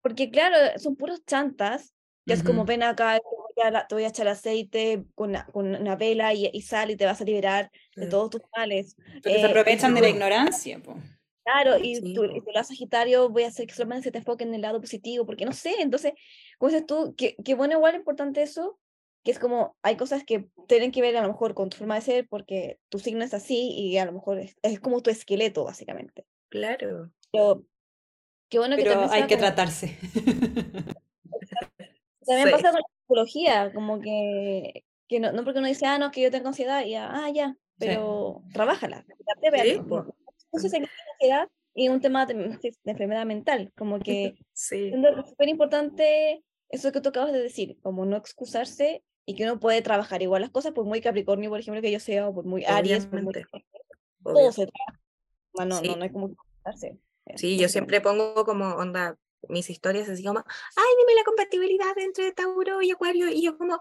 Porque 0.00 0.30
claro, 0.30 0.56
son 0.78 0.96
puros 0.96 1.24
chantas, 1.26 1.94
que 2.26 2.34
es 2.34 2.42
como 2.42 2.64
ven 2.64 2.82
acá, 2.82 3.18
te 3.18 3.24
voy 3.62 3.74
a, 3.74 3.86
te 3.86 3.94
voy 3.94 4.04
a 4.04 4.08
echar 4.08 4.28
aceite 4.28 5.04
con 5.14 5.30
una, 5.30 5.46
con 5.46 5.74
una 5.74 5.96
vela 5.96 6.32
y, 6.34 6.50
y 6.52 6.62
sal 6.62 6.90
y 6.90 6.96
te 6.96 7.04
vas 7.06 7.20
a 7.20 7.24
liberar 7.24 7.70
de 7.94 8.06
mm, 8.06 8.10
todos 8.10 8.30
tus 8.30 8.42
males. 8.56 8.96
Porque 9.22 9.38
se 9.38 9.46
Eh, 9.46 9.48
y 9.48 9.50
aprovechan 9.50 9.94
de 9.94 10.00
la 10.00 10.08
no. 10.08 10.14
ignorancia, 10.14 10.78
po. 10.80 10.96
Claro, 11.44 11.78
y 11.78 11.96
Sí, 11.96 12.02
y 12.04 12.14
tú 12.14 12.24
lo 12.24 12.64
Sagitario, 12.64 13.28
voy 13.28 13.42
a 13.42 13.48
hacer 13.48 13.66
que 13.66 13.74
solamente 13.74 14.04
se 14.04 14.12
te 14.12 14.18
enfoque 14.18 14.44
en 14.44 14.54
el 14.54 14.60
lado 14.62 14.80
positivo, 14.80 15.26
porque 15.26 15.44
no 15.44 15.52
sé, 15.52 15.74
entonces, 15.80 16.12
como 16.58 16.70
dices 16.70 16.86
tú, 16.86 17.14
que, 17.16 17.34
que 17.44 17.54
bueno, 17.54 17.74
igual 17.74 17.96
importante 17.96 18.42
eso, 18.42 18.78
que 19.24 19.30
es 19.30 19.38
como, 19.38 19.76
hay 19.82 19.96
cosas 19.96 20.24
que 20.24 20.48
tienen 20.68 20.92
que 20.92 21.00
ver 21.00 21.16
a 21.16 21.22
lo 21.22 21.28
mejor 21.28 21.54
con 21.54 21.68
tu 21.68 21.76
forma 21.76 21.96
de 21.96 22.00
ser, 22.00 22.28
porque 22.28 22.78
tu 22.88 22.98
signo 22.98 23.24
es 23.24 23.34
así 23.34 23.70
y 23.72 23.98
a 23.98 24.04
lo 24.04 24.12
mejor 24.12 24.38
es, 24.38 24.56
es 24.62 24.80
como 24.80 25.00
tu 25.02 25.10
esqueleto, 25.10 25.64
básicamente. 25.64 26.26
claro. 26.48 27.10
Pero 27.32 27.64
qué 28.48 28.58
bueno 28.58 28.76
que 28.76 28.82
Pero 28.82 28.94
también 28.94 29.22
hay 29.22 29.26
que 29.26 29.36
tratarse. 29.36 29.96
También 32.24 32.48
Sí. 32.48 32.52
pasa 32.52 32.70
con 32.70 32.80
la 32.80 32.86
psicología, 33.00 33.72
como 33.74 34.00
que, 34.00 34.84
que 35.08 35.18
no, 35.18 35.32
no 35.32 35.42
porque 35.42 35.58
uno 35.58 35.66
dice, 35.66 35.86
ah, 35.86 35.98
no, 35.98 36.12
que 36.12 36.20
yo 36.20 36.30
tengo 36.30 36.48
ansiedad, 36.48 36.84
y 36.84 36.94
ah, 36.94 37.28
ya, 37.34 37.56
pero 37.78 38.42
trabájala. 38.52 39.04
trate 39.40 39.62
Sí, 39.62 39.80
Entonces, 40.52 40.80
la 40.80 40.88
ansiedad 41.14 41.48
y 41.74 41.88
un 41.88 42.00
tema 42.00 42.26
de, 42.26 42.34
de 42.34 42.74
enfermedad 42.84 43.26
mental, 43.26 43.72
como 43.76 43.98
que 43.98 44.34
Sí, 44.52 44.88
siendo 44.88 45.26
súper 45.26 45.48
importante 45.48 46.44
eso 46.68 46.92
que 46.92 47.00
tú 47.00 47.10
acabas 47.10 47.32
de 47.32 47.42
decir, 47.42 47.78
como 47.82 48.04
no 48.04 48.16
excusarse 48.16 49.02
y 49.26 49.34
que 49.34 49.44
uno 49.44 49.60
puede 49.60 49.82
trabajar 49.82 50.22
igual 50.22 50.42
las 50.42 50.50
cosas, 50.50 50.72
por 50.72 50.84
muy 50.84 51.00
Capricornio, 51.00 51.50
por 51.50 51.60
ejemplo, 51.60 51.80
que 51.80 51.92
yo 51.92 52.00
sea, 52.00 52.28
o 52.28 52.34
por 52.34 52.44
muy 52.44 52.64
Aries, 52.64 53.06
por 53.06 53.22
muy... 53.22 53.32
Todo 54.22 54.52
se 54.52 54.66
trabaja, 54.66 55.00
no, 55.66 55.76
Sí. 55.80 55.88
no, 55.88 55.96
no 55.96 56.04
hay 56.04 56.10
como 56.10 56.28
excusarse. 56.28 56.98
Sí, 57.36 57.58
yo 57.58 57.68
siempre 57.68 58.00
pongo 58.00 58.44
como 58.44 58.74
onda 58.74 59.16
mis 59.48 59.70
historias 59.70 60.08
así 60.08 60.24
como, 60.24 60.38
ay, 60.40 60.84
dime 60.98 61.14
la 61.14 61.24
compatibilidad 61.24 61.98
entre 61.98 62.32
Tauro 62.32 62.82
y 62.82 62.90
Acuario. 62.90 63.28
Y 63.28 63.42
yo 63.42 63.56
como, 63.58 63.80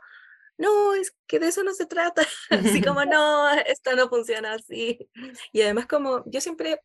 no, 0.62 0.94
es 0.96 1.16
que 1.28 1.40
de 1.40 1.48
eso 1.50 1.64
no 1.64 1.74
se 1.74 1.86
trata. 1.88 2.24
Así 2.52 2.82
como, 2.82 3.06
no, 3.06 3.52
esto 3.68 3.96
no 3.96 4.10
funciona 4.10 4.54
así. 4.54 5.10
Y 5.54 5.62
además 5.62 5.88
como, 5.88 6.24
yo 6.28 6.42
siempre, 6.42 6.82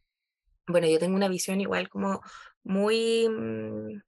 bueno, 0.67 0.89
yo 0.89 0.99
tengo 0.99 1.17
una 1.17 1.29
visión 1.29 1.61
igual 1.61 1.89
como 1.89 2.21
muy, 2.65 3.29
mm, 3.29 4.03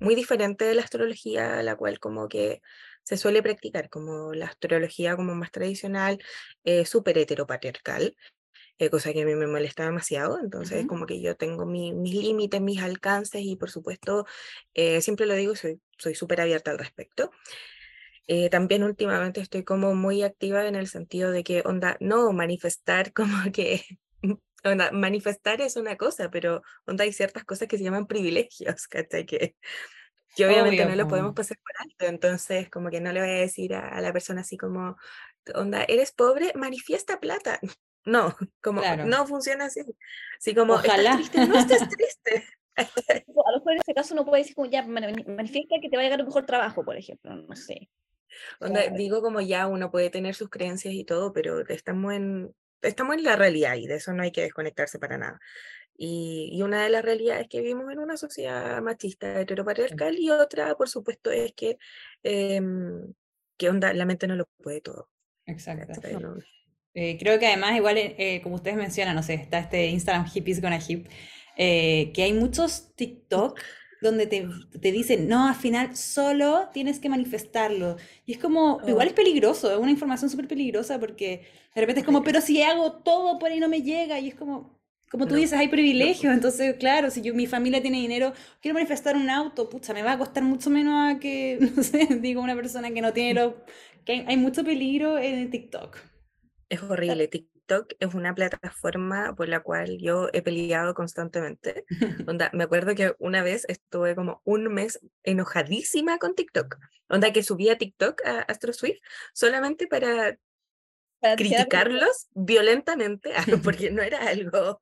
muy 0.00 0.14
diferente 0.14 0.64
de 0.66 0.74
la 0.74 0.82
astrología, 0.82 1.62
la 1.62 1.76
cual 1.76 1.98
como 2.00 2.28
que 2.28 2.62
se 3.04 3.16
suele 3.18 3.42
practicar, 3.42 3.88
como 3.90 4.34
la 4.34 4.46
astrología 4.46 5.16
como 5.16 5.34
más 5.34 5.50
tradicional, 5.52 6.18
eh, 6.64 6.86
súper 6.86 7.18
heteropatriarcal 7.18 8.16
eh, 8.78 8.90
cosa 8.90 9.12
que 9.12 9.22
a 9.22 9.26
mí 9.26 9.34
me 9.34 9.46
molesta 9.46 9.84
demasiado. 9.84 10.38
Entonces, 10.40 10.86
Ujú. 10.86 10.88
como 10.88 11.06
que 11.06 11.20
yo 11.20 11.36
tengo 11.36 11.66
mi- 11.66 11.92
mis 11.94 12.14
límites, 12.14 12.60
mis 12.60 12.82
alcances 12.82 13.42
y 13.42 13.56
por 13.56 13.70
supuesto, 13.70 14.26
eh, 14.74 15.00
siempre 15.02 15.26
lo 15.26 15.34
digo, 15.34 15.54
soy 15.56 15.80
soy 15.98 16.14
súper 16.16 16.40
abierta 16.40 16.72
al 16.72 16.78
respecto. 16.78 17.30
Eh, 18.26 18.48
también 18.50 18.84
últimamente 18.84 19.40
estoy 19.40 19.64
como 19.64 19.94
muy 19.94 20.22
activa 20.22 20.66
en 20.66 20.76
el 20.76 20.88
sentido 20.88 21.30
de 21.30 21.44
que, 21.44 21.62
onda, 21.66 21.96
no 22.00 22.32
manifestar 22.32 23.12
como 23.14 23.52
que, 23.52 23.82
onda, 24.64 24.90
manifestar 24.92 25.60
es 25.60 25.76
una 25.76 25.96
cosa, 25.96 26.30
pero 26.30 26.62
onda 26.86 27.04
hay 27.04 27.12
ciertas 27.12 27.44
cosas 27.44 27.68
que 27.68 27.78
se 27.78 27.84
llaman 27.84 28.06
privilegios, 28.06 28.86
¿cachai? 28.88 29.26
Que, 29.26 29.56
que 30.36 30.46
obviamente 30.46 30.84
Obvio, 30.84 30.88
no 30.90 30.96
lo 30.96 31.04
po. 31.04 31.08
podemos 31.08 31.34
pasar 31.34 31.58
por 31.58 31.72
alto, 31.82 32.06
entonces 32.06 32.70
como 32.70 32.90
que 32.90 33.00
no 33.00 33.12
le 33.12 33.20
voy 33.20 33.30
a 33.30 33.34
decir 33.34 33.74
a, 33.74 33.88
a 33.88 34.00
la 34.00 34.12
persona 34.12 34.40
así 34.42 34.56
como, 34.56 34.96
onda, 35.54 35.84
eres 35.84 36.12
pobre, 36.12 36.52
manifiesta 36.54 37.20
plata. 37.20 37.60
No, 38.06 38.36
como 38.60 38.80
Claro. 38.80 39.04
no 39.04 39.26
funciona 39.26 39.64
así. 39.64 39.80
Así 40.38 40.54
como, 40.54 40.74
Ojalá. 40.74 41.12
estás 41.12 41.16
triste, 41.16 41.40
no 41.46 41.54
estés 41.56 41.88
triste. 41.88 42.44
A 42.76 43.50
lo 43.52 43.58
mejor 43.58 43.72
en 43.72 43.78
ese 43.80 43.94
caso 43.94 44.14
uno 44.14 44.24
puede 44.24 44.42
decir 44.42 44.54
como 44.54 44.68
ya, 44.70 44.82
mani- 44.86 45.24
manifiesta 45.26 45.76
que 45.80 45.88
te 45.88 45.96
va 45.96 46.02
a 46.02 46.04
llegar 46.04 46.20
un 46.20 46.26
mejor 46.26 46.46
trabajo, 46.46 46.84
por 46.84 46.96
ejemplo, 46.96 47.34
no 47.34 47.56
sé. 47.56 47.88
Onda, 48.60 48.82
Claro. 48.82 48.96
digo 48.96 49.22
como 49.22 49.40
ya 49.40 49.66
uno 49.66 49.90
puede 49.90 50.10
tener 50.10 50.34
sus 50.34 50.48
creencias 50.50 50.94
y 50.94 51.04
todo, 51.04 51.32
pero 51.32 51.60
estamos 51.68 52.12
en, 52.14 52.54
estamos 52.82 53.16
en 53.16 53.24
la 53.24 53.36
realidad 53.36 53.76
y 53.76 53.86
de 53.86 53.96
eso 53.96 54.12
no 54.12 54.22
hay 54.22 54.32
que 54.32 54.42
desconectarse 54.42 54.98
para 54.98 55.18
nada. 55.18 55.40
Y, 55.96 56.50
y 56.52 56.62
una 56.62 56.82
de 56.82 56.90
las 56.90 57.04
realidades 57.04 57.42
es 57.42 57.48
que 57.48 57.60
vivimos 57.60 57.90
en 57.92 58.00
una 58.00 58.16
sociedad 58.16 58.82
machista, 58.82 59.40
heteropatriarcal, 59.40 60.18
y 60.18 60.28
otra, 60.30 60.74
por 60.74 60.88
supuesto, 60.88 61.30
es 61.30 61.52
que, 61.54 61.78
em, 62.24 63.12
que 63.56 63.68
onda, 63.70 63.92
la 63.94 64.04
mente 64.04 64.26
no 64.26 64.34
lo 64.34 64.46
puede 64.62 64.80
todo. 64.80 65.08
Exacto. 65.46 65.92
No- 66.20 66.36
Eh, 66.96 67.16
creo 67.18 67.38
que 67.40 67.46
además, 67.48 67.76
igual, 67.76 67.98
eh, 67.98 68.14
eh, 68.18 68.40
como 68.42 68.54
ustedes 68.56 68.76
mencionan, 68.76 69.16
no 69.16 69.22
sé, 69.22 69.34
está 69.34 69.58
este 69.58 69.86
Instagram 69.86 70.26
Hippies 70.26 70.60
Gonna 70.60 70.78
Hip, 70.86 71.08
eh, 71.56 72.12
que 72.12 72.22
hay 72.22 72.32
muchos 72.32 72.92
TikTok 72.96 73.60
donde 74.04 74.26
te, 74.28 74.46
te 74.80 74.92
dicen, 74.92 75.28
no, 75.28 75.48
al 75.48 75.54
final 75.56 75.96
solo 75.96 76.68
tienes 76.72 77.00
que 77.00 77.08
manifestarlo. 77.08 77.96
Y 78.26 78.32
es 78.32 78.38
como, 78.38 78.82
igual 78.86 79.08
Oh. 79.08 79.08
es 79.08 79.14
peligroso, 79.14 79.72
es 79.72 79.78
una 79.78 79.90
información 79.90 80.30
súper 80.30 80.48
peligrosa 80.48 81.00
porque 81.00 81.46
de 81.74 81.80
repente 81.80 82.00
es 82.00 82.06
como, 82.06 82.22
pero 82.22 82.40
si 82.40 82.62
hago 82.62 82.92
todo 83.02 83.38
por 83.38 83.50
ahí 83.50 83.60
no 83.60 83.68
me 83.68 83.82
llega. 83.82 84.20
Y 84.20 84.28
es 84.28 84.34
como, 84.36 84.78
como 85.10 85.26
tú 85.26 85.34
No, 85.34 85.36
dices, 85.36 85.58
hay 85.58 85.68
privilegios. 85.68 86.32
Entonces, 86.34 86.76
claro, 86.78 87.10
si 87.10 87.22
yo, 87.22 87.34
mi 87.34 87.46
familia 87.46 87.82
tiene 87.82 87.98
dinero, 88.00 88.32
quiero 88.60 88.74
manifestar 88.74 89.16
un 89.16 89.30
auto, 89.30 89.68
pucha, 89.68 89.94
me 89.94 90.02
va 90.02 90.12
a 90.12 90.18
costar 90.18 90.42
mucho 90.44 90.70
menos 90.70 91.16
a 91.16 91.18
que, 91.18 91.58
no 91.76 91.82
sé, 91.82 92.06
digo, 92.20 92.42
una 92.42 92.54
persona 92.56 92.90
que 92.92 93.00
no 93.02 93.12
tiene 93.12 93.34
lo... 93.40 93.64
que 94.04 94.12
hay, 94.12 94.24
hay 94.28 94.36
mucho 94.36 94.64
peligro 94.64 95.18
en 95.18 95.50
TikTok. 95.50 95.98
Es 96.68 96.82
horrible. 96.82 97.28
TikTok 97.28 97.53
es 97.98 98.14
una 98.14 98.34
plataforma 98.34 99.34
por 99.34 99.48
la 99.48 99.60
cual 99.60 99.98
yo 99.98 100.28
he 100.32 100.42
peleado 100.42 100.94
constantemente. 100.94 101.84
Onda, 102.28 102.50
me 102.52 102.64
acuerdo 102.64 102.94
que 102.94 103.14
una 103.18 103.42
vez 103.42 103.64
estuve 103.68 104.14
como 104.14 104.40
un 104.44 104.72
mes 104.72 105.00
enojadísima 105.22 106.18
con 106.18 106.34
TikTok. 106.34 106.76
Onda, 107.08 107.32
que 107.32 107.42
subía 107.42 107.78
TikTok 107.78 108.24
a 108.26 108.40
Astro 108.40 108.72
Swift 108.72 109.00
solamente 109.32 109.86
para 109.86 110.38
Para 111.20 111.36
criticarlos 111.36 112.28
violentamente, 112.34 113.32
ah, 113.36 113.44
porque 113.64 113.90
no 113.90 114.02
era 114.02 114.26
algo, 114.28 114.80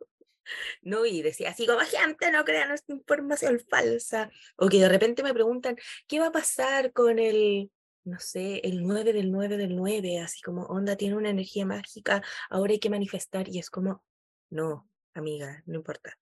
no, 0.82 1.06
y 1.06 1.22
decía 1.22 1.50
así 1.50 1.66
como, 1.66 1.80
gente, 1.80 2.30
no 2.30 2.44
crean 2.44 2.72
esta 2.72 2.92
información 2.92 3.60
falsa, 3.68 4.30
o 4.56 4.68
que 4.68 4.78
de 4.78 4.88
repente 4.88 5.22
me 5.22 5.32
preguntan, 5.32 5.76
¿qué 6.06 6.18
va 6.18 6.28
a 6.28 6.32
pasar 6.32 6.92
con 6.92 7.18
el, 7.18 7.70
no 8.04 8.18
sé, 8.18 8.60
el 8.64 8.82
9 8.82 9.12
del 9.12 9.30
9 9.30 9.56
del 9.56 9.76
9? 9.76 10.20
Así 10.20 10.40
como, 10.42 10.62
onda, 10.64 10.96
tiene 10.96 11.16
una 11.16 11.30
energía 11.30 11.66
mágica, 11.66 12.22
ahora 12.50 12.72
hay 12.72 12.78
que 12.78 12.90
manifestar, 12.90 13.48
y 13.48 13.58
es 13.58 13.70
como, 13.70 14.02
no, 14.50 14.88
amiga, 15.14 15.62
no 15.66 15.76
importa. 15.76 16.18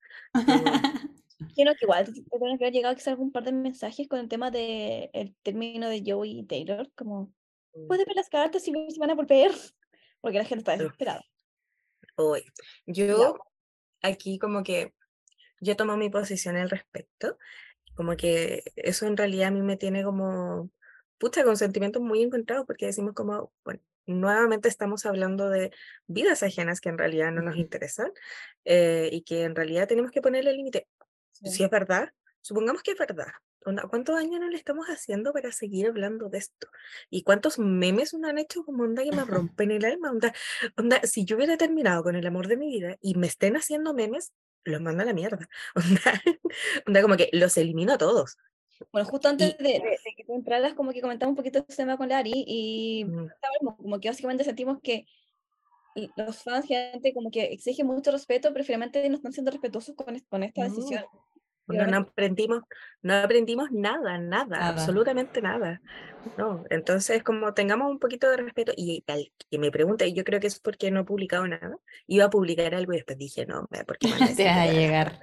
Imagino 1.39 1.73
que 1.79 1.85
igual 1.85 2.07
te 2.07 2.23
deben 2.33 2.55
haber 2.57 2.73
llegado 2.73 2.95
quizás 2.95 3.09
algún 3.09 3.33
par 3.33 3.45
de 3.45 3.53
mensajes 3.53 4.09
con 4.09 4.19
el 4.19 4.29
tema 4.29 4.51
del 4.51 5.11
el 5.13 5.35
término 5.43 5.89
de 5.89 6.03
Joey 6.07 6.39
y 6.39 6.45
Taylor, 6.45 6.91
como, 6.95 7.33
Mm. 7.75 7.87
puedes 7.87 8.07
ver 8.07 8.17
las 8.17 8.29
cartas 8.29 8.67
y 8.67 8.73
si 8.73 8.99
van 8.99 9.11
a 9.11 9.15
volver, 9.15 9.51
porque 10.21 10.39
la 10.39 10.45
gente 10.45 10.61
está 10.61 10.77
desesperada. 10.77 11.25
Hoy, 12.17 12.45
yo 12.87 13.39
aquí 14.03 14.39
como 14.39 14.63
que 14.63 14.93
yo 15.61 15.77
tomo 15.77 15.97
mi 15.97 16.11
posición 16.11 16.57
al 16.57 16.71
respecto, 16.71 17.39
como 17.95 18.17
que 18.17 18.63
eso 18.77 19.07
en 19.07 19.17
realidad 19.17 19.49
a 19.49 19.53
mí 19.53 19.63
me 19.63 19.77
tiene 19.77 20.03
como, 20.03 20.71
pucha, 21.21 21.45
con 21.45 21.57
sentimientos 21.57 22.03
muy 22.03 22.23
encontrados, 22.23 22.67
porque 22.67 22.87
decimos 22.87 23.15
como, 23.15 23.53
bueno, 23.65 23.81
nuevamente 24.07 24.69
estamos 24.69 25.07
hablando 25.07 25.51
de 25.51 25.71
vidas 26.07 26.43
ajenas 26.43 26.81
que 26.81 26.89
en 26.89 26.99
realidad 26.99 27.31
no 27.31 27.43
nos 27.43 27.57
interesan 27.57 28.11
eh, 28.65 29.11
y 29.13 29.23
que 29.23 29.45
en 29.45 29.55
realidad 29.55 29.87
tenemos 29.87 30.11
que 30.11 30.23
ponerle 30.23 30.53
límite. 30.55 30.89
Sí. 31.33 31.51
Si 31.51 31.65
es 31.65 31.71
verdad, 31.71 32.13
supongamos 32.41 32.83
que 32.83 32.93
es 32.93 32.99
verdad. 32.99 33.33
¿Cuántos 33.91 34.17
años 34.17 34.41
no 34.41 34.49
le 34.49 34.57
estamos 34.57 34.87
haciendo 34.87 35.35
para 35.35 35.53
seguir 35.53 35.87
hablando 35.87 36.31
de 36.31 36.39
esto? 36.39 36.69
¿Y 37.11 37.23
cuántos 37.25 37.59
memes 37.59 38.15
no 38.15 38.27
han 38.27 38.39
hecho 38.39 38.65
como 38.65 38.85
onda 38.85 39.05
que 39.05 39.13
me 39.13 39.25
rompen 39.27 39.71
el 39.71 39.85
alma? 39.85 40.11
Onda, 40.11 40.33
onda, 40.79 41.03
si 41.03 41.27
yo 41.27 41.37
hubiera 41.37 41.59
terminado 41.59 42.03
con 42.03 42.17
el 42.17 42.27
amor 42.27 42.49
de 42.49 42.57
mi 42.57 42.69
vida 42.71 42.97
y 43.03 43.17
me 43.17 43.27
estén 43.27 43.57
haciendo 43.57 43.93
memes, 43.93 44.33
los 44.65 44.81
mando 44.81 45.03
a 45.03 45.07
la 45.07 45.13
mierda. 45.13 45.49
Onda, 45.75 46.23
onda 46.87 47.03
como 47.03 47.17
que 47.17 47.31
los 47.33 47.57
elimino 47.57 47.95
a 47.95 47.99
todos. 47.99 48.37
Bueno, 48.93 49.09
justo 49.09 49.29
antes 49.29 49.57
de, 49.59 49.65
de- 49.65 49.81
de 49.81 50.15
que 50.17 50.25
tú 50.25 50.35
entraras, 50.35 50.75
como 50.75 50.93
que 50.93 51.01
comentamos 51.01 51.33
un 51.33 51.37
poquito 51.37 51.59
este 51.61 51.77
tema 51.77 51.97
con 51.97 52.09
Lari 52.09 52.33
y 52.47 53.05
Mm, 53.05 53.27
como 53.77 54.01
que 54.01 54.09
básicamente 54.09 54.45
sentimos 54.45 54.79
que 54.83 55.07
los 56.17 56.43
fans, 56.43 56.67
gente, 56.67 57.13
como 57.13 57.31
que 57.31 57.45
exigen 57.53 57.87
mucho 57.87 58.11
respeto, 58.13 58.53
pero 58.53 58.65
finalmente 58.65 59.09
no 59.09 59.17
están 59.17 59.33
siendo 59.33 59.51
respetuosos 59.51 59.95
con, 59.97 60.19
con 60.29 60.43
esta 60.43 60.63
No. 60.63 60.69
decisión. 60.69 61.05
No, 61.67 61.87
no 61.87 61.99
aprendimos, 61.99 62.63
no 63.01 63.15
aprendimos 63.15 63.71
nada, 63.71 64.19
nada, 64.19 64.47
Nada. 64.59 64.69
absolutamente 64.71 65.41
nada. 65.41 65.81
No, 66.37 66.65
entonces 66.69 67.23
como 67.23 67.55
tengamos 67.55 67.89
un 67.93 68.01
poquito 68.01 68.29
de 68.29 68.39
respeto 68.39 68.73
y 68.77 69.05
al 69.07 69.33
que 69.49 69.59
me 69.59 69.71
pregunta, 69.71 70.05
y 70.05 70.13
yo 70.13 70.25
creo 70.25 70.41
que 70.41 70.49
es 70.49 70.59
porque 70.59 70.91
no 70.91 71.01
he 71.01 71.05
publicado 71.05 71.47
nada, 71.47 71.77
iba 72.09 72.25
a 72.25 72.31
publicar 72.31 72.75
algo 72.75 72.93
y 72.93 72.97
después 72.97 73.19
dije, 73.19 73.47
no, 73.47 73.69
porque 73.87 74.09
van 74.11 74.23
a 74.25 74.29
decir 74.29 74.47
va 74.47 74.63
a 74.63 74.73
llegar. 74.73 75.21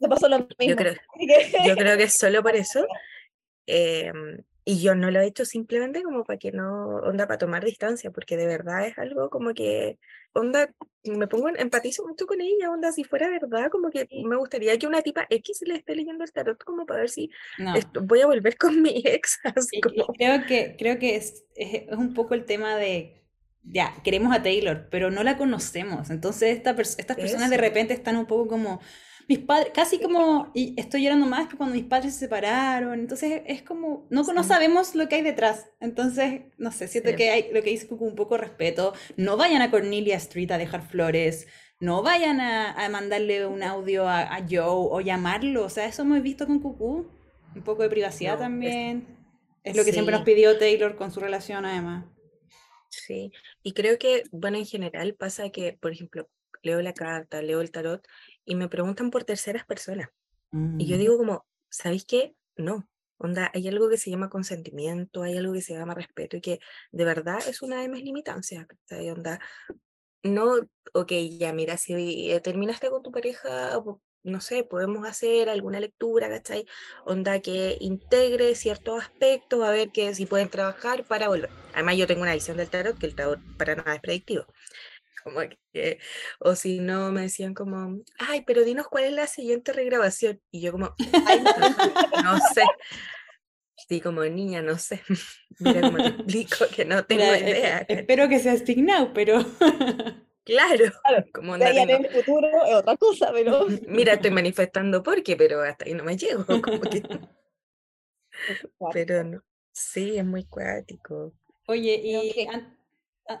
Se 0.00 0.08
pasó 0.08 0.28
lo 0.28 0.46
mismo. 0.58 0.76
creo- 0.76 0.94
así 1.14 1.26
que- 1.26 1.68
Yo 1.68 1.76
creo 1.76 1.96
que 1.96 2.04
es 2.04 2.14
solo 2.14 2.42
por 2.42 2.54
eso. 2.56 2.86
em, 3.66 4.42
y 4.66 4.80
yo 4.80 4.94
no 4.94 5.10
lo 5.10 5.20
he 5.20 5.26
hecho 5.26 5.44
simplemente 5.44 6.02
como 6.02 6.24
para 6.24 6.38
que 6.38 6.50
no, 6.50 6.96
onda, 6.96 7.26
para 7.26 7.36
tomar 7.38 7.62
distancia, 7.64 8.10
porque 8.10 8.36
de 8.38 8.46
verdad 8.46 8.86
es 8.86 8.96
algo 8.98 9.28
como 9.28 9.52
que, 9.52 9.98
onda, 10.32 10.70
me 11.04 11.26
pongo, 11.26 11.50
empatizo 11.50 12.06
mucho 12.06 12.26
con 12.26 12.40
ella, 12.40 12.70
onda, 12.70 12.90
si 12.90 13.04
fuera 13.04 13.28
verdad, 13.28 13.68
como 13.70 13.90
que 13.90 14.08
me 14.24 14.36
gustaría 14.36 14.78
que 14.78 14.86
una 14.86 15.02
tipa 15.02 15.26
X 15.28 15.60
le 15.66 15.74
esté 15.76 15.94
leyendo 15.94 16.24
el 16.24 16.32
tarot 16.32 16.62
como 16.64 16.86
para 16.86 17.00
ver 17.00 17.10
si 17.10 17.30
No. 17.58 17.74
esto- 17.76 18.00
voy 18.02 18.22
a 18.22 18.26
volver 18.26 18.56
con 18.56 18.80
mi 18.80 19.02
ex, 19.04 19.38
así 19.68 19.80
como, 19.82 20.06
creo 20.14 20.46
que, 20.46 20.76
creo 20.78 20.98
que 20.98 21.16
es, 21.16 21.44
es, 21.56 21.82
es 21.88 21.96
un 21.98 22.14
poco 22.14 22.32
el 22.32 22.46
tema 22.46 22.74
de, 22.76 23.22
ya, 23.64 23.94
queremos 24.02 24.34
a 24.34 24.42
Taylor, 24.42 24.88
pero 24.90 25.10
no 25.10 25.22
la 25.24 25.36
conocemos. 25.36 26.08
Entonces 26.08 26.56
esta 26.56 26.74
pers- 26.74 26.96
estas 26.98 27.18
personas 27.18 27.50
de 27.50 27.56
Eso. 27.56 27.62
repente 27.64 27.92
están 27.92 28.16
un 28.16 28.24
poco 28.26 28.48
como, 28.48 28.80
mis 29.28 29.38
padres, 29.40 29.72
casi 29.74 29.98
como, 30.00 30.50
y 30.54 30.78
estoy 30.78 31.02
llorando 31.04 31.26
más 31.26 31.48
que 31.48 31.56
cuando 31.56 31.74
mis 31.74 31.84
padres 31.84 32.14
se 32.14 32.20
separaron. 32.20 32.98
Entonces 33.00 33.42
es 33.46 33.62
como, 33.62 34.06
no, 34.10 34.22
no 34.22 34.42
Sí. 34.42 34.48
sabemos 34.48 34.94
lo 34.94 35.08
que 35.08 35.16
hay 35.16 35.22
detrás. 35.22 35.66
Entonces, 35.80 36.42
no 36.58 36.72
sé, 36.72 36.88
siento 36.88 37.10
Sí. 37.10 37.16
que 37.16 37.30
hay 37.30 37.52
lo 37.52 37.62
que 37.62 37.70
dice 37.70 37.86
Cucu, 37.88 38.04
un 38.06 38.14
poco 38.16 38.36
respeto. 38.36 38.92
No 39.16 39.36
vayan 39.36 39.62
a 39.62 39.70
Cornelia 39.70 40.16
Street 40.16 40.50
a 40.50 40.58
dejar 40.58 40.82
flores. 40.88 41.46
No 41.80 42.02
vayan 42.02 42.40
a, 42.40 42.72
a 42.72 42.88
mandarle 42.88 43.46
un 43.46 43.62
audio 43.62 44.08
a, 44.08 44.20
a 44.34 44.40
Joe 44.48 44.60
o 44.68 45.00
llamarlo. 45.00 45.64
O 45.64 45.68
sea, 45.68 45.86
eso 45.86 46.02
hemos 46.02 46.22
visto 46.22 46.46
con 46.46 46.60
Cucu. 46.60 47.06
Un 47.54 47.62
poco 47.62 47.82
de 47.82 47.88
privacidad 47.90 48.32
No, 48.32 48.36
es- 48.38 48.40
también. 48.42 49.06
Es 49.64 49.76
lo 49.76 49.84
que 49.84 49.92
siempre 49.92 50.12
nos 50.12 50.24
Sí. 50.24 50.32
pidió 50.34 50.58
Taylor 50.58 50.94
con 50.96 51.10
su 51.10 51.20
relación, 51.20 51.64
además. 51.64 52.04
sí. 52.90 53.32
Y 53.62 53.72
creo 53.72 53.98
que, 53.98 54.22
bueno, 54.30 54.56
en 54.58 54.66
general 54.66 55.14
pasa 55.14 55.50
que, 55.50 55.72
por 55.80 55.92
ejemplo, 55.92 56.28
leo 56.62 56.80
la 56.80 56.92
carta, 56.94 57.42
leo 57.42 57.60
el 57.60 57.70
tarot 57.70 58.06
y 58.44 58.54
me 58.56 58.68
preguntan 58.68 59.10
por 59.10 59.24
terceras 59.24 59.64
personas. 59.66 60.08
Y 60.78 60.86
yo 60.86 60.96
Mm. 60.96 61.00
digo 61.00 61.18
como, 61.18 61.46
¿sabéis 61.70 62.04
qué? 62.06 62.36
No. 62.56 62.88
Onda, 63.18 63.50
hay 63.54 63.68
algo 63.68 63.88
que 63.88 63.96
se 63.98 64.10
llama 64.10 64.30
consentimiento, 64.30 65.22
hay 65.22 65.36
algo 65.38 65.52
que 65.54 65.62
se 65.62 65.74
llama 65.74 65.94
respeto 65.94 66.36
y 66.36 66.40
que 66.40 66.60
de 66.92 67.04
verdad 67.04 67.38
es 67.48 67.62
una 67.62 67.80
de 67.80 67.88
mis 67.88 68.02
limitancias. 68.04 68.66
¿cachai? 68.66 69.10
Onda, 69.10 69.40
no, 70.22 70.56
ok, 70.94 71.12
ya 71.38 71.52
mira, 71.52 71.76
si 71.76 72.30
eh, 72.32 72.40
terminaste 72.40 72.90
con 72.90 73.02
tu 73.02 73.12
pareja, 73.12 73.78
no 74.22 74.40
sé, 74.40 74.64
podemos 74.64 75.06
hacer 75.06 75.50
alguna 75.50 75.80
lectura, 75.80 76.28
¿cachai? 76.30 76.64
Onda 77.04 77.40
que 77.40 77.76
integre 77.80 78.54
ciertos 78.54 79.02
aspectos, 79.02 79.62
a 79.62 79.70
ver 79.70 79.90
que 79.92 80.14
si 80.14 80.24
pueden 80.26 80.48
trabajar 80.50 81.06
para 81.06 81.28
volver. 81.28 81.50
Además, 81.74 81.96
yo 81.98 82.06
tengo 82.06 82.22
una 82.22 82.34
visión 82.34 82.56
del 82.56 82.70
tarot 82.70 82.98
que 82.98 83.06
el 83.06 83.14
tarot 83.14 83.42
para 83.58 83.76
nada 83.76 83.94
es 83.96 84.00
predictivo. 84.00 84.46
Como 85.24 85.40
que, 85.72 85.98
o 86.40 86.54
si 86.54 86.80
no, 86.80 87.10
me 87.10 87.22
decían 87.22 87.54
como, 87.54 87.98
ay, 88.18 88.42
pero 88.46 88.62
dinos 88.62 88.86
cuál 88.88 89.04
es 89.04 89.12
la 89.12 89.26
siguiente 89.26 89.72
regrabación. 89.72 90.40
Y 90.50 90.60
yo 90.60 90.70
como, 90.72 90.94
Ay, 91.26 91.40
no, 91.40 92.22
no 92.34 92.38
sé. 92.52 92.62
Sí, 93.88 94.00
como 94.00 94.22
niña, 94.24 94.62
no 94.62 94.78
sé. 94.78 95.02
Mira 95.58 95.80
cómo 95.82 95.98
te 95.98 96.08
explico 96.08 96.66
que 96.74 96.84
no 96.84 97.04
tengo 97.06 97.22
Mira, 97.24 97.38
eh, 97.38 97.50
idea. 97.50 97.78
eh, 97.80 97.86
espero 97.88 98.28
que 98.28 98.38
sea 98.38 98.56
Speak 98.56 98.78
Now, 98.78 99.12
pero 99.14 99.38
Claro, 100.44 100.84
Claro, 101.02 101.24
como 101.32 101.54
de 101.56 101.64
no 101.64 101.70
ahí 101.70 101.78
a 101.78 101.86
tengo- 101.86 102.02
ver 102.02 102.06
el 102.06 102.12
futuro 102.12 102.48
es 102.66 102.74
otra 102.74 102.96
cosa, 102.98 103.30
pero 103.32 103.66
Mira, 103.88 104.12
estoy 104.14 104.30
manifestando 104.30 105.02
porque, 105.02 105.36
pero 105.36 105.62
hasta 105.62 105.86
ahí 105.86 105.94
no 105.94 106.04
me 106.04 106.18
llego. 106.18 106.44
Como 106.44 106.80
que, 106.82 107.02
pero 108.92 109.24
no. 109.24 109.42
Sí, 109.72 110.18
es 110.18 110.24
muy 110.24 110.44
cuático. 110.44 111.32
Oye, 111.66 111.94
y 112.04 112.46
a- 112.46 112.76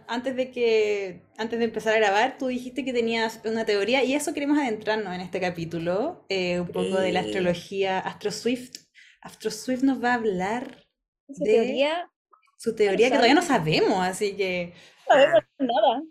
antes 0.06 0.34
de 0.36 0.50
que 0.50 1.22
antes 1.36 1.58
de 1.58 1.64
empezar 1.66 1.94
a 1.94 1.98
grabar, 1.98 2.38
tú 2.38 2.46
dijiste 2.46 2.84
que 2.84 2.92
tenías 2.92 3.40
una 3.44 3.64
teoría 3.64 4.02
y 4.02 4.14
eso 4.14 4.32
queremos 4.32 4.58
adentrarnos 4.58 5.14
en 5.14 5.20
este 5.20 5.40
capítulo, 5.40 6.24
eh, 6.28 6.60
un 6.60 6.68
poco 6.68 6.98
de 6.98 7.12
la 7.12 7.20
astrología, 7.20 7.98
Astro 7.98 8.30
Swift. 8.30 8.72
Astro 9.20 9.50
Swift 9.50 9.82
nos 9.82 10.02
va 10.02 10.12
a 10.12 10.14
hablar 10.14 10.86
su 11.28 11.44
de 11.44 11.52
teoría 11.52 12.10
su 12.56 12.74
teoría 12.74 13.08
que 13.08 13.14
todavía 13.16 13.34
no 13.34 13.42
sabemos, 13.42 13.98
así 14.00 14.36
que 14.36 14.74
no 15.08 15.14
sabemos 15.14 15.40
Ah, 15.58 15.64
nada. 15.64 16.02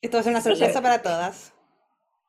esto 0.00 0.16
va 0.16 0.20
a 0.20 0.22
ser 0.24 0.32
una 0.32 0.40
sorpresa 0.40 0.80
para 0.82 1.02
todas. 1.02 1.52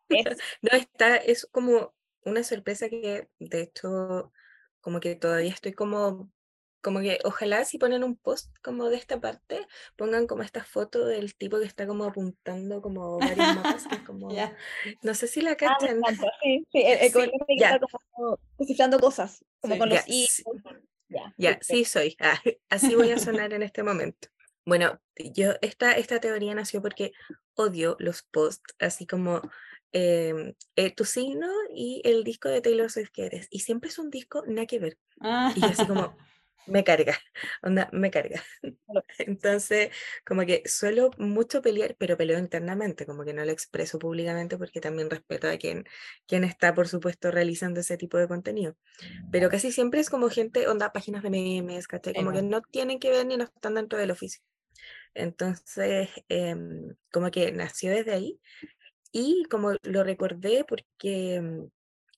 No, 0.09 0.71
está, 0.71 1.15
es 1.17 1.45
como 1.51 1.93
una 2.25 2.43
sorpresa 2.43 2.89
que, 2.89 3.29
de 3.39 3.61
hecho, 3.61 4.33
como 4.81 4.99
que 4.99 5.15
todavía 5.15 5.51
estoy 5.51 5.73
como, 5.73 6.31
como 6.81 7.01
que 7.01 7.19
ojalá 7.23 7.65
si 7.65 7.77
ponen 7.77 8.03
un 8.03 8.15
post 8.17 8.55
como 8.63 8.89
de 8.89 8.97
esta 8.97 9.19
parte, 9.19 9.67
pongan 9.97 10.27
como 10.27 10.43
esta 10.43 10.63
foto 10.63 11.05
del 11.05 11.35
tipo 11.35 11.59
que 11.59 11.65
está 11.65 11.85
como 11.87 12.05
apuntando 12.05 12.81
como 12.81 13.17
varios 13.19 13.55
mapas, 13.55 13.85
que 13.87 13.95
es 13.95 14.01
como, 14.07 14.29
Ya. 14.33 14.55
no 15.03 15.13
sé 15.13 15.27
si 15.27 15.41
la 15.41 15.51
ah, 15.51 15.55
cachan. 15.55 15.97
encanta, 15.97 16.31
sí, 16.41 16.65
sí, 16.71 16.81
el, 16.81 16.97
el 16.99 17.07
Sí, 17.07 17.13
colega 17.13 17.45
que 17.47 17.53
está 17.55 17.79
como 17.79 18.39
descifrando 18.57 18.99
cosas, 18.99 19.43
como 19.61 19.73
Sí. 19.73 19.79
con 19.79 19.89
Ya, 19.89 19.95
los 19.95 20.07
i. 20.07 20.27
sí. 20.27 20.43
Ya, 21.37 21.57
sí 21.61 21.85
soy. 21.85 22.15
Ah, 22.19 22.39
así 22.69 22.95
voy 22.95 23.11
a 23.11 23.17
sonar 23.17 23.53
en 23.53 23.63
este 23.63 23.83
momento. 23.83 24.27
Bueno, 24.65 24.99
yo 25.17 25.53
esta, 25.61 25.93
esta 25.93 26.19
teoría 26.19 26.53
nació 26.53 26.81
porque 26.81 27.11
odio 27.55 27.95
los 27.99 28.21
posts, 28.23 28.75
así 28.79 29.07
como 29.07 29.41
em, 29.91 30.53
eh, 30.75 30.93
tu 30.93 31.05
signo 31.05 31.47
y 31.73 32.01
el 32.05 32.23
disco 32.23 32.47
de 32.49 32.61
Taylor 32.61 32.91
Swift 32.91 33.09
que 33.11 33.25
eres. 33.25 33.47
Y 33.49 33.61
siempre 33.61 33.89
es 33.89 33.97
un 33.97 34.11
disco 34.11 34.43
nada 34.45 34.67
que 34.67 34.77
ver. 34.79 34.97
Ah, 35.21 35.51
Y 35.55 35.65
así 35.65 35.85
como, 35.87 36.15
me 36.69 36.83
carga, 36.83 37.17
onda, 37.63 37.89
me 37.91 38.11
carga. 38.11 38.43
Entonces, 39.19 39.89
como 40.25 40.45
que 40.45 40.63
suelo 40.65 41.11
mucho 41.17 41.61
pelear, 41.61 41.95
pero 41.97 42.17
peleo 42.17 42.39
internamente, 42.39 43.05
como 43.05 43.25
que 43.25 43.33
no 43.33 43.43
lo 43.43 43.51
expreso 43.51 43.99
públicamente 43.99 44.57
porque 44.57 44.81
también 44.81 45.09
respeto 45.09 45.47
a 45.49 45.57
quien, 45.57 45.85
quien 46.27 46.43
está, 46.43 46.73
por 46.73 46.87
supuesto, 46.87 47.31
realizando 47.31 47.79
ese 47.79 47.97
tipo 47.97 48.17
de 48.17 48.27
contenido. 48.27 48.75
Pero 49.31 49.49
casi 49.49 49.71
siempre 49.71 49.99
es 49.99 50.09
como 50.09 50.29
gente, 50.29 50.67
onda, 50.67 50.91
páginas 50.91 51.23
de 51.23 51.29
memes, 51.29 51.87
¿cachai? 51.87 52.13
Como 52.13 52.31
que 52.31 52.41
no 52.41 52.61
tienen 52.61 52.99
que 52.99 53.09
ver 53.09 53.25
ni 53.25 53.37
no 53.37 53.45
están 53.45 53.75
dentro 53.75 53.99
del 53.99 54.11
oficio. 54.11 54.41
Entonces, 55.13 56.09
em, 56.29 56.95
como 57.11 57.31
que 57.31 57.51
nació 57.51 57.91
desde 57.91 58.13
ahí 58.13 58.39
y 59.11 59.43
como 59.49 59.73
lo 59.83 60.03
recordé 60.03 60.65
porque 60.67 61.35
em, 61.35 61.69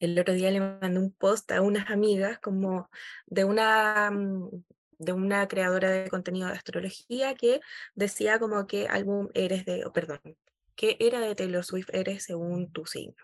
el 0.02 0.20
otro 0.20 0.34
día 0.34 0.52
le 0.52 0.60
mandé 0.60 1.00
un 1.00 1.12
post 1.12 1.52
a 1.52 1.62
unas 1.62 1.90
amigas 1.90 2.40
como 2.40 2.90
de 3.28 3.46
una, 3.46 4.12
mm, 4.12 4.64
de 4.98 5.14
una 5.14 5.48
creadora 5.48 5.90
de 5.90 6.10
contenido 6.10 6.48
de 6.48 6.54
astrología 6.54 7.36
que 7.36 7.62
decía 7.96 8.40
como 8.40 8.68
que 8.68 8.88
álbum 8.88 9.30
eres 9.34 9.64
de, 9.66 9.86
oh, 9.86 9.94
perdón, 9.94 10.20
qué 10.76 10.98
era 11.00 11.20
de 11.20 11.36
Taylor 11.36 11.64
Swift 11.64 11.90
eres 11.94 12.24
según 12.24 12.72
tu 12.72 12.86
signo. 12.86 13.24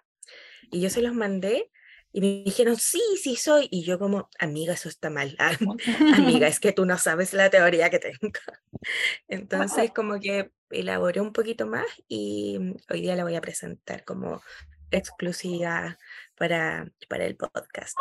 Y 0.71 0.81
yo 0.81 0.89
se 0.89 1.01
los 1.01 1.13
mandé 1.13 1.71
y 2.13 2.21
me 2.21 2.43
dijeron, 2.43 2.75
sí, 2.77 3.01
sí 3.21 3.35
soy. 3.35 3.67
Y 3.71 3.83
yo 3.83 3.99
como, 3.99 4.29
amiga, 4.39 4.73
eso 4.73 4.89
está 4.89 5.09
mal. 5.09 5.35
amiga, 6.15 6.47
es 6.47 6.59
que 6.59 6.73
tú 6.73 6.85
no 6.85 6.97
sabes 6.97 7.33
la 7.33 7.49
teoría 7.49 7.89
que 7.89 7.99
tengo. 7.99 8.17
Entonces 9.27 9.91
como 9.91 10.19
que 10.19 10.51
elaboré 10.69 11.21
un 11.21 11.33
poquito 11.33 11.65
más 11.65 11.87
y 12.07 12.59
hoy 12.89 13.01
día 13.01 13.15
la 13.15 13.23
voy 13.23 13.35
a 13.35 13.41
presentar 13.41 14.03
como 14.03 14.41
exclusiva 14.91 15.97
para, 16.35 16.89
para 17.09 17.25
el 17.25 17.35
podcast. 17.35 17.97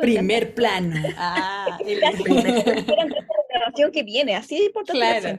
Primer 0.00 0.54
plano. 0.54 0.96
Ah, 1.16 1.78
el 1.86 2.00
primer 2.22 2.64
que 3.92 4.02
viene, 4.02 4.36
así 4.36 4.58
de 4.58 4.64
importante. 4.66 5.00
Claro. 5.00 5.38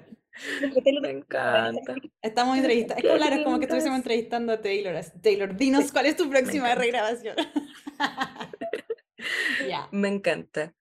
Me 1.01 1.11
encanta. 1.11 1.95
Estamos 2.21 2.57
entrevistando. 2.57 3.07
Es 3.07 3.17
claro, 3.17 3.35
es 3.35 3.43
como 3.43 3.57
que 3.57 3.65
estuviésemos 3.65 3.97
entrevistando 3.97 4.53
a 4.53 4.61
Taylor. 4.61 4.95
Taylor, 5.21 5.55
dinos 5.55 5.91
cuál 5.91 6.07
es 6.07 6.17
tu 6.17 6.29
próxima 6.29 6.75
regrabación. 6.75 7.35
Me 9.91 10.09
encanta. 10.09 10.73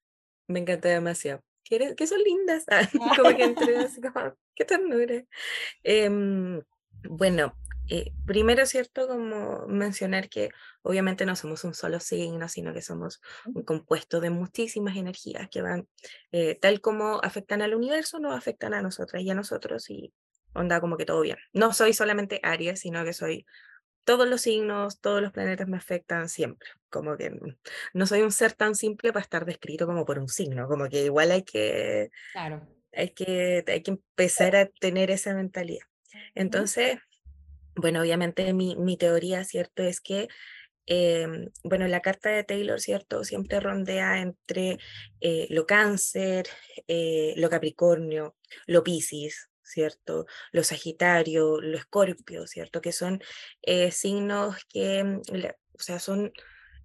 Me 0.49 0.61
encanta 0.61 0.89
demasiado. 0.89 1.43
Que 1.63 2.07
son 2.07 2.23
lindas. 2.23 2.65
Ah, 2.71 2.89
como 3.17 3.37
que 3.37 3.45
entre 3.45 3.77
así 3.79 4.01
como, 4.01 4.35
qué 4.55 4.65
ternura. 4.65 5.25
Eh, 5.83 6.11
bueno, 7.09 7.57
eh, 7.89 8.13
primero 8.27 8.63
es 8.63 8.71
cierto 8.71 9.07
como 9.07 9.67
mencionar 9.67 10.29
que 10.29 10.51
obviamente 10.83 11.27
no 11.27 11.37
somos 11.37 11.65
un 11.65 11.75
solo 11.75 12.01
signo, 12.01 12.49
sino 12.49 12.73
que 12.73 12.83
somos 12.83 13.21
un 13.47 13.63
compuesto 13.63 14.21
de 14.21 14.31
muchísimas 14.31 14.97
energías 14.97 15.49
que 15.51 15.63
van, 15.63 15.89
eh, 16.33 16.57
tal 16.61 16.81
como 16.81 17.21
afectan 17.23 17.63
al 17.63 17.75
universo, 17.75 18.19
nos 18.19 18.37
afectan 18.37 18.75
a 18.75 18.83
nosotras 18.83 19.23
y 19.23 19.31
a 19.31 19.35
nosotros 19.35 19.91
y 19.91 20.13
onda 20.55 20.81
como 20.81 20.97
que 20.97 21.05
todo 21.05 21.21
bien. 21.21 21.37
No 21.53 21.73
soy 21.73 21.93
solamente 21.93 22.41
Aries, 22.43 22.81
sino 22.81 23.05
que 23.05 23.13
soy 23.13 23.45
todos 24.05 24.29
los 24.29 24.43
signos, 24.43 25.01
todos 25.01 25.21
los 25.21 25.33
planetas 25.33 25.67
me 25.67 25.77
afectan 25.77 26.29
siempre. 26.29 26.69
Como 26.91 27.17
que 27.17 27.33
no 27.93 28.07
soy 28.07 28.23
un 28.23 28.33
ser 28.33 28.53
tan 28.53 28.75
simple 28.75 29.13
para 29.13 29.23
estar 29.23 29.45
descrito 29.45 29.87
como 29.87 30.05
por 30.05 30.19
un 30.19 30.29
signo, 30.29 30.69
como 30.69 30.89
que 30.89 31.05
igual 31.05 31.31
hay 31.31 31.43
que, 31.43 32.11
claro. 32.33 32.67
hay 32.93 33.11
que, 33.11 33.65
hay 33.67 33.83
que 33.83 33.91
empezar 33.91 34.57
a 34.57 34.67
tener 34.67 35.11
esa 35.11 35.35
mentalidad. 35.35 35.87
Entonces, 36.35 36.99
bueno, 37.77 38.01
obviamente 38.01 38.53
mi, 38.53 38.77
mi 38.77 38.97
teoría, 38.97 39.45
¿cierto? 39.45 39.83
Es 39.83 40.01
que, 40.01 40.29
em, 40.87 41.51
bueno, 41.65 41.89
la 41.89 42.01
carta 42.01 42.31
de 42.31 42.45
Taylor, 42.45 42.81
¿cierto? 42.81 43.25
Siempre 43.25 43.61
rondea 43.61 44.21
entre 44.21 44.79
eh, 45.21 45.47
lo 45.51 45.67
cáncer, 45.67 46.47
eh, 46.89 47.35
lo 47.37 47.51
capricornio, 47.51 48.37
lo 48.67 48.85
piscis, 48.85 49.51
¿cierto? 49.63 50.27
Lo 50.53 50.63
sagitario, 50.65 51.61
lo 51.61 51.79
escorpio, 51.79 52.47
¿cierto? 52.47 52.81
Que 52.81 52.93
son 52.93 53.23
eh, 53.63 53.91
signos 53.91 54.65
que, 54.69 55.05
mm, 55.05 55.23
o 55.75 55.81
sea, 55.81 55.99
son 55.99 56.33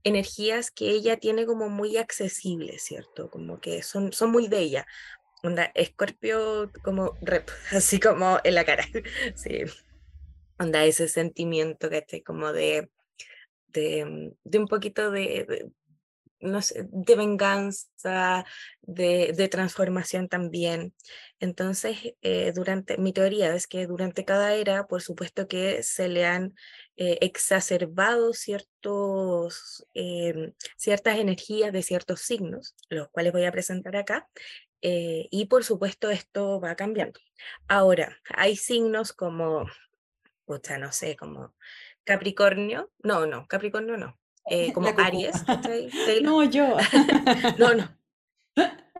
energías 0.04 0.72
que 0.72 0.92
ella 0.92 1.18
tiene 1.18 1.46
como 1.46 1.70
muy 1.70 1.98
accesibles, 1.98 2.84
¿cierto? 2.84 3.30
Como 3.30 3.60
que 3.60 3.84
son, 3.84 4.14
son 4.14 4.32
muy 4.32 4.48
de 4.48 4.60
ella. 4.60 4.88
Onda, 5.44 5.72
escorpio 5.76 6.72
como 6.84 7.16
rep, 7.22 7.50
así 7.72 8.00
como 8.00 8.40
en 8.44 8.56
la 8.56 8.66
cara, 8.66 8.86
sí 9.36 9.66
onda 10.60 10.86
ese 10.86 11.08
sentimiento, 11.08 11.90
que 11.90 12.24
Como 12.24 12.52
de, 12.54 12.90
de, 13.68 14.06
mm, 14.06 14.32
de 14.44 14.60
un 14.60 14.68
poquito 14.68 15.12
de, 15.12 15.72
no 16.42 16.62
sé, 16.62 16.88
de 16.90 17.16
venganza, 17.16 18.46
de, 18.82 19.34
de 19.36 19.50
transformación 19.50 20.30
también. 20.30 20.94
Entonces, 21.40 21.98
eh, 22.22 22.52
durante, 22.56 22.98
mi 22.98 23.14
teoría 23.14 23.54
es 23.56 23.68
que 23.68 23.88
durante 23.88 24.26
cada 24.26 24.54
era, 24.56 24.88
por 24.88 25.02
supuesto 25.02 25.48
que 25.48 25.84
se 25.84 26.08
le 26.10 26.26
han 26.26 26.56
eh, 26.98 27.18
exacerbado 27.22 28.34
ciertos, 28.34 29.86
em, 29.94 30.54
ciertas 30.78 31.18
energías 31.20 31.72
de 31.74 31.84
ciertos 31.84 32.22
signos, 32.22 32.76
los 32.90 33.10
cuales 33.10 33.34
voy 33.34 33.46
a 33.46 33.52
presentar 33.52 33.96
acá, 33.96 34.28
eh, 34.82 35.28
y 35.32 35.46
por 35.46 35.64
supuesto 35.66 36.10
esto 36.10 36.60
va 36.62 36.76
cambiando. 36.76 37.20
Ahora, 37.68 38.18
hay 38.30 38.56
signos 38.56 39.14
como 39.14 39.66
sea, 40.58 40.78
no 40.78 40.92
sé, 40.92 41.16
como 41.16 41.54
Capricornio, 42.04 42.92
no, 43.04 43.26
no, 43.26 43.48
Capricornio 43.48 43.98
no, 43.98 44.18
eh, 44.50 44.74
como 44.74 44.90
Aries. 44.98 45.36
no, 46.24 46.44
yo. 46.44 46.78
no, 47.58 47.76
no. 47.76 48.00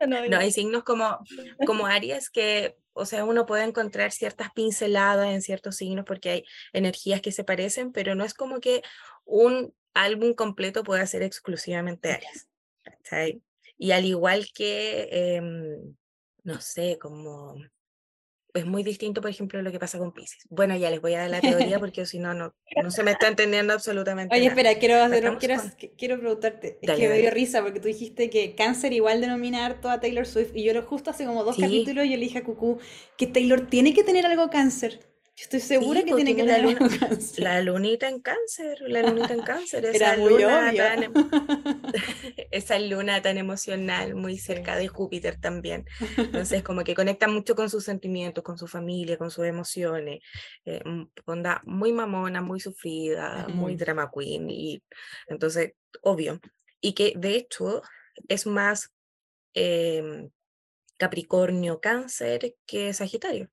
No, 0.08 0.38
hay 0.38 0.52
signos 0.52 0.84
como, 0.84 1.20
como 1.66 1.86
Aries 1.86 2.30
que, 2.30 2.78
o 2.94 3.06
sea, 3.06 3.26
uno 3.26 3.46
puede 3.46 3.66
encontrar 3.66 4.14
ciertas 4.14 4.50
pinceladas 4.54 5.28
en 5.28 5.42
ciertos 5.42 5.76
signos 5.76 6.06
porque 6.06 6.30
hay 6.30 6.46
energías 6.72 7.20
que 7.22 7.34
se 7.34 7.44
parecen, 7.44 7.92
pero 7.92 8.16
no 8.16 8.24
es 8.24 8.34
como 8.34 8.62
que 8.62 8.82
un 9.26 9.74
álbum 9.94 10.34
completo 10.34 10.86
pueda 10.86 11.06
ser 11.06 11.22
exclusivamente 11.24 12.14
Aries. 12.14 12.48
Y 13.78 13.92
al 13.92 14.06
igual 14.06 14.48
que, 14.54 15.10
em, 15.12 15.96
no 16.44 16.62
sé, 16.62 16.98
como 17.00 17.56
es 18.54 18.66
muy 18.66 18.84
distinto, 18.84 19.22
por 19.22 19.30
ejemplo, 19.30 19.62
lo 19.62 19.72
que 19.72 19.80
pasa 19.80 19.98
con 19.98 20.12
Pisces. 20.12 20.46
Bueno, 20.50 20.76
ya 20.76 20.90
les 20.90 21.02
voy 21.02 21.14
a 21.14 21.20
dar 21.20 21.30
la 21.30 21.42
teoría 21.42 21.80
porque 21.80 22.06
si 22.06 22.20
no, 22.20 22.34
no, 22.34 22.54
no 22.82 22.92
se 22.92 23.04
me 23.04 23.12
está 23.12 23.28
entendiendo 23.28 23.74
absolutamente 23.74 24.36
Oye, 24.36 24.48
espera, 24.48 24.74
quiero, 24.76 25.04
hacer, 25.04 25.38
quiero, 25.38 25.62
quiero 25.98 26.20
preguntarte, 26.20 26.80
es 26.82 26.92
que 26.92 27.10
me 27.10 27.20
dio 27.20 27.32
risa 27.32 27.62
porque 27.62 27.80
tú 27.80 27.88
dijiste 27.88 28.30
que 28.30 28.56
cáncer 28.56 28.94
igual 28.94 29.22
denominar 29.22 29.82
toda 29.82 30.00
Taylor 30.00 30.26
Swift 30.26 30.52
y 30.56 30.64
yo 30.64 30.82
justo 30.84 31.12
hace 31.12 31.26
como 31.26 31.44
dos 31.44 31.58
capítulos 31.58 32.06
yo 32.06 32.12
le 32.12 32.24
dije 32.24 32.40
a 32.40 32.44
Cucú 32.44 32.80
que 33.18 33.28
Taylor 33.28 33.68
tiene 33.68 33.94
que 33.94 34.04
tener 34.04 34.26
algo 34.26 34.50
cáncer 34.50 35.09
estoy 35.42 35.60
segura 35.60 36.04
que 36.04 36.14
tiene 36.14 36.36
que 36.36 36.44
la 36.44 36.58
luna, 36.58 36.80
La 37.38 37.62
lunita 37.62 38.10
en 38.10 38.22
cáncer, 38.22 38.82
la 38.82 39.04
lunita 39.04 39.34
en 39.34 39.42
cáncer, 39.42 39.86
esa 39.94 40.18
luna, 40.18 40.74
tan, 40.74 41.04
em 41.04 41.14
esa 42.52 42.80
luna 42.80 43.22
tan 43.22 43.38
emocional, 43.38 44.16
muy 44.16 44.38
cerca 44.38 44.76
de 44.76 44.88
Júpiter 44.88 45.40
también. 45.40 45.86
Entonces, 46.18 46.64
como 46.64 46.84
que 46.84 46.96
conecta 46.96 47.28
mucho 47.28 47.56
con 47.56 47.70
sus 47.70 47.86
sentimientos, 47.86 48.44
con 48.44 48.58
su 48.58 48.68
familia, 48.68 49.18
con 49.18 49.32
sus 49.32 49.46
emociones. 49.46 50.20
Eh, 50.66 50.82
onda 51.26 51.62
muy 51.66 51.94
mamona, 51.94 52.42
muy 52.42 52.60
sufrida, 52.60 53.48
muy 53.50 53.76
drama 53.76 54.12
queen. 54.14 54.50
Y 54.50 54.84
entonces, 55.28 55.74
obvio. 56.02 56.40
Y 56.82 56.94
que 56.94 57.14
de 57.16 57.36
hecho 57.36 57.82
es 58.28 58.46
más 58.46 58.92
em, 59.54 60.30
Capricornio, 60.98 61.80
Cáncer 61.80 62.56
que 62.66 62.94
Sagitario 62.94 63.50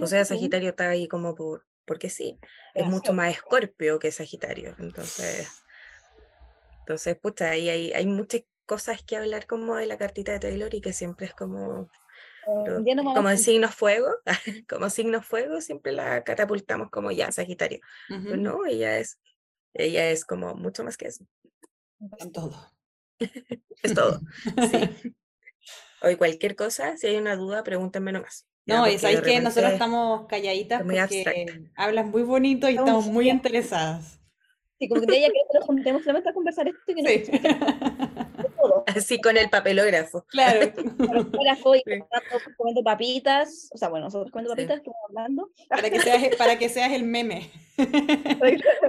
o 0.00 0.06
sea, 0.06 0.24
Sagitario 0.24 0.70
está 0.70 0.88
ahí 0.88 1.08
como 1.08 1.34
por, 1.34 1.66
porque 1.84 2.10
sí, 2.10 2.38
es 2.74 2.86
mucho 2.86 3.12
más 3.12 3.32
escorpio 3.32 3.98
que 3.98 4.10
Sagitario. 4.10 4.74
Entonces, 4.78 5.48
entonces, 6.80 7.16
pucha, 7.16 7.50
ahí 7.50 7.68
hay, 7.68 7.92
hay 7.92 8.06
muchas 8.06 8.42
cosas 8.66 9.02
que 9.02 9.16
hablar 9.16 9.46
como 9.46 9.76
de 9.76 9.86
la 9.86 9.96
cartita 9.96 10.32
de 10.32 10.40
Taylor 10.40 10.74
y 10.74 10.80
que 10.80 10.92
siempre 10.92 11.26
es 11.26 11.34
como, 11.34 11.90
como 12.44 13.30
en 13.30 13.38
signos 13.38 13.74
fuego, 13.74 14.08
como 14.68 14.90
signos 14.90 15.26
fuego, 15.26 15.60
siempre 15.60 15.92
la 15.92 16.22
catapultamos 16.24 16.90
como 16.90 17.10
ya, 17.10 17.32
Sagitario. 17.32 17.80
no, 18.08 18.66
ella 18.66 18.98
es, 18.98 19.18
ella 19.74 20.10
es 20.10 20.24
como 20.24 20.54
mucho 20.54 20.84
más 20.84 20.96
que 20.96 21.08
eso. 21.08 21.26
Es 22.18 22.30
todo. 22.32 22.72
es 23.18 23.94
todo. 23.94 24.20
Sí. 24.70 25.14
Hoy 26.02 26.16
cualquier 26.16 26.54
cosa, 26.54 26.96
si 26.96 27.06
hay 27.06 27.16
una 27.16 27.36
duda, 27.36 27.64
pregúntenme 27.64 28.12
nomás. 28.12 28.46
No, 28.66 28.88
y 28.88 28.98
sabéis 28.98 29.20
que 29.20 29.40
nosotros 29.40 29.72
estamos 29.72 30.26
calladitas 30.26 30.82
porque 30.82 31.68
hablas 31.76 32.06
muy 32.06 32.22
bonito 32.22 32.68
y 32.68 32.76
estamos 32.76 33.06
muy 33.06 33.30
interesadas. 33.30 34.20
Sí, 34.78 34.88
como 34.88 35.00
que 35.06 35.16
ella 35.16 35.28
quiere 35.30 35.46
que 35.50 35.58
nos 35.58 35.66
juntemos 35.66 36.02
solamente 36.02 36.28
a 36.28 36.34
conversar 36.34 36.68
esto 36.68 36.80
y 36.88 36.94
que 36.94 37.24
sí. 37.24 37.32
Así 38.86 39.20
con 39.20 39.36
el 39.36 39.48
papelógrafo. 39.48 40.24
Claro. 40.26 40.72
Papelógrafo 40.98 41.76
y 41.76 41.82
comiendo 42.56 42.82
papitas. 42.82 43.70
O 43.72 43.78
sea, 43.78 43.88
bueno, 43.88 44.06
nosotros 44.06 44.30
comiendo 44.30 44.54
papitas, 44.54 44.78
estamos 44.78 44.98
hablando. 45.08 45.50
Para 45.68 45.88
que, 45.88 46.00
seas, 46.00 46.36
para 46.36 46.58
que 46.58 46.68
seas 46.68 46.92
el 46.92 47.04
meme. 47.04 47.50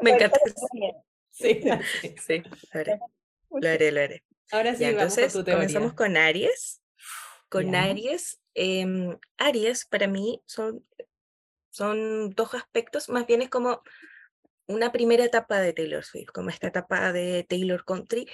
Me 0.02 0.12
encanta. 0.12 0.40
Sí, 1.32 1.62
sí, 2.02 2.16
sí, 2.26 2.44
lo 2.74 2.80
haré. 2.80 3.00
Lo 3.50 3.70
haré, 3.70 3.92
lo 3.92 4.02
haré. 4.02 4.24
Ahora 4.52 4.76
sí, 4.76 4.84
vamos 4.84 5.02
entonces, 5.02 5.34
con 5.34 5.42
tu 5.42 5.46
teoría. 5.46 5.60
comenzamos 5.60 5.94
con 5.94 6.18
Aries. 6.18 6.82
Con 7.50 7.76
Aries, 7.76 8.40
Em, 8.60 9.20
Aries 9.38 9.86
para 9.86 10.08
mí 10.08 10.42
son, 10.48 10.84
son 11.70 12.32
dos 12.32 12.56
aspectos, 12.56 13.08
más 13.08 13.28
bien 13.28 13.44
es 13.44 13.50
como 13.50 13.84
una 14.66 14.92
primera 14.92 15.24
etapa 15.24 15.60
de 15.60 15.74
Taylor 15.74 16.04
Swift, 16.04 16.32
como 16.34 16.50
esta 16.50 16.66
etapa 16.66 17.14
de 17.14 17.46
Taylor 17.48 17.86
Country, 17.86 18.28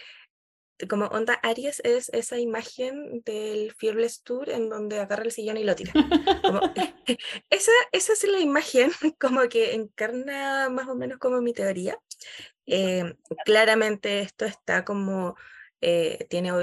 como 0.88 1.07
onda 1.07 1.34
Aries 1.43 1.82
es 1.84 2.07
esa 2.13 2.39
imagen 2.39 3.21
del 3.26 3.74
Fearless 3.74 4.24
Tour 4.24 4.49
en 4.49 4.69
donde 4.69 4.99
agarra 4.99 5.24
el 5.24 5.32
sillón 5.32 5.57
y 5.57 5.65
lo 5.65 5.76
tira. 5.76 5.91
esa, 7.49 7.71
esa 7.91 8.13
es 8.13 8.24
la 8.24 8.39
imagen 8.39 8.91
como 9.19 9.41
que 9.49 9.74
encarna 9.74 10.69
más 10.69 10.88
o 10.88 10.95
menos 10.95 11.19
como 11.19 11.41
mi 11.41 11.51
teoría. 11.51 11.97
Em, 12.65 13.17
claramente 13.43 14.21
esto 14.21 14.45
está 14.45 14.86
como, 14.86 15.36
eh, 15.82 16.26
tiene 16.30 16.53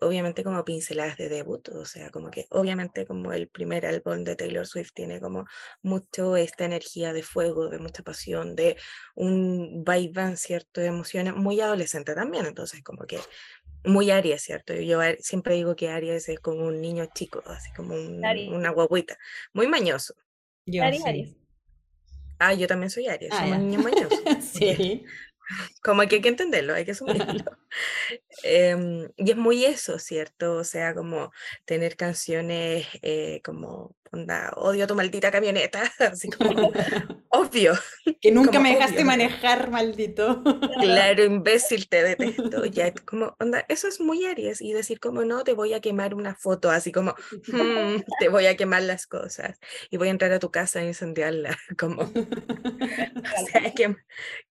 obviamente 0.00 0.44
como 0.44 0.64
pinceladas 0.64 1.16
de 1.16 1.28
debut, 1.28 1.68
o 1.70 1.84
sea, 1.84 2.10
como 2.10 2.30
que 2.30 2.46
obviamente 2.50 3.06
como 3.06 3.32
el 3.32 3.48
primer 3.48 3.86
álbum 3.86 4.24
de 4.24 4.36
Taylor 4.36 4.66
Swift 4.66 4.92
tiene 4.94 5.20
como 5.20 5.46
mucho 5.82 6.36
esta 6.36 6.64
energía 6.64 7.12
de 7.12 7.22
fuego, 7.22 7.68
de 7.68 7.78
mucha 7.78 8.02
pasión, 8.02 8.54
de 8.54 8.76
un 9.14 9.84
vaiván, 9.84 10.36
¿cierto? 10.36 10.80
De 10.80 10.88
emociones, 10.88 11.34
muy 11.34 11.60
adolescente 11.60 12.14
también, 12.14 12.46
entonces 12.46 12.82
como 12.82 13.06
que 13.06 13.18
muy 13.84 14.10
Aries, 14.10 14.42
¿cierto? 14.42 14.74
Yo 14.74 15.00
siempre 15.20 15.54
digo 15.54 15.76
que 15.76 15.88
Aries 15.88 16.28
es 16.28 16.40
como 16.40 16.66
un 16.66 16.80
niño 16.80 17.06
chico, 17.14 17.42
así 17.46 17.72
como 17.72 17.94
una 17.94 18.70
guaguita, 18.70 19.16
muy 19.52 19.66
mañoso. 19.66 20.14
Yo 20.66 20.82
Aries, 20.82 21.36
Ah, 22.38 22.52
yo 22.52 22.66
también 22.66 22.90
soy 22.90 23.08
Aries, 23.08 23.34
soy 23.34 23.50
un 23.50 23.68
niño 23.68 23.82
mañoso. 23.82 24.08
sí. 24.40 25.04
Como 25.82 26.02
que 26.02 26.16
hay 26.16 26.20
que 26.20 26.28
entenderlo, 26.28 26.74
hay 26.74 26.84
que 26.84 26.92
asumirlo. 26.92 27.26
Em, 28.42 29.08
y 29.16 29.30
es 29.30 29.36
muy 29.36 29.64
eso, 29.64 29.98
¿cierto? 29.98 30.56
O 30.56 30.64
sea, 30.64 30.94
como 30.94 31.32
tener 31.64 31.96
canciones 31.96 32.86
eh, 33.02 33.40
como, 33.44 33.96
onda, 34.12 34.52
odio 34.56 34.86
tu 34.86 34.94
maldita 34.94 35.30
camioneta, 35.30 35.82
así 35.98 36.28
como, 36.30 36.72
obvio. 37.28 37.74
Que 38.20 38.30
nunca 38.30 38.60
me 38.60 38.70
dejaste 38.70 39.04
manejar, 39.04 39.70
maldito. 39.70 40.42
Claro, 40.80 41.24
imbécil, 41.24 41.88
te 41.88 42.02
detesto. 42.02 42.64
Ya, 42.66 42.92
como, 42.92 43.34
onda, 43.40 43.64
eso 43.68 43.88
es 43.88 44.00
muy 44.00 44.26
Aries. 44.26 44.60
Y 44.60 44.72
decir 44.72 45.00
como, 45.00 45.24
no, 45.24 45.44
te 45.44 45.54
voy 45.54 45.74
a 45.74 45.80
quemar 45.80 46.14
una 46.14 46.34
foto, 46.34 46.70
así 46.70 46.92
como, 46.92 47.14
mm, 47.48 48.02
te 48.20 48.28
voy 48.28 48.46
a 48.46 48.56
quemar 48.56 48.82
las 48.82 49.06
cosas. 49.06 49.58
Y 49.90 49.96
voy 49.96 50.08
a 50.08 50.12
entrar 50.12 50.32
a 50.32 50.38
tu 50.38 50.50
casa 50.50 50.82
e 50.82 50.88
incendiarla, 50.88 51.56
como. 51.78 52.02
o 52.02 53.46
sea, 53.50 53.72
¿qué, 53.74 53.96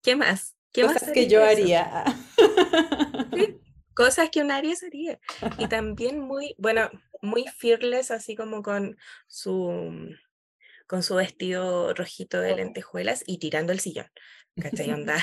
¿qué 0.03 0.17
más? 0.17 0.55
¿Qué 0.73 0.83
cosas 0.83 1.11
que 1.11 1.27
yo 1.27 1.45
haría. 1.45 2.05
cosas 3.95 4.31
que 4.31 4.41
un 4.41 4.51
Aries 4.51 4.83
haría. 4.83 5.21
Y 5.59 5.69
también 5.69 6.21
muy, 6.21 6.55
bueno, 6.59 6.91
muy 7.23 7.45
fearless, 7.47 8.11
así 8.11 8.37
como 8.37 8.63
con 8.63 8.97
su, 9.27 10.15
con 10.87 11.03
su 11.03 11.17
vestido 11.17 11.93
rojito 11.95 12.41
de 12.41 12.57
lentejuelas 12.57 13.23
y 13.27 13.39
tirando 13.39 13.73
el 13.73 13.81
sillón. 13.81 14.07
¿Cachai? 14.61 14.91
Onda. 14.93 15.17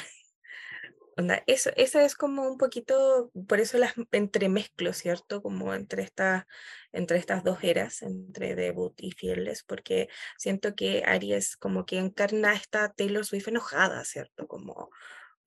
Onda, 1.19 1.41
eso, 1.47 1.71
esa 1.75 2.05
es 2.05 2.13
como 2.13 2.47
un 2.47 2.59
poquito, 2.59 3.31
por 3.47 3.59
eso 3.59 3.79
las 3.79 3.95
entremezclo, 4.11 4.93
¿cierto? 4.93 5.41
Como 5.41 5.73
entre, 5.73 6.03
esta, 6.03 6.47
entre 6.91 7.17
estas 7.17 7.43
dos 7.43 7.63
eras, 7.63 8.03
entre 8.03 8.53
debut 8.53 8.93
y 8.97 9.13
Fearless, 9.13 9.63
porque 9.63 10.09
siento 10.37 10.75
que 10.75 11.01
Aries 11.03 11.57
como 11.57 11.87
que 11.87 11.97
encarna 11.97 12.53
esta 12.53 12.93
Taylor 12.93 13.25
Swift 13.25 13.47
enojada, 13.47 14.05
¿cierto? 14.05 14.47
Como, 14.47 14.91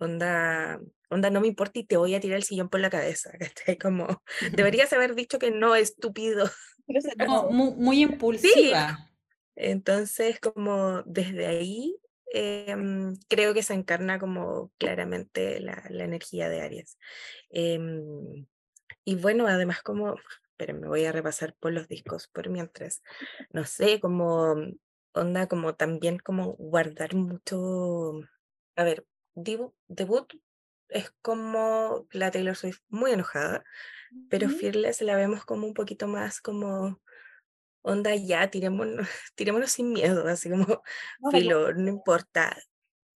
onda, 0.00 0.80
onda, 1.10 1.30
no 1.30 1.40
me 1.40 1.48
importa 1.48 1.78
y 1.78 1.84
te 1.84 1.96
voy 1.96 2.14
a 2.14 2.20
tirar 2.20 2.38
el 2.38 2.42
sillón 2.42 2.68
por 2.68 2.80
la 2.80 2.90
cabeza. 2.90 3.30
Como, 3.80 4.22
deberías 4.52 4.92
haber 4.92 5.14
dicho 5.14 5.38
que 5.38 5.50
no, 5.50 5.74
estúpido. 5.76 6.50
muy, 7.50 8.02
impulsiva. 8.02 9.06
Entonces, 9.54 10.40
como 10.40 11.02
desde 11.02 11.46
ahí, 11.46 11.96
em, 12.32 13.14
creo 13.28 13.52
que 13.52 13.62
se 13.62 13.74
encarna 13.74 14.18
como 14.18 14.72
claramente 14.78 15.60
la, 15.60 15.84
la 15.90 16.04
energía 16.04 16.48
de 16.48 16.62
Aries. 16.62 16.96
Em, 17.50 18.46
y 19.04 19.16
bueno, 19.16 19.46
además 19.46 19.82
como, 19.82 20.16
pero 20.56 20.74
me 20.74 20.88
voy 20.88 21.04
a 21.04 21.12
repasar 21.12 21.54
por 21.60 21.72
los 21.72 21.88
discos 21.88 22.26
por 22.28 22.48
mientras, 22.48 23.02
no 23.50 23.64
sé, 23.64 24.00
como 24.00 24.54
onda, 25.12 25.46
como 25.46 25.74
también 25.74 26.18
como 26.18 26.54
guardar 26.54 27.14
mucho, 27.14 28.12
a 28.76 28.84
ver, 28.84 29.04
debut 29.42 30.32
es 30.88 31.12
como 31.22 32.06
la 32.12 32.30
Taylor 32.30 32.56
Swift 32.56 32.80
muy 32.88 33.12
enojada, 33.12 33.64
pero 34.28 34.48
Fearless 34.48 35.02
la 35.02 35.16
vemos 35.16 35.44
como 35.44 35.66
un 35.66 35.74
poquito 35.74 36.08
más 36.08 36.40
como 36.40 37.00
onda 37.82 38.14
ya, 38.14 38.50
tirémonos, 38.50 39.08
tirémonos 39.34 39.70
sin 39.70 39.92
miedo, 39.92 40.26
así 40.26 40.50
como 40.50 40.82
filo, 41.30 41.72
no 41.72 41.88
importa, 41.88 42.56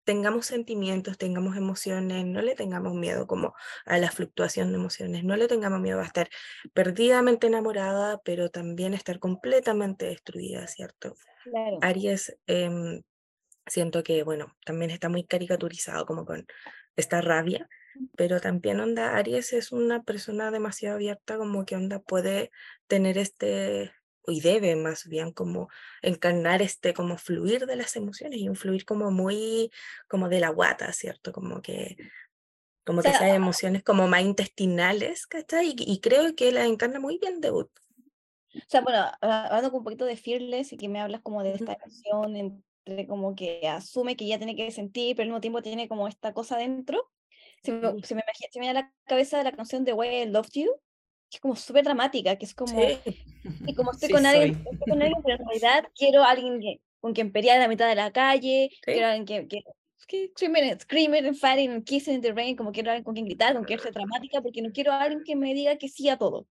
tengamos 0.03 0.45
sentimientos, 0.45 1.17
tengamos 1.17 1.55
emociones, 1.55 2.25
no 2.25 2.41
le 2.41 2.55
tengamos 2.55 2.93
miedo 2.93 3.27
como 3.27 3.53
a 3.85 3.97
la 3.97 4.11
fluctuación 4.11 4.71
de 4.71 4.77
emociones, 4.77 5.23
no 5.23 5.35
le 5.35 5.47
tengamos 5.47 5.79
miedo 5.79 5.99
a 5.99 6.05
estar 6.05 6.29
perdidamente 6.73 7.47
enamorada, 7.47 8.21
pero 8.23 8.49
también 8.49 8.93
estar 8.93 9.19
completamente 9.19 10.05
destruida, 10.05 10.67
¿cierto? 10.67 11.15
Aries 11.81 12.37
em, 12.47 13.01
siento 13.67 14.03
que, 14.03 14.23
bueno, 14.23 14.55
también 14.65 14.91
está 14.91 15.09
muy 15.09 15.25
caricaturizado 15.25 16.05
como 16.05 16.25
con 16.25 16.45
esta 16.95 17.21
rabia, 17.21 17.67
pero 18.15 18.39
también 18.39 18.79
Onda 18.79 19.15
Aries 19.15 19.53
es 19.53 19.71
una 19.71 20.03
persona 20.03 20.51
demasiado 20.51 20.95
abierta, 20.95 21.37
como 21.37 21.65
que 21.65 21.75
Onda 21.75 21.99
puede 21.99 22.51
tener 22.87 23.17
este, 23.17 23.91
y 24.27 24.41
debe 24.41 24.75
más 24.75 25.07
bien 25.07 25.31
como 25.31 25.69
encarnar 26.01 26.61
este, 26.61 26.93
como 26.93 27.17
fluir 27.17 27.65
de 27.65 27.75
las 27.75 27.95
emociones 27.95 28.39
y 28.39 28.49
un 28.49 28.55
fluir 28.55 28.85
como 28.85 29.11
muy, 29.11 29.71
como 30.07 30.29
de 30.29 30.39
la 30.39 30.49
guata, 30.49 30.91
¿cierto? 30.93 31.31
Como 31.31 31.61
que, 31.61 31.97
como 32.85 33.01
que 33.01 33.09
esas 33.09 33.33
emociones 33.33 33.83
como 33.83 34.07
más 34.07 34.21
intestinales, 34.21 35.25
¿cachai? 35.27 35.75
Y, 35.77 35.93
y 35.93 35.99
creo 35.99 36.35
que 36.35 36.51
la 36.51 36.65
encarna 36.65 36.99
muy 36.99 37.17
bien 37.17 37.41
debut. 37.41 37.69
O 38.55 38.69
sea, 38.69 38.81
bueno, 38.81 39.11
hablando 39.21 39.75
un 39.75 39.83
poquito 39.83 40.05
de 40.05 40.15
Fearless 40.15 40.73
y 40.73 40.77
que 40.77 40.87
me 40.87 40.99
hablas 40.99 41.21
como 41.21 41.41
de 41.41 41.53
esta 41.53 41.75
canción 41.75 42.35
en 42.35 42.63
como 43.07 43.35
que 43.35 43.67
asume 43.67 44.15
que 44.15 44.27
ya 44.27 44.37
tiene 44.37 44.55
que 44.55 44.71
sentir, 44.71 45.15
pero 45.15 45.23
al 45.23 45.29
mismo 45.29 45.41
tiempo 45.41 45.61
tiene 45.61 45.87
como 45.87 46.07
esta 46.07 46.33
cosa 46.33 46.57
dentro. 46.57 47.09
Se 47.63 47.71
me, 47.71 48.03
se 48.03 48.15
me, 48.15 48.23
se 48.51 48.59
me 48.59 48.67
da 48.67 48.73
la 48.73 48.93
cabeza 49.05 49.37
de 49.37 49.45
la 49.45 49.53
canción 49.53 49.85
de 49.85 49.93
Way 49.93 50.23
I 50.23 50.25
Loved 50.25 50.51
You, 50.53 50.71
que 51.29 51.37
es 51.37 51.41
como 51.41 51.55
súper 51.55 51.83
dramática, 51.85 52.35
que 52.35 52.45
es 52.45 52.53
como, 52.53 52.77
y 53.67 53.75
como 53.75 53.91
estoy, 53.91 54.09
con 54.09 54.25
alguien, 54.25 54.61
estoy 54.71 54.89
con 54.89 55.01
alguien, 55.01 55.21
pero 55.23 55.37
en 55.37 55.47
realidad 55.47 55.89
quiero 55.95 56.23
a 56.23 56.31
alguien 56.31 56.59
que, 56.59 56.81
con 56.99 57.13
quien 57.13 57.31
pelear 57.31 57.57
en 57.57 57.63
la 57.63 57.67
mitad 57.67 57.87
de 57.87 57.95
la 57.95 58.11
calle, 58.11 58.69
quiero 58.81 59.07
a 59.07 59.11
alguien 59.11 59.25
que, 59.25 59.47
que, 59.47 59.63
que 60.07 60.31
screaming, 60.35 60.79
screaming 60.79 61.25
and 61.25 61.37
fighting 61.37 61.71
and 61.71 61.85
kissing 61.85 62.15
in 62.15 62.21
the 62.21 62.33
rain, 62.33 62.55
como 62.55 62.71
quiero 62.71 62.89
a 62.89 62.93
alguien 62.93 63.05
con 63.05 63.13
quien 63.13 63.25
gritar, 63.25 63.53
con 63.53 63.63
quien 63.63 63.79
ser 63.79 63.93
dramática, 63.93 64.41
porque 64.41 64.61
no 64.61 64.71
quiero 64.71 64.91
a 64.91 65.01
alguien 65.01 65.23
que 65.23 65.35
me 65.35 65.53
diga 65.53 65.77
que 65.77 65.87
sí 65.87 66.09
a 66.09 66.17
todo. 66.17 66.47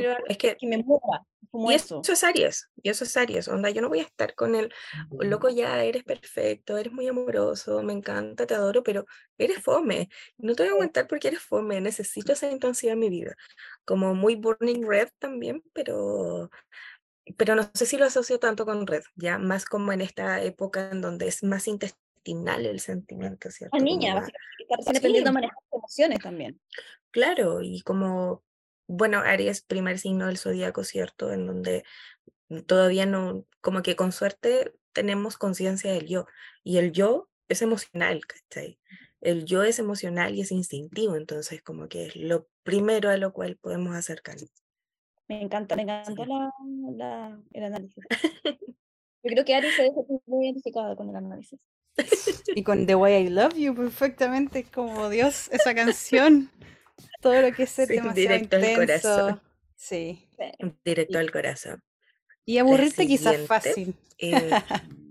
Quiero 0.00 0.16
es 0.26 0.38
que, 0.38 0.56
que 0.56 0.66
me 0.66 0.78
mueva 0.78 1.26
y 1.52 1.74
eso. 1.74 2.02
es 2.06 2.24
Aries, 2.24 2.68
y 2.82 2.90
eso 2.90 3.04
es 3.04 3.16
Aries, 3.16 3.48
onda, 3.48 3.70
yo 3.70 3.80
no 3.80 3.88
voy 3.88 4.00
a 4.00 4.04
estar 4.04 4.34
con 4.34 4.54
el, 4.54 4.72
loco, 5.10 5.48
ya 5.48 5.82
eres 5.84 6.04
perfecto, 6.04 6.76
eres 6.76 6.92
muy 6.92 7.06
amoroso, 7.08 7.82
me 7.82 7.92
encanta, 7.92 8.46
te 8.46 8.54
adoro, 8.54 8.82
pero 8.82 9.06
eres 9.38 9.62
fome, 9.62 10.08
no 10.38 10.54
te 10.54 10.64
voy 10.64 10.70
a 10.70 10.72
aguantar 10.72 11.06
porque 11.06 11.28
eres 11.28 11.40
fome, 11.40 11.80
necesito 11.80 12.32
esa 12.32 12.50
intensidad 12.50 12.94
en 12.94 13.00
mi 13.00 13.08
vida, 13.08 13.34
como 13.84 14.14
muy 14.14 14.34
Burning 14.34 14.86
Red 14.86 15.08
también, 15.18 15.62
pero, 15.72 16.50
pero 17.36 17.54
no 17.54 17.70
sé 17.74 17.86
si 17.86 17.96
lo 17.96 18.04
asocio 18.04 18.38
tanto 18.38 18.64
con 18.66 18.86
Red, 18.86 19.02
ya 19.14 19.38
más 19.38 19.64
como 19.64 19.92
en 19.92 20.00
esta 20.00 20.42
época 20.42 20.90
en 20.90 21.00
donde 21.00 21.28
es 21.28 21.42
más 21.42 21.68
intestinal 21.68 22.66
el 22.66 22.80
sentimiento, 22.80 23.50
¿cierto? 23.50 23.76
La 23.76 23.84
niña, 23.84 24.14
básicamente, 24.14 24.74
está 24.80 24.90
aprendiendo 24.90 25.30
a 25.30 25.32
manejar 25.32 25.58
emociones 25.72 26.18
también. 26.18 26.60
Claro, 27.12 27.62
y 27.62 27.80
como 27.82 28.42
bueno, 28.86 29.18
Aries, 29.18 29.62
primer 29.62 29.98
signo 29.98 30.26
del 30.26 30.38
zodíaco, 30.38 30.84
¿cierto? 30.84 31.32
En 31.32 31.46
donde 31.46 31.84
todavía 32.66 33.06
no, 33.06 33.44
como 33.60 33.82
que 33.82 33.96
con 33.96 34.12
suerte 34.12 34.74
tenemos 34.92 35.36
conciencia 35.36 35.92
del 35.92 36.06
yo. 36.06 36.26
Y 36.62 36.78
el 36.78 36.92
yo 36.92 37.28
es 37.48 37.62
emocional, 37.62 38.26
¿cachai? 38.26 38.78
El 39.20 39.44
yo 39.44 39.62
es 39.62 39.78
emocional 39.78 40.34
y 40.34 40.42
es 40.42 40.52
instintivo, 40.52 41.16
entonces 41.16 41.62
como 41.62 41.88
que 41.88 42.06
es 42.06 42.16
lo 42.16 42.48
primero 42.62 43.10
a 43.10 43.16
lo 43.16 43.32
cual 43.32 43.56
podemos 43.56 43.94
acercarnos. 43.94 44.50
Me 45.28 45.42
encanta, 45.42 45.74
me 45.74 45.82
encanta 45.82 46.24
la, 46.26 47.40
el 47.52 47.64
análisis. 47.64 48.04
Yo 49.22 49.32
creo 49.32 49.44
que 49.44 49.56
Aries 49.56 49.74
se 49.74 49.90
muy 50.26 50.46
identificada 50.46 50.94
con 50.94 51.10
el 51.10 51.16
análisis. 51.16 51.58
Y 52.54 52.62
con 52.62 52.86
The 52.86 52.94
Way 52.94 53.26
I 53.26 53.30
Love 53.30 53.54
You 53.54 53.74
perfectamente, 53.74 54.64
como 54.64 55.08
Dios, 55.08 55.48
esa 55.50 55.74
canción 55.74 56.50
todo 57.30 57.42
lo 57.42 57.52
que 57.52 57.64
es 57.64 57.70
ser 57.70 57.88
directo 58.14 58.56
al 58.56 58.74
corazón. 58.74 59.42
Sí. 59.74 60.28
Directo 60.84 61.18
al 61.18 61.30
corazón. 61.30 61.82
Y 62.44 62.58
aburrirte 62.58 63.06
quizás 63.06 63.40
fácil. 63.46 63.96
Eh, 64.18 64.50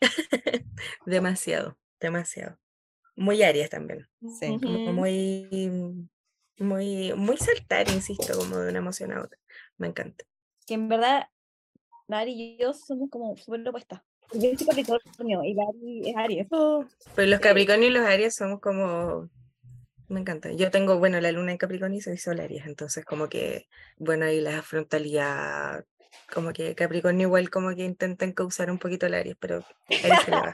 demasiado, 1.06 1.76
demasiado. 2.00 2.58
Muy 3.16 3.42
Aries 3.42 3.68
también. 3.68 4.08
Sí. 4.38 4.48
muy, 4.48 6.08
muy, 6.58 7.12
muy 7.14 7.36
saltar, 7.36 7.90
insisto, 7.90 8.38
como 8.38 8.58
de 8.58 8.70
una 8.70 8.78
emoción 8.78 9.12
a 9.12 9.22
otra. 9.22 9.38
Me 9.76 9.88
encanta. 9.88 10.24
Que 10.66 10.74
en 10.74 10.88
verdad, 10.88 11.26
Mari 12.06 12.32
y 12.32 12.56
yo 12.56 12.72
somos 12.72 13.10
como 13.10 13.36
súper 13.36 13.68
opuestas. 13.68 14.00
Yo 14.32 14.56
soy 14.56 14.66
Capricornio 14.66 15.42
y 15.44 15.54
Mari 15.54 16.10
es 16.10 16.16
Aries. 16.16 16.46
Oh, 16.50 16.84
pero 17.16 17.28
los 17.28 17.40
Capricornio 17.40 17.88
y 17.88 17.92
los 17.92 18.06
Aries 18.06 18.36
somos 18.36 18.60
como 18.60 19.28
me 20.10 20.20
encanta. 20.20 20.52
Yo 20.52 20.70
tengo, 20.70 20.98
bueno, 20.98 21.20
la 21.20 21.32
luna 21.32 21.52
en 21.52 21.58
Capricornio 21.58 21.98
y 21.98 22.02
soy 22.02 22.18
Solarias, 22.18 22.66
entonces 22.66 23.04
como 23.04 23.28
que, 23.28 23.66
bueno, 23.96 24.26
ahí 24.26 24.40
la 24.40 24.62
frontalidad, 24.62 25.84
como 26.32 26.52
que 26.52 26.74
Capricornio 26.74 27.28
igual 27.28 27.50
como 27.50 27.74
que 27.74 27.84
intentan 27.84 28.32
causar 28.32 28.70
un 28.70 28.78
poquito 28.78 29.06
el 29.06 29.14
Aries, 29.14 29.36
pero 29.38 29.64
ahí 29.88 30.10
se 30.24 30.30
le 30.30 30.36
va. 30.36 30.52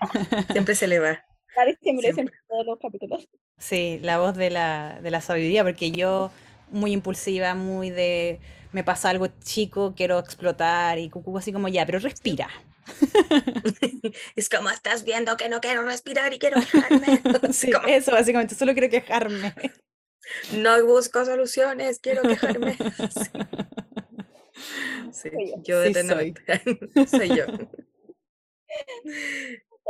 Siempre 0.52 0.74
se 0.74 0.86
le 0.86 0.98
va. 0.98 1.24
Siempre, 1.80 2.12
siempre 2.12 2.36
todos 2.46 2.66
los 2.66 2.78
capítulos. 2.78 3.26
Sí, 3.56 3.98
la 4.02 4.18
voz 4.18 4.36
de 4.36 4.50
la, 4.50 5.00
de 5.02 5.10
la 5.10 5.22
sabiduría, 5.22 5.64
porque 5.64 5.90
yo 5.90 6.30
muy 6.70 6.92
impulsiva, 6.92 7.54
muy 7.54 7.88
de 7.88 8.40
me 8.72 8.84
pasa 8.84 9.08
algo 9.08 9.28
chico, 9.42 9.94
quiero 9.96 10.18
explotar 10.18 10.98
y 10.98 11.08
cucu 11.08 11.38
así 11.38 11.54
como 11.54 11.68
ya, 11.68 11.86
pero 11.86 11.98
respira. 11.98 12.48
es 14.36 14.48
como 14.48 14.70
estás 14.70 15.04
viendo 15.04 15.36
que 15.36 15.48
no 15.48 15.60
quiero 15.60 15.82
respirar 15.82 16.32
y 16.32 16.38
quiero 16.38 16.60
quejarme. 16.72 17.20
sí, 17.52 17.70
eso 17.88 18.12
básicamente, 18.12 18.54
solo 18.54 18.72
quiero 18.72 18.90
quejarme. 18.90 19.54
No 20.52 20.84
busco 20.84 21.24
soluciones, 21.24 22.00
quiero 22.00 22.22
quejarme. 22.22 22.76
Sí. 25.12 25.30
yo, 25.62 25.80
de 25.80 25.94
soy. 25.94 26.34
soy 27.06 27.28
yo. 27.28 27.46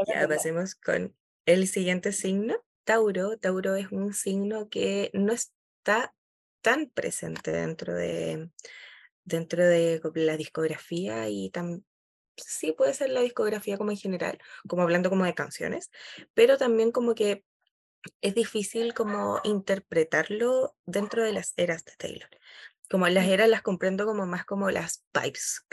ya 0.07 0.29
pasemos 0.29 0.75
con 0.75 1.17
el 1.47 1.67
siguiente 1.67 2.13
signo. 2.13 2.57
Tauro. 2.85 3.39
Tauro 3.39 3.75
es 3.77 3.91
un 3.91 4.13
signo 4.13 4.69
que 4.69 5.11
no 5.15 5.33
está 5.33 6.15
tan 6.63 6.91
presente 6.91 7.51
dentro 7.51 7.95
de, 7.95 8.51
dentro 9.25 9.65
de 9.65 10.01
la 10.15 10.37
discografía 10.37 11.29
y 11.29 11.51
tan, 11.51 11.85
sí 12.37 12.73
puede 12.73 12.95
ser 12.95 13.11
la 13.11 13.21
discografía 13.21 13.79
como 13.79 13.91
en 13.91 13.97
general, 13.97 14.39
como 14.69 14.83
hablando 14.83 15.11
como 15.11 15.25
de 15.25 15.35
canciones, 15.35 15.91
pero 16.35 16.57
también 16.57 16.93
como 16.93 17.15
que 17.15 17.45
es 18.21 18.35
difícil 18.35 18.95
como 18.95 19.41
interpretarlo 19.45 20.77
dentro 20.87 21.23
de 21.23 21.33
las 21.33 21.55
eras 21.57 21.85
de 21.85 21.93
Taylor. 21.97 22.29
Como 22.89 23.09
las 23.09 23.27
eras 23.27 23.49
las 23.49 23.63
comprendo 23.63 24.07
como 24.07 24.27
más 24.27 24.45
como 24.45 24.71
las 24.71 25.05
vibes, 25.13 25.67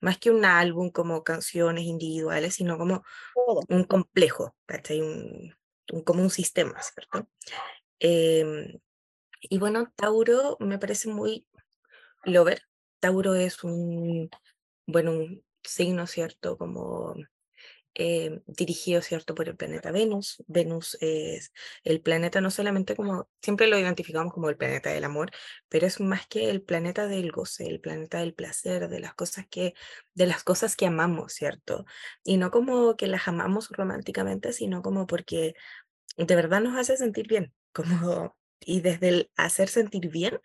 Más 0.00 0.18
que 0.18 0.30
un 0.30 0.44
álbum 0.44 0.90
como 0.90 1.22
canciones 1.22 1.84
individuales, 1.84 2.54
sino 2.54 2.78
como 2.78 3.04
un 3.68 3.84
complejo, 3.84 4.56
Un, 5.92 6.02
como 6.04 6.22
un 6.22 6.30
sistema, 6.30 6.80
¿cierto? 6.82 7.28
Em, 7.98 8.80
y 9.42 9.58
bueno, 9.58 9.92
Tauro 9.96 10.56
me 10.60 10.78
parece 10.78 11.08
muy 11.08 11.46
lover. 12.24 12.62
Tauro 13.00 13.34
es 13.34 13.64
un, 13.64 14.30
bueno, 14.86 15.12
un 15.12 15.44
signo, 15.64 16.06
¿cierto? 16.06 16.56
Como 16.58 17.14
eh, 17.94 18.40
dirigido, 18.46 19.02
¿cierto? 19.02 19.34
Por 19.34 19.48
el 19.48 19.56
planeta 19.56 19.90
Venus. 19.90 20.42
Venus 20.46 20.96
es 21.00 21.52
el 21.82 22.00
planeta 22.00 22.40
no 22.40 22.50
solamente 22.50 22.94
como, 22.94 23.28
siempre 23.42 23.66
lo 23.66 23.78
identificamos 23.78 24.32
como 24.32 24.48
el 24.48 24.56
planeta 24.56 24.90
del 24.90 25.04
amor, 25.04 25.32
pero 25.68 25.86
es 25.86 26.00
más 26.00 26.26
que 26.28 26.50
el 26.50 26.62
planeta 26.62 27.08
del 27.08 27.32
goce, 27.32 27.66
el 27.66 27.80
planeta 27.80 28.20
del 28.20 28.34
placer, 28.34 28.88
de 28.88 29.00
las 29.00 29.14
cosas 29.14 29.46
que, 29.50 29.74
de 30.14 30.26
las 30.26 30.44
cosas 30.44 30.76
que 30.76 30.86
amamos, 30.86 31.32
¿cierto? 31.32 31.84
Y 32.24 32.36
no 32.36 32.50
como 32.50 32.96
que 32.96 33.08
las 33.08 33.26
amamos 33.28 33.68
románticamente, 33.70 34.52
sino 34.52 34.82
como 34.82 35.06
porque 35.06 35.54
de 36.16 36.36
verdad 36.36 36.60
nos 36.60 36.76
hace 36.78 36.96
sentir 36.96 37.26
bien, 37.28 37.52
como, 37.72 38.36
y 38.60 38.80
desde 38.82 39.08
el 39.08 39.30
hacer 39.36 39.68
sentir 39.68 40.08
bien, 40.10 40.40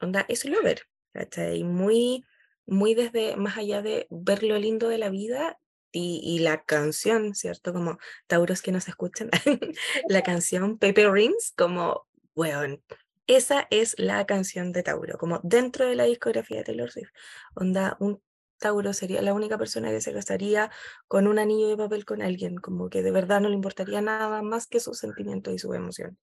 onda, 0.00 0.26
es 0.28 0.44
lover, 0.44 0.82
¿cachai? 1.12 1.64
Muy, 1.64 2.24
muy 2.70 2.94
desde, 2.94 3.36
más 3.36 3.58
allá 3.58 3.82
de 3.82 4.06
ver 4.10 4.42
lo 4.42 4.58
lindo 4.58 4.88
de 4.88 4.98
la 4.98 5.10
vida 5.10 5.58
y, 5.92 6.38
la 6.38 6.62
canción, 6.62 7.34
¿cierto? 7.34 7.72
Como 7.72 7.98
Tauros 8.28 8.62
que 8.62 8.72
nos 8.72 8.88
escuchan, 8.88 9.28
la 10.08 10.22
canción 10.22 10.78
Paper 10.78 11.10
Rings, 11.10 11.52
como, 11.56 12.06
bueno, 12.34 12.78
esa 13.26 13.66
es 13.70 13.94
la 13.98 14.24
canción 14.24 14.72
de 14.72 14.82
Tauro, 14.82 15.18
como 15.18 15.40
dentro 15.42 15.86
de 15.86 15.96
la 15.96 16.04
discografía 16.04 16.58
de 16.58 16.64
Taylor 16.64 16.90
Swift. 16.90 17.10
Onda, 17.54 17.96
un 18.00 18.22
Tauro 18.58 18.92
sería 18.92 19.22
la 19.22 19.34
única 19.34 19.58
persona 19.58 19.90
que 19.90 20.00
se 20.00 20.12
casaría 20.12 20.70
con 21.08 21.26
un 21.26 21.38
anillo 21.38 21.68
de 21.68 21.76
papel 21.76 22.04
con 22.04 22.22
alguien, 22.22 22.56
como 22.56 22.88
que 22.90 23.02
de 23.02 23.10
verdad 23.10 23.40
no 23.40 23.48
le 23.48 23.54
importaría 23.54 24.00
nada 24.00 24.42
más 24.42 24.66
que 24.66 24.80
sus 24.80 24.98
sentimientos 24.98 25.54
y 25.54 25.58
su 25.58 25.72
emoción. 25.74 26.18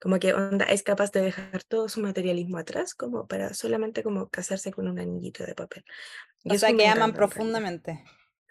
Como 0.00 0.18
que 0.18 0.34
onda 0.34 0.64
es 0.66 0.82
capaz 0.82 1.12
de 1.12 1.22
dejar 1.22 1.64
todo 1.64 1.88
su 1.88 2.00
materialismo 2.00 2.58
atrás 2.58 2.94
como 2.94 3.26
para 3.26 3.54
solamente 3.54 4.02
como 4.02 4.28
casarse 4.28 4.72
con 4.72 4.88
un 4.88 4.98
anillito 4.98 5.44
de 5.44 5.54
papel. 5.54 5.84
Y 6.44 6.54
o 6.54 6.58
sea 6.58 6.74
que 6.76 6.86
aman 6.86 7.12
profundamente 7.12 8.04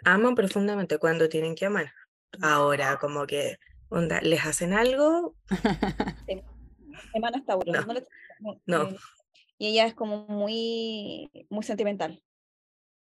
aman 0.03 0.35
profundamente 0.35 0.97
cuando 0.97 1.29
tienen 1.29 1.55
que 1.55 1.65
amar. 1.65 1.91
Ahora, 2.41 2.97
como 2.99 3.25
que, 3.25 3.57
onda, 3.89 4.21
les 4.21 4.45
hacen 4.45 4.73
algo. 4.73 5.35
Semana 7.13 7.43
Tauro. 7.45 7.71
No. 8.65 8.83
Eh, 8.89 8.95
y 9.57 9.67
ella 9.67 9.85
es 9.85 9.93
como 9.93 10.27
muy, 10.27 11.29
muy 11.49 11.63
sentimental. 11.63 12.23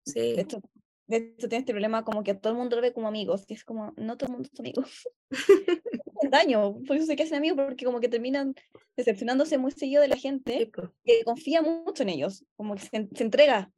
Sí. 0.06 0.34
De 0.34 0.42
hecho, 0.42 0.62
de 1.08 1.18
hecho, 1.18 1.48
tiene 1.48 1.60
este 1.60 1.74
problema 1.74 2.04
como 2.04 2.24
que 2.24 2.34
todo 2.34 2.54
el 2.54 2.60
mundo 2.60 2.76
lo 2.76 2.82
ve 2.82 2.94
como 2.94 3.08
amigos. 3.08 3.46
Y 3.48 3.54
es 3.54 3.64
como, 3.64 3.94
no 3.98 4.18
todo 4.18 4.28
el 4.28 4.34
mundo 4.34 4.50
es 4.52 4.60
amigo. 4.60 4.84
daño. 6.30 6.80
Por 6.86 6.98
eso 6.98 7.06
se 7.06 7.16
quedan 7.16 7.36
amigos, 7.36 7.66
porque 7.66 7.86
como 7.86 8.00
que 8.00 8.10
terminan 8.10 8.56
decepcionándose 8.96 9.58
muy 9.58 9.72
seguido 9.72 10.02
de 10.02 10.08
la 10.08 10.18
gente 10.18 10.72
que 11.04 11.24
confía 11.24 11.62
mucho 11.62 12.04
en 12.04 12.10
ellos. 12.10 12.46
Como 12.56 12.76
que 12.76 12.82
se, 12.82 13.10
se 13.14 13.24
entrega 13.24 13.72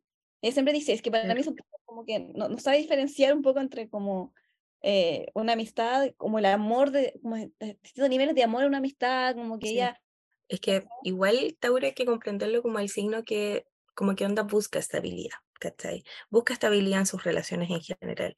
ella 0.44 0.54
siempre 0.54 0.74
dice, 0.74 0.92
es 0.92 1.02
que 1.02 1.10
para 1.10 1.34
mí 1.34 1.40
es 1.40 1.50
como 1.86 2.06
que 2.06 2.20
no, 2.20 2.50
no, 2.50 2.60
sabe 2.60 2.78
diferenciar 2.78 3.34
un 3.34 3.42
poco 3.42 3.62
entre 3.62 3.90
como 3.90 4.34
eh, 4.82 5.28
una 5.34 5.54
amistad, 5.54 6.10
como 6.18 6.38
el 6.38 6.46
amor, 6.46 6.92
de, 6.92 7.18
como 7.22 7.38
distintos 7.38 8.10
niveles 8.10 8.36
de 8.36 8.44
amor 8.44 8.64
a 8.64 8.68
una 8.68 8.80
amistad, 8.80 9.36
como 9.36 9.58
que 9.58 9.70
ella... 9.70 10.02
Es 10.50 10.60
que 10.60 10.84
igual 11.04 11.56
Tauro 11.62 11.86
hay 11.86 11.94
que 11.94 12.06
comprenderlo 12.06 12.62
como 12.62 12.80
el 12.80 12.90
signo 12.90 13.24
que 13.24 13.66
como 13.96 14.16
que 14.16 14.26
onda 14.26 14.44
busca 14.44 14.80
estabilidad, 14.80 15.38
¿cachai? 15.60 16.04
Busca 16.30 16.52
estabilidad 16.52 17.00
en 17.00 17.06
sus 17.06 17.24
relaciones 17.24 17.70
en 17.70 17.80
general. 17.80 18.36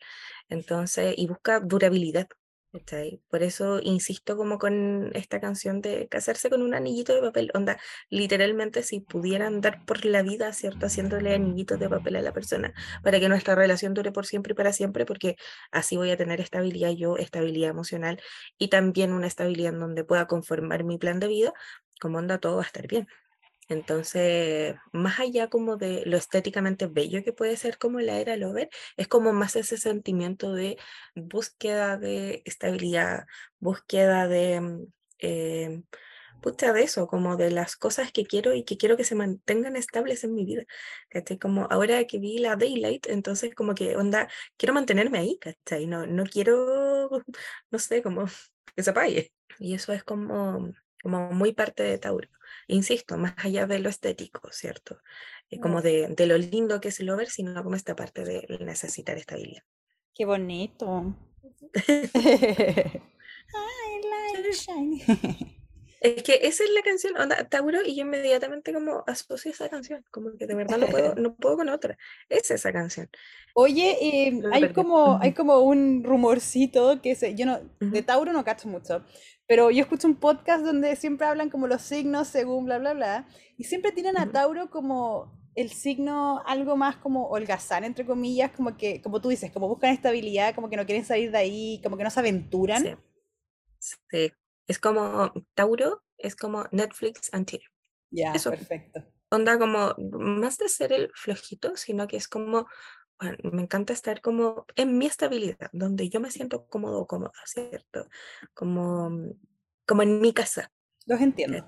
Entonces, 0.48 1.16
y 1.18 1.26
busca 1.26 1.60
durabilidad, 1.60 2.28
por 3.30 3.44
eso 3.44 3.80
insisto 3.82 4.36
como 4.38 4.58
con 4.58 5.12
esta 5.14 5.40
canción 5.40 5.82
de 5.82 6.08
casarse 6.10 6.50
con 6.50 6.62
un 6.62 6.74
anillito 6.74 7.14
de 7.14 7.22
papel. 7.22 7.52
Onda, 7.54 7.78
literalmente 8.10 8.84
si 8.84 9.00
pudieran 9.00 9.62
dar 9.62 9.86
por 9.86 10.06
la 10.06 10.22
vida, 10.24 10.52
¿cierto? 10.54 10.86
Haciéndole 10.88 11.34
anillitos 11.34 11.80
de 11.80 11.90
papel 11.90 12.16
a 12.18 12.22
la 12.22 12.34
persona 12.34 12.74
para 13.04 13.20
que 13.20 13.30
nuestra 13.30 13.56
relación 13.56 13.94
dure 13.94 14.12
por 14.12 14.26
siempre 14.26 14.54
y 14.54 14.56
para 14.56 14.74
siempre, 14.74 15.06
porque 15.06 15.36
así 15.72 15.98
voy 15.98 16.12
a 16.12 16.18
tener 16.18 16.42
estabilidad 16.42 16.92
yo, 16.92 17.18
estabilidad 17.18 17.70
emocional 17.70 18.22
y 18.58 18.70
también 18.70 19.14
una 19.14 19.28
estabilidad 19.28 19.74
en 19.74 19.80
donde 19.80 20.04
pueda 20.04 20.28
conformar 20.28 20.84
mi 20.84 20.98
plan 20.98 21.20
de 21.20 21.28
vida, 21.28 21.54
como 22.02 22.18
onda 22.18 22.40
todo 22.40 22.58
va 22.58 22.64
a 22.64 22.66
estar 22.66 22.88
bien. 22.88 23.08
Entonces, 23.68 24.76
más 24.92 25.20
allá 25.20 25.50
como 25.50 25.78
de 25.78 26.04
lo 26.06 26.18
estéticamente 26.18 26.88
bello 26.88 27.24
que 27.24 27.34
puede 27.34 27.58
ser 27.58 27.78
como 27.78 28.00
la 28.00 28.20
era 28.20 28.38
Lover, 28.38 28.70
es 28.98 29.08
como 29.08 29.34
más 29.34 29.56
ese 29.56 29.78
sentimiento 29.78 30.54
de 30.54 30.78
búsqueda 31.16 31.98
de 31.98 32.44
estabilidad, 32.46 33.26
búsqueda 33.60 34.28
de, 34.28 34.62
mm, 34.62 34.86
eh, 35.20 35.84
de 36.44 36.84
eso, 36.84 37.08
como 37.08 37.38
de 37.38 37.50
las 37.52 37.76
cosas 37.76 38.12
que 38.12 38.26
quiero 38.26 38.54
y 38.54 38.64
que 38.64 38.78
quiero 38.78 38.98
que 38.98 39.04
se 39.04 39.16
mantengan 39.16 39.76
estables 39.76 40.24
en 40.24 40.36
mi 40.36 40.46
vida. 40.46 40.64
¿Cachai? 41.10 41.40
Como 41.40 41.68
ahora 41.72 42.06
que 42.06 42.20
vi 42.20 42.38
la 42.38 42.56
Daylight, 42.56 43.08
entonces 43.08 43.56
como 43.56 43.74
que 43.76 43.96
onda, 43.98 44.30
quiero 44.58 44.74
mantenerme 44.74 45.18
ahí, 45.20 45.40
¿cachai? 45.40 45.88
No, 45.88 46.06
no 46.06 46.24
quiero, 46.26 47.10
no 47.72 47.80
sé, 47.80 48.04
como 48.04 48.26
que 48.76 48.84
se 48.84 48.90
apague. 48.92 49.32
Y 49.60 49.74
eso 49.74 49.94
es 49.94 50.04
como, 50.04 50.72
como 51.02 51.32
muy 51.32 51.54
parte 51.54 51.84
de 51.84 51.98
Tauro 51.98 52.30
insisto, 52.68 53.18
más 53.18 53.34
allá 53.38 53.68
de 53.68 53.80
lo 53.80 53.90
estético, 53.90 54.50
¿cierto? 54.52 55.00
Eh, 55.50 55.60
como 55.60 55.82
de, 55.82 56.08
de, 56.10 56.26
lo 56.26 56.38
lindo 56.38 56.82
que 56.82 56.90
es 56.90 57.00
el 57.00 57.10
over, 57.10 57.30
sino 57.30 57.64
como 57.64 57.76
esta 57.76 57.96
parte 57.96 58.24
de 58.24 58.46
necesitar 58.62 59.18
estabilidad. 59.18 59.64
Qué 60.14 60.26
bonito. 60.26 61.16
Es 66.02 66.22
que 66.22 66.40
esa 66.44 66.64
es 66.64 66.70
la 66.70 66.84
canción, 66.84 67.18
onda, 67.18 67.50
Tauro, 67.50 67.80
y 67.84 67.96
yo 67.96 68.04
inmediatamente 68.04 68.72
como 68.72 69.04
asocio 69.08 69.50
esa 69.50 69.70
canción, 69.70 70.06
como 70.12 70.38
que 70.38 70.46
de 70.46 70.54
verdad 70.54 70.78
no 70.78 70.86
puedo, 70.86 71.16
no 71.16 71.36
puedo 71.36 71.58
con 71.58 71.70
otra. 71.70 71.98
Es 72.30 72.52
esa 72.52 72.72
canción. 72.72 73.10
Oye, 73.56 73.98
eh, 74.00 74.40
hay, 74.52 74.72
como, 74.72 75.18
hay 75.20 75.34
como 75.34 75.62
un 75.62 76.04
rumorcito 76.04 77.02
que 77.02 77.16
se, 77.16 77.34
yo 77.34 77.48
no, 77.48 77.60
de 77.80 78.04
Tauro 78.04 78.34
no 78.34 78.44
cacho 78.44 78.68
mucho, 78.68 79.04
pero 79.48 79.72
yo 79.72 79.82
escucho 79.82 80.08
un 80.08 80.16
podcast 80.16 80.64
donde 80.64 80.96
siempre 80.96 81.28
hablan 81.28 81.50
como 81.50 81.68
los 81.68 81.82
signos 81.82 82.28
según 82.28 82.66
bla, 82.66 82.80
bla, 82.80 82.94
bla, 82.94 83.28
y 83.58 83.66
siempre 83.66 83.92
tienen 83.92 84.18
a 84.18 84.32
Tauro 84.32 84.70
como 84.70 85.34
el 85.56 85.72
signo 85.72 86.42
algo 86.46 86.76
más 86.76 86.98
como 86.98 87.30
holgazán, 87.30 87.84
entre 87.86 88.06
comillas, 88.06 88.52
como 88.52 88.76
que, 88.76 89.02
como 89.02 89.22
tú 89.22 89.30
dices, 89.30 89.52
como 89.52 89.70
buscan 89.70 89.92
estabilidad, 89.92 90.54
como 90.54 90.70
que 90.70 90.76
no 90.76 90.86
quieren 90.86 91.06
salir 91.06 91.32
de 91.32 91.38
ahí, 91.38 91.82
como 91.82 91.98
que 91.98 92.04
no 92.04 92.10
se 92.10 92.20
aventuran. 92.20 93.00
Sí, 93.80 94.32
es 94.68 94.80
como 94.80 95.32
Tauro, 95.54 96.04
es 96.18 96.36
como 96.36 96.66
Netflix 96.72 97.34
anti. 97.34 97.62
Ya, 98.12 98.34
perfecto. 98.34 99.04
Onda 99.30 99.58
como, 99.58 99.96
más 100.20 100.58
de 100.58 100.70
ser 100.70 100.92
el 100.92 101.12
flojito, 101.14 101.76
sino 101.78 102.08
que 102.08 102.18
es 102.18 102.28
como, 102.28 102.68
bueno, 103.20 103.38
me 103.52 103.62
encanta 103.62 103.94
estar 103.94 104.22
como 104.22 104.66
en 104.76 104.98
mi 104.98 105.06
estabilidad, 105.06 105.70
donde 105.72 106.10
yo 106.10 106.20
me 106.20 106.32
siento 106.32 106.68
cómodo 106.68 107.00
o 107.00 107.08
cómoda, 107.08 107.34
¿cierto? 107.46 108.08
Como, 108.54 109.34
como 109.86 110.02
en 110.02 110.22
mi 110.22 110.34
casa. 110.34 110.72
Los 111.06 111.22
entiendo. 111.22 111.66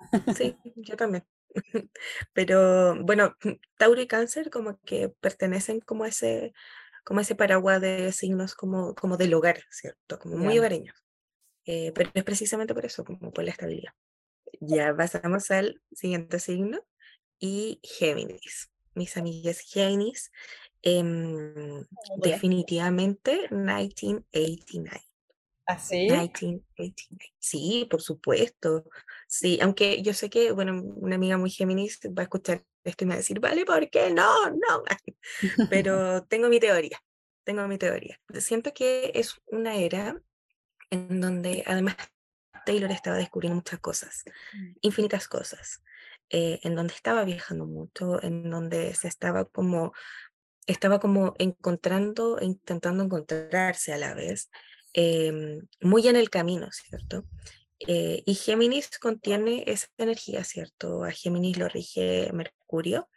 Sí, 0.36 0.56
yo 0.76 0.96
también. 0.96 1.24
Pero 2.32 2.96
bueno, 3.04 3.36
Tauro 3.78 4.00
y 4.00 4.06
Cáncer 4.06 4.50
como 4.50 4.80
que 4.80 5.08
pertenecen 5.08 5.80
como 5.80 6.04
a 6.04 6.08
ese, 6.08 6.52
como 7.04 7.20
ese 7.20 7.34
paraguas 7.34 7.80
de 7.80 8.10
signos 8.12 8.54
como, 8.54 8.94
como 8.94 9.16
del 9.16 9.34
hogar, 9.34 9.62
¿cierto? 9.70 10.18
Como 10.18 10.36
muy 10.36 10.58
hogareños. 10.58 11.04
Eh, 11.64 11.92
pero 11.94 12.10
es 12.14 12.24
precisamente 12.24 12.74
por 12.74 12.84
eso, 12.84 13.04
como 13.04 13.32
por 13.32 13.44
la 13.44 13.52
estabilidad. 13.52 13.92
Ya 14.60 14.94
pasamos 14.94 15.50
al 15.50 15.80
siguiente 15.92 16.38
signo 16.40 16.84
y 17.38 17.80
Géminis. 17.82 18.70
Mis 18.94 19.16
amigas 19.16 19.60
Géminis, 19.60 20.30
em, 20.82 21.84
definitivamente 22.22 23.48
1989. 23.50 25.00
¿Ah, 25.66 25.78
sí? 25.78 26.06
1989. 26.06 27.34
Sí, 27.38 27.86
por 27.90 28.02
supuesto. 28.02 28.84
Sí, 29.28 29.58
aunque 29.62 30.02
yo 30.02 30.12
sé 30.14 30.28
que, 30.28 30.52
bueno, 30.52 30.82
una 30.82 31.16
amiga 31.16 31.38
muy 31.38 31.50
Géminis 31.50 32.00
va 32.06 32.22
a 32.22 32.24
escuchar 32.24 32.64
esto 32.84 33.04
y 33.04 33.06
me 33.06 33.10
va 33.12 33.16
a 33.16 33.18
decir, 33.18 33.38
vale, 33.40 33.64
¿por 33.64 33.88
qué? 33.90 34.10
No, 34.10 34.50
no. 34.50 34.82
Pero 35.70 36.24
tengo 36.24 36.48
mi 36.48 36.58
teoría, 36.60 36.98
tengo 37.44 37.66
mi 37.68 37.78
teoría. 37.78 38.20
Siento 38.38 38.72
que 38.74 39.12
es 39.14 39.40
una 39.46 39.76
era 39.76 40.20
en 40.90 41.20
donde 41.20 41.62
además 41.66 41.96
Taylor 42.66 42.90
estaba 42.90 43.16
descubriendo 43.16 43.56
muchas 43.56 43.80
cosas, 43.80 44.24
Mm. 44.54 44.72
infinitas 44.82 45.28
cosas, 45.28 45.82
eh, 46.30 46.60
en 46.62 46.74
donde 46.74 46.94
estaba 46.94 47.24
viajando 47.24 47.66
mucho, 47.66 48.22
en 48.22 48.50
donde 48.50 48.94
se 48.94 49.08
estaba 49.08 49.44
como, 49.46 49.92
estaba 50.66 51.00
como 51.00 51.34
encontrando 51.38 52.38
e 52.38 52.44
intentando 52.46 53.04
encontrarse 53.04 53.92
a 53.92 53.98
la 53.98 54.14
vez, 54.14 54.50
em, 54.94 55.66
muy 55.80 56.06
en 56.08 56.16
el 56.16 56.30
camino, 56.30 56.68
¿cierto? 56.72 57.24
Eh, 57.88 58.22
y 58.26 58.34
Géminis 58.34 58.98
contiene 58.98 59.64
esa 59.66 59.88
energía, 59.98 60.44
¿cierto? 60.44 61.04
A 61.04 61.10
Géminis 61.10 61.58
lo 61.58 61.68
rige 61.68 62.30
Mercurio. 62.32 63.08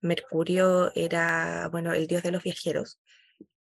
Mercurio 0.00 0.92
era, 0.94 1.68
bueno, 1.70 1.92
el 1.94 2.06
dios 2.06 2.22
de 2.22 2.30
los 2.30 2.42
viajeros, 2.44 3.00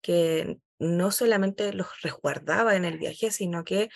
que 0.02 0.60
no 0.80 1.12
solamente 1.12 1.74
los 1.74 1.88
resguardaba 2.02 2.76
en 2.76 2.86
el 2.86 2.98
viaje, 3.00 3.32
sino 3.32 3.64
que 3.64 3.90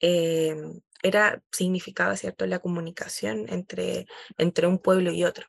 em, 0.00 0.80
era, 1.02 1.42
significaba, 1.52 2.16
¿cierto?, 2.16 2.46
la 2.46 2.58
comunicación 2.60 3.46
entre, 3.48 4.06
entre 4.38 4.66
un 4.66 4.78
pueblo 4.78 5.12
y 5.12 5.24
otro. 5.24 5.46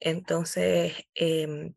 Entonces, 0.00 0.94
em, 1.14 1.74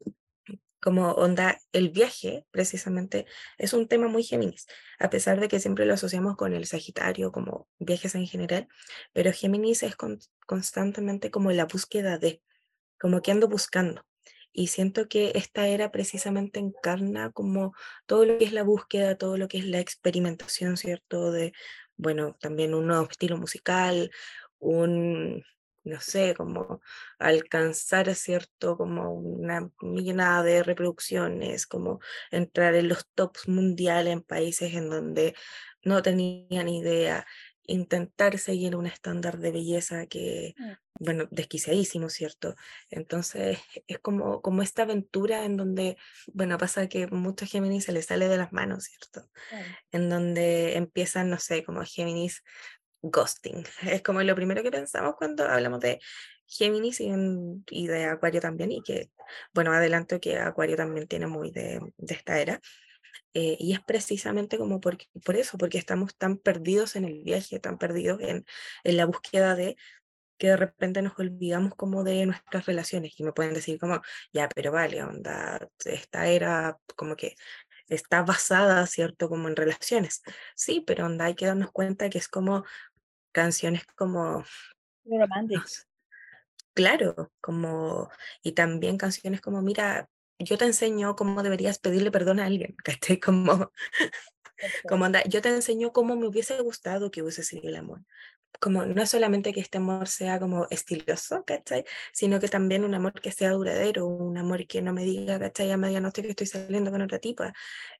como 0.84 1.12
onda, 1.14 1.60
el 1.72 1.90
viaje 1.90 2.46
precisamente 2.52 3.26
es 3.58 3.72
un 3.74 3.88
tema 3.88 4.10
muy 4.10 4.24
Géminis, 4.24 4.68
a 5.00 5.10
pesar 5.10 5.40
de 5.40 5.48
que 5.48 5.62
siempre 5.62 5.86
lo 5.86 5.94
asociamos 5.94 6.36
con 6.36 6.54
el 6.54 6.66
Sagitario 6.66 7.32
como 7.32 7.70
viajes 7.80 8.16
en 8.16 8.28
general, 8.28 8.68
pero 9.14 9.32
Géminis 9.32 9.82
es 9.84 9.96
con- 9.96 10.20
constantemente 10.46 11.32
como 11.32 11.52
la 11.52 11.66
búsqueda 11.66 12.18
de, 12.18 12.42
como 13.00 13.22
que 13.22 13.32
ando 13.32 13.48
buscando. 13.48 14.06
Y 14.52 14.68
siento 14.68 15.08
que 15.08 15.32
esta 15.36 15.68
era 15.68 15.92
precisamente 15.92 16.60
encarna 16.60 17.32
como 17.32 17.74
todo 18.06 18.26
lo 18.26 18.38
que 18.38 18.46
es 18.46 18.54
la 18.54 18.64
búsqueda, 18.64 19.18
todo 19.18 19.38
lo 19.38 19.48
que 19.48 19.58
es 19.58 19.66
la 19.66 19.80
experimentación, 19.80 20.78
¿cierto? 20.78 21.32
De, 21.32 21.54
bueno, 21.96 22.36
también 22.40 22.76
un 22.76 22.88
nuevo 22.88 23.08
estilo 23.10 23.38
musical, 23.38 24.12
un, 24.60 25.44
no 25.84 26.00
sé, 26.02 26.34
como 26.36 26.82
alcanzar, 27.20 28.14
¿cierto? 28.16 28.78
Como 28.78 29.14
una 29.14 29.70
millonada 29.82 30.44
de 30.44 30.64
reproducciones, 30.64 31.68
como 31.68 32.00
entrar 32.32 32.76
en 32.76 32.90
los 32.90 33.08
tops 33.16 33.48
mundiales 33.48 34.14
en 34.14 34.22
países 34.24 34.74
en 34.74 34.90
donde 34.90 35.36
no 35.84 36.02
tenían 36.02 36.70
idea, 36.70 37.26
intentar 37.66 38.38
seguir 38.40 38.76
un 38.76 38.88
estándar 38.88 39.40
de 39.40 39.52
belleza 39.52 40.06
que, 40.08 40.56
Mm. 40.60 40.74
bueno, 41.00 41.28
desquiciadísimo, 41.32 42.10
¿cierto? 42.10 42.56
Entonces 42.90 43.60
es 43.88 44.00
como, 44.00 44.42
como 44.42 44.62
esta 44.62 44.84
aventura 44.84 45.46
en 45.46 45.58
donde, 45.58 45.98
bueno, 46.34 46.58
pasa 46.58 46.88
que 46.88 47.08
muchos 47.08 47.50
Géminis 47.50 47.86
se 47.86 47.92
les 47.94 48.06
sale 48.08 48.28
de 48.28 48.38
las 48.38 48.52
manos, 48.54 48.86
¿cierto? 48.86 49.30
En 49.92 50.10
donde 50.10 50.78
empiezan, 50.78 51.30
no 51.30 51.40
sé, 51.40 51.64
como 51.64 51.84
Géminis 51.86 52.44
ghosting. 53.04 53.64
Es 53.84 54.02
como 54.02 54.24
lo 54.24 54.36
primero 54.36 54.64
que 54.64 54.72
pensamos 54.72 55.16
cuando 55.18 55.46
hablamos 55.48 55.80
de 55.82 56.00
Géminis 56.48 57.00
y, 57.02 57.12
y 57.70 57.88
de 57.88 58.06
Acuario 58.06 58.42
también, 58.42 58.72
y 58.72 58.82
que, 58.82 59.12
bueno, 59.54 59.72
adelanto 59.74 60.20
que 60.20 60.38
Acuario 60.40 60.76
también 60.78 61.08
tiene 61.08 61.28
muy 61.28 61.52
de, 61.52 61.80
de 61.98 62.16
esta 62.16 62.40
era. 62.40 62.62
eh, 63.34 63.58
y 63.60 63.74
es 63.74 63.82
precisamente 63.84 64.58
como 64.58 64.80
porque, 64.80 65.08
por 65.26 65.36
eso, 65.36 65.58
porque 65.58 65.78
estamos 65.78 66.16
tan 66.18 66.38
perdidos 66.38 66.96
en 66.96 67.06
el 67.06 67.24
viaje, 67.24 67.60
tan 67.60 67.78
perdidos 67.78 68.22
en, 68.22 68.46
en 68.84 68.98
la 68.98 69.06
búsqueda 69.06 69.56
de 69.56 69.76
que 70.38 70.48
de 70.50 70.58
repente 70.58 71.02
nos 71.02 71.18
olvidamos 71.20 71.76
como 71.76 72.04
de 72.04 72.26
nuestras 72.26 72.66
relaciones 72.66 73.14
y 73.20 73.24
me 73.24 73.34
pueden 73.34 73.54
decir 73.54 73.80
como, 73.80 74.02
ya, 74.34 74.50
pero 74.50 74.72
vale, 74.72 75.04
onda, 75.04 75.70
esta 75.86 76.28
era 76.28 76.78
como 76.96 77.16
que 77.16 77.36
está 77.88 78.24
basada, 78.24 78.86
¿cierto? 78.88 79.30
Como 79.30 79.48
en 79.48 79.56
relaciones. 79.56 80.22
Sí, 80.56 80.84
pero 80.86 81.06
onda, 81.06 81.26
hay 81.26 81.36
que 81.36 81.46
darnos 81.46 81.72
cuenta 81.72 82.10
que 82.10 82.18
es 82.18 82.28
como 82.28 82.66
canciones 83.34 83.84
como, 83.96 84.46
no 85.50 85.68
sé, 85.68 85.84
claro, 86.74 87.32
como, 87.42 88.10
y 88.42 88.54
también 88.54 88.98
canciones 88.98 89.42
como, 89.42 89.62
mira, 89.62 90.10
yo 90.40 90.58
te 90.58 90.66
enseño 90.66 91.16
cómo 91.16 91.44
deberías 91.44 91.80
pedirle 91.80 92.12
perdón 92.12 92.40
a 92.40 92.46
alguien, 92.46 92.76
¿cachai? 92.84 93.20
Como, 93.20 93.72
como 94.88 95.06
anda, 95.06 95.24
yo 95.26 95.42
te 95.42 95.50
enseño 95.50 95.92
cómo 95.94 96.16
me 96.16 96.28
hubiese 96.28 96.60
gustado 96.62 97.12
que 97.12 97.22
hubiese 97.22 97.44
sido 97.44 97.70
el 97.70 97.76
amor. 97.76 98.04
Como 98.60 98.86
no 98.86 99.06
solamente 99.08 99.52
que 99.52 99.60
este 99.60 99.80
amor 99.80 100.08
sea 100.08 100.40
como 100.40 100.68
estiloso, 100.70 101.44
¿cachai? 101.46 101.86
Sino 102.14 102.40
que 102.40 102.48
también 102.48 102.84
un 102.84 102.94
amor 102.94 103.14
que 103.14 103.32
sea 103.32 103.52
duradero, 103.52 104.06
un 104.08 104.38
amor 104.38 104.68
que 104.68 104.82
no 104.82 104.94
me 104.94 105.04
diga, 105.04 105.40
¿cachai? 105.40 105.72
A 105.72 105.78
medianoche 105.78 106.22
que 106.22 106.30
estoy 106.30 106.48
saliendo 106.48 106.92
con 106.92 107.02
otra 107.02 107.20
tipa. 107.20 107.54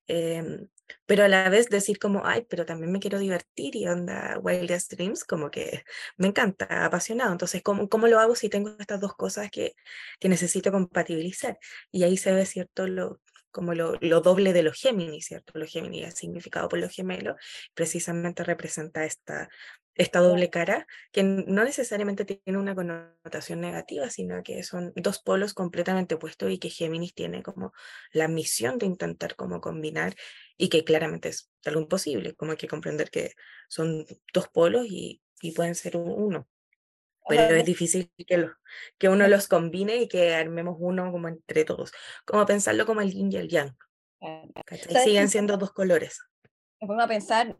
Em, 0.08 0.68
pero 1.06 1.24
a 1.24 1.28
la 1.28 1.50
vez 1.50 1.70
decir 1.70 2.00
como, 2.00 2.26
ay, 2.26 2.46
pero 2.50 2.66
también 2.66 2.92
me 2.92 3.00
quiero 3.00 3.20
divertir 3.20 3.76
y 3.76 3.88
onda 3.88 4.38
Wildest 4.42 4.94
Dreams, 4.94 5.24
como 5.24 5.52
que 5.52 5.84
me 6.18 6.28
encanta, 6.28 6.86
apasionado. 6.86 7.32
Entonces, 7.32 7.62
¿cómo, 7.64 7.90
cómo 7.90 8.08
lo 8.08 8.20
hago 8.20 8.36
si 8.36 8.50
tengo 8.50 8.76
estas 8.80 9.00
dos 9.02 9.16
cosas 9.16 9.50
que, 9.52 9.76
que 10.20 10.30
necesito 10.30 10.72
compatibilizar? 10.72 11.58
Y 11.92 12.04
ahí 12.04 12.18
se 12.18 12.34
ve, 12.34 12.46
¿cierto? 12.46 12.88
Lo, 12.88 13.20
como 13.52 13.74
lo, 13.76 13.94
lo 14.02 14.22
doble 14.22 14.52
de 14.52 14.64
los 14.64 14.78
Géminis, 14.80 15.28
¿cierto? 15.28 15.58
Los 15.60 15.72
Géminis 15.72 16.08
es 16.08 16.16
significado 16.16 16.68
por 16.68 16.80
los 16.80 16.92
gemelos, 16.92 17.36
precisamente 17.74 18.44
representa 18.44 19.06
esta, 19.06 19.50
esta 19.96 20.20
doble 20.20 20.50
cara, 20.50 20.88
que 21.12 21.24
no 21.24 21.64
necesariamente 21.64 22.26
tiene 22.26 22.58
una 22.60 22.76
connotación 22.76 23.62
negativa, 23.62 24.10
sino 24.10 24.42
que 24.44 24.64
son 24.64 24.92
dos 24.96 25.20
polos 25.20 25.54
completamente 25.54 26.16
opuestos 26.16 26.52
y 26.52 26.58
que 26.60 26.70
Géminis 26.70 27.14
tiene 27.14 27.44
como 27.44 27.74
la 28.12 28.28
misión 28.28 28.78
de 28.80 28.86
intentar 28.88 29.36
como 29.36 29.62
combinar 29.62 30.16
y 30.58 30.70
que 30.70 30.84
claramente 30.84 31.30
es 31.30 31.52
algo 31.66 31.82
imposible, 31.82 32.36
como 32.36 32.52
hay 32.52 32.58
que 32.58 32.68
comprender 32.68 33.10
que 33.12 33.32
son 33.70 34.06
dos 34.34 34.48
polos 34.50 34.86
y, 34.90 35.22
y 35.42 35.52
pueden 35.52 35.76
ser 35.76 35.98
un- 35.98 36.12
uno, 36.12 36.48
pero 37.28 37.56
es 37.56 37.66
difícil 37.66 38.12
que, 38.28 38.38
lo- 38.38 38.54
que 38.98 39.10
uno 39.10 39.28
los 39.28 39.48
combine 39.48 39.98
y 39.98 40.08
que 40.08 40.36
armemos 40.36 40.76
uno 40.80 41.12
como 41.12 41.28
entre 41.28 41.66
todos, 41.66 41.92
como 42.26 42.46
pensarlo 42.46 42.86
como 42.86 43.02
el 43.02 43.12
yin 43.12 43.32
y 43.32 43.38
el 43.38 43.48
yang. 43.50 43.76
¿cachai? 44.66 44.96
Siguen 44.98 45.30
siendo 45.30 45.58
dos 45.58 45.72
colores. 45.72 46.20
Me 46.82 46.88
pongo 46.88 47.02
a 47.02 47.08
pensar, 47.08 47.56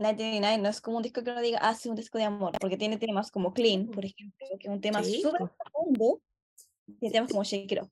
1989 0.00 0.62
no 0.62 0.68
es 0.68 0.80
como 0.80 0.96
un 0.96 1.02
disco 1.02 1.22
que 1.22 1.30
uno 1.30 1.40
diga, 1.40 1.58
ah, 1.62 1.74
sí, 1.74 1.88
un 1.88 1.96
disco 1.96 2.18
de 2.18 2.24
amor, 2.24 2.52
porque 2.60 2.76
tiene 2.76 2.96
temas 2.98 3.30
como 3.30 3.52
Clean, 3.52 3.86
por 3.88 4.04
ejemplo, 4.04 4.46
que 4.58 4.68
es 4.68 4.72
un 4.72 4.80
tema 4.80 5.02
Sí, 5.04 5.20
súper 5.22 5.40
po. 5.40 5.50
profundo, 5.58 6.22
y 7.00 7.10
temas 7.10 7.30
como 7.30 7.44
Shake 7.44 7.72
It 7.72 7.82
Off, 7.82 7.88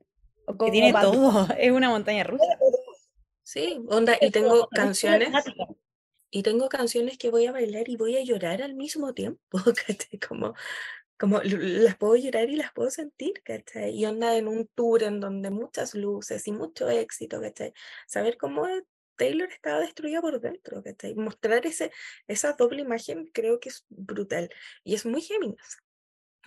o 0.47 0.53
Que 0.53 0.57
como 0.57 0.73
tiene 0.73 0.93
Bad 0.93 1.07
Boy. 1.09 1.17
todo, 1.17 1.47
es 1.59 1.71
una 1.73 1.91
montaña 1.91 2.25
rusa. 2.25 2.59
Sí, 3.43 3.81
onda, 3.89 4.17
y 4.21 4.31
tengo 4.31 4.69
canciones, 4.69 5.33
y 6.31 6.43
tengo 6.43 6.69
canciones 6.69 7.17
que 7.19 7.31
voy 7.31 7.47
a 7.47 7.53
bailar 7.53 7.89
y 7.89 7.97
voy 7.97 8.17
a 8.17 8.23
llorar 8.23 8.63
al 8.63 8.75
mismo 8.75 9.15
tiempo, 9.15 9.41
¿cachai? 9.87 10.19
Como, 10.19 10.55
como 11.19 11.41
las 11.43 11.97
puedo 11.97 12.17
llorar 12.17 12.51
y 12.51 12.57
las 12.57 12.73
puedo 12.73 12.91
sentir, 12.91 13.43
¿cachai? 13.43 13.97
Y 13.97 14.05
onda 14.07 14.37
en 14.37 14.49
un 14.49 14.67
tour 14.75 15.03
en 15.03 15.21
donde 15.21 15.51
muchas 15.51 15.95
luces 15.95 16.47
y 16.47 16.53
mucho 16.53 16.89
éxito, 16.91 17.41
¿cachai? 17.41 17.73
Saber 18.07 18.37
cómo 18.37 18.67
Taylor 19.19 19.51
estaba 19.51 19.81
destruida 19.81 20.23
por 20.23 20.41
dentro, 20.41 20.83
¿cachai? 20.83 21.15
Mostrar 21.15 21.67
ese, 21.67 21.91
esa 22.27 22.55
doble 22.55 22.81
imagen 22.81 23.27
creo 23.35 23.61
que 23.61 23.69
es 23.69 23.85
brutal 23.91 24.49
y 24.85 24.95
es 24.95 25.05
muy 25.05 25.21
Géminis. 25.21 25.83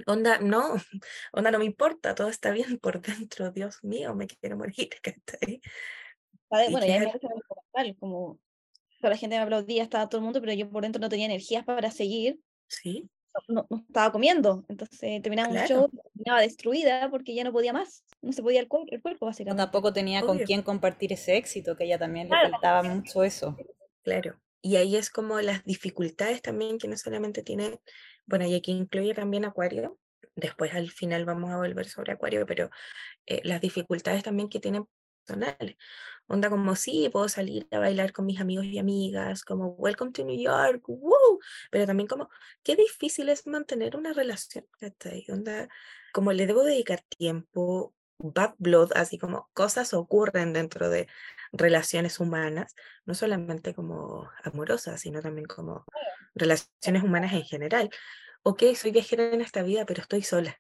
Onda, 0.08 0.40
no, 0.40 0.74
onda, 1.34 1.52
no 1.52 1.60
me 1.60 1.66
importa, 1.66 2.16
todo 2.16 2.30
está 2.30 2.50
bien 2.50 2.80
por 2.80 3.02
dentro, 3.02 3.52
Dios 3.52 3.84
mío, 3.84 4.16
me 4.16 4.26
quiero 4.26 4.58
morir, 4.58 4.90
Bueno, 6.50 6.86
ya 6.86 7.00
me 7.00 7.96
como 7.96 8.40
toda 9.00 9.12
la 9.12 9.18
gente 9.18 9.38
me 9.38 9.44
aplaudía, 9.44 9.84
estaba 9.84 10.10
todo 10.10 10.20
el 10.20 10.26
mundo, 10.26 10.42
pero 10.42 10.54
yo 10.54 10.70
por 10.70 10.84
dentro 10.84 11.00
no 11.00 11.08
tenía 11.08 11.28
energías 11.28 11.64
para 11.64 11.92
seguir, 11.92 12.40
Sí, 12.72 13.10
no, 13.48 13.66
no 13.70 13.78
estaba 13.88 14.12
comiendo, 14.12 14.66
entonces 14.68 15.22
terminaba 15.22 15.50
un 15.50 15.58
show, 15.68 15.90
terminaba 15.90 16.42
destruida 16.42 17.10
porque 17.10 17.34
ya 17.34 17.44
no 17.44 17.52
podía 17.52 17.74
más, 17.74 18.04
no 18.22 18.32
se 18.34 18.42
podía 18.42 18.60
el, 18.60 18.70
cuer- 18.70 18.88
el 18.92 19.02
cuerpo 19.02 19.26
básicamente. 19.26 19.64
tampoco 19.64 19.94
tenía 19.94 20.22
con 20.22 20.40
quién 20.40 20.62
compartir 20.62 21.14
ese 21.14 21.38
éxito, 21.38 21.76
que 21.76 21.84
a 21.84 21.88
ella 21.88 22.00
también 22.00 22.30
le 22.30 22.36
faltaba 22.52 22.84
mucho 22.84 23.24
eso. 23.24 23.58
claro. 24.04 24.40
Y 24.64 24.76
ahí 24.76 24.96
es 24.96 25.10
como 25.10 25.42
las 25.42 25.64
dificultades 25.64 26.42
también 26.44 26.78
que 26.78 26.88
no 26.88 26.96
solamente 26.96 27.42
tiene, 27.42 27.80
bueno, 28.28 28.46
y 28.46 28.54
aquí 28.54 28.72
incluye 28.72 29.14
también 29.16 29.44
Acuario, 29.46 29.98
después 30.36 30.74
al 30.76 30.92
final 30.92 31.26
vamos 31.26 31.50
a 31.52 31.58
volver 31.58 31.88
sobre 31.88 32.12
Acuario, 32.14 32.46
pero 32.46 32.70
eh, 33.26 33.42
las 33.44 33.62
dificultades 33.62 34.24
también 34.24 34.50
que 34.50 34.60
tienen 34.60 34.86
personales. 35.26 35.78
Onda 36.28 36.50
como 36.50 36.76
sí, 36.76 37.10
puedo 37.12 37.28
salir 37.30 37.68
a 37.72 37.80
bailar 37.80 38.14
con 38.14 38.26
mis 38.26 38.40
amigos 38.40 38.66
y 38.66 38.80
amigas, 38.80 39.44
como 39.44 39.70
Welcome 39.74 40.12
to 40.14 40.24
New 40.24 40.40
York, 40.40 40.84
¡woo! 40.88 41.40
Pero 41.72 41.86
también 41.86 42.08
como, 42.08 42.30
qué 42.64 42.76
difícil 42.76 43.30
es 43.30 43.48
mantener 43.48 43.96
una 43.98 44.14
relación, 44.14 44.66
¿cachai? 44.80 45.26
Onda, 45.30 45.68
como 46.14 46.32
le 46.32 46.48
debo 46.48 46.64
dedicar 46.64 47.02
tiempo, 47.18 47.94
bad 48.18 48.54
blood, 48.60 48.92
así 48.96 49.18
como 49.18 49.50
cosas 49.54 49.94
ocurren 49.94 50.54
dentro 50.54 50.90
de 50.90 51.08
relaciones 51.52 52.20
humanas, 52.20 52.76
no 53.06 53.14
solamente 53.14 53.74
como 53.74 54.30
amorosas, 54.44 55.02
sino 55.02 55.22
también 55.22 55.48
como 55.48 55.86
relaciones 56.36 57.04
humanas 57.04 57.34
en 57.34 57.44
general. 57.44 57.90
Ok, 58.44 58.64
soy 58.76 58.92
viajera 58.92 59.34
en 59.34 59.42
esta 59.42 59.64
vida, 59.64 59.86
pero 59.86 60.02
estoy 60.02 60.24
sola. 60.24 60.60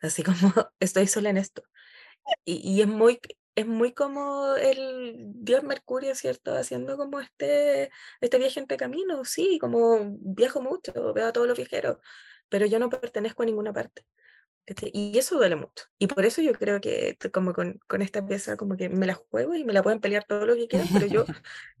Así 0.00 0.22
como 0.22 0.34
estoy 0.80 1.06
sola 1.06 1.30
en 1.30 1.38
esto. 1.38 1.62
Y, 2.44 2.56
y 2.68 2.82
es 2.82 2.88
muy, 2.88 3.20
es 3.54 3.66
muy 3.66 3.92
como 3.92 4.54
el 4.56 5.16
dios 5.18 5.62
Mercurio, 5.62 6.14
¿cierto? 6.14 6.54
Haciendo 6.54 6.96
como 6.96 7.20
este, 7.20 7.90
este 8.20 8.38
viaje 8.38 8.60
entre 8.60 8.76
caminos, 8.76 9.28
sí, 9.28 9.58
como 9.60 10.16
viajo 10.20 10.62
mucho, 10.62 11.12
veo 11.12 11.28
a 11.28 11.32
todos 11.32 11.46
los 11.46 11.56
viajeros, 11.56 11.98
pero 12.48 12.66
yo 12.66 12.78
no 12.78 12.88
pertenezco 12.90 13.42
a 13.42 13.46
ninguna 13.46 13.72
parte. 13.72 14.04
Y 14.92 15.18
eso 15.18 15.36
duele 15.36 15.56
mucho. 15.56 15.86
Y 15.98 16.06
por 16.06 16.24
eso 16.24 16.40
yo 16.40 16.52
creo 16.52 16.80
que 16.80 17.18
como 17.32 17.52
con, 17.52 17.80
con, 17.88 18.00
esta 18.00 18.24
pieza 18.24 18.56
como 18.56 18.76
que 18.76 18.88
me 18.88 19.06
la 19.06 19.14
juego 19.14 19.54
y 19.54 19.64
me 19.64 19.72
la 19.72 19.82
pueden 19.82 20.00
pelear 20.00 20.24
todo 20.24 20.46
lo 20.46 20.54
que 20.54 20.68
quieran, 20.68 20.88
pero 20.92 21.06
yo... 21.06 21.24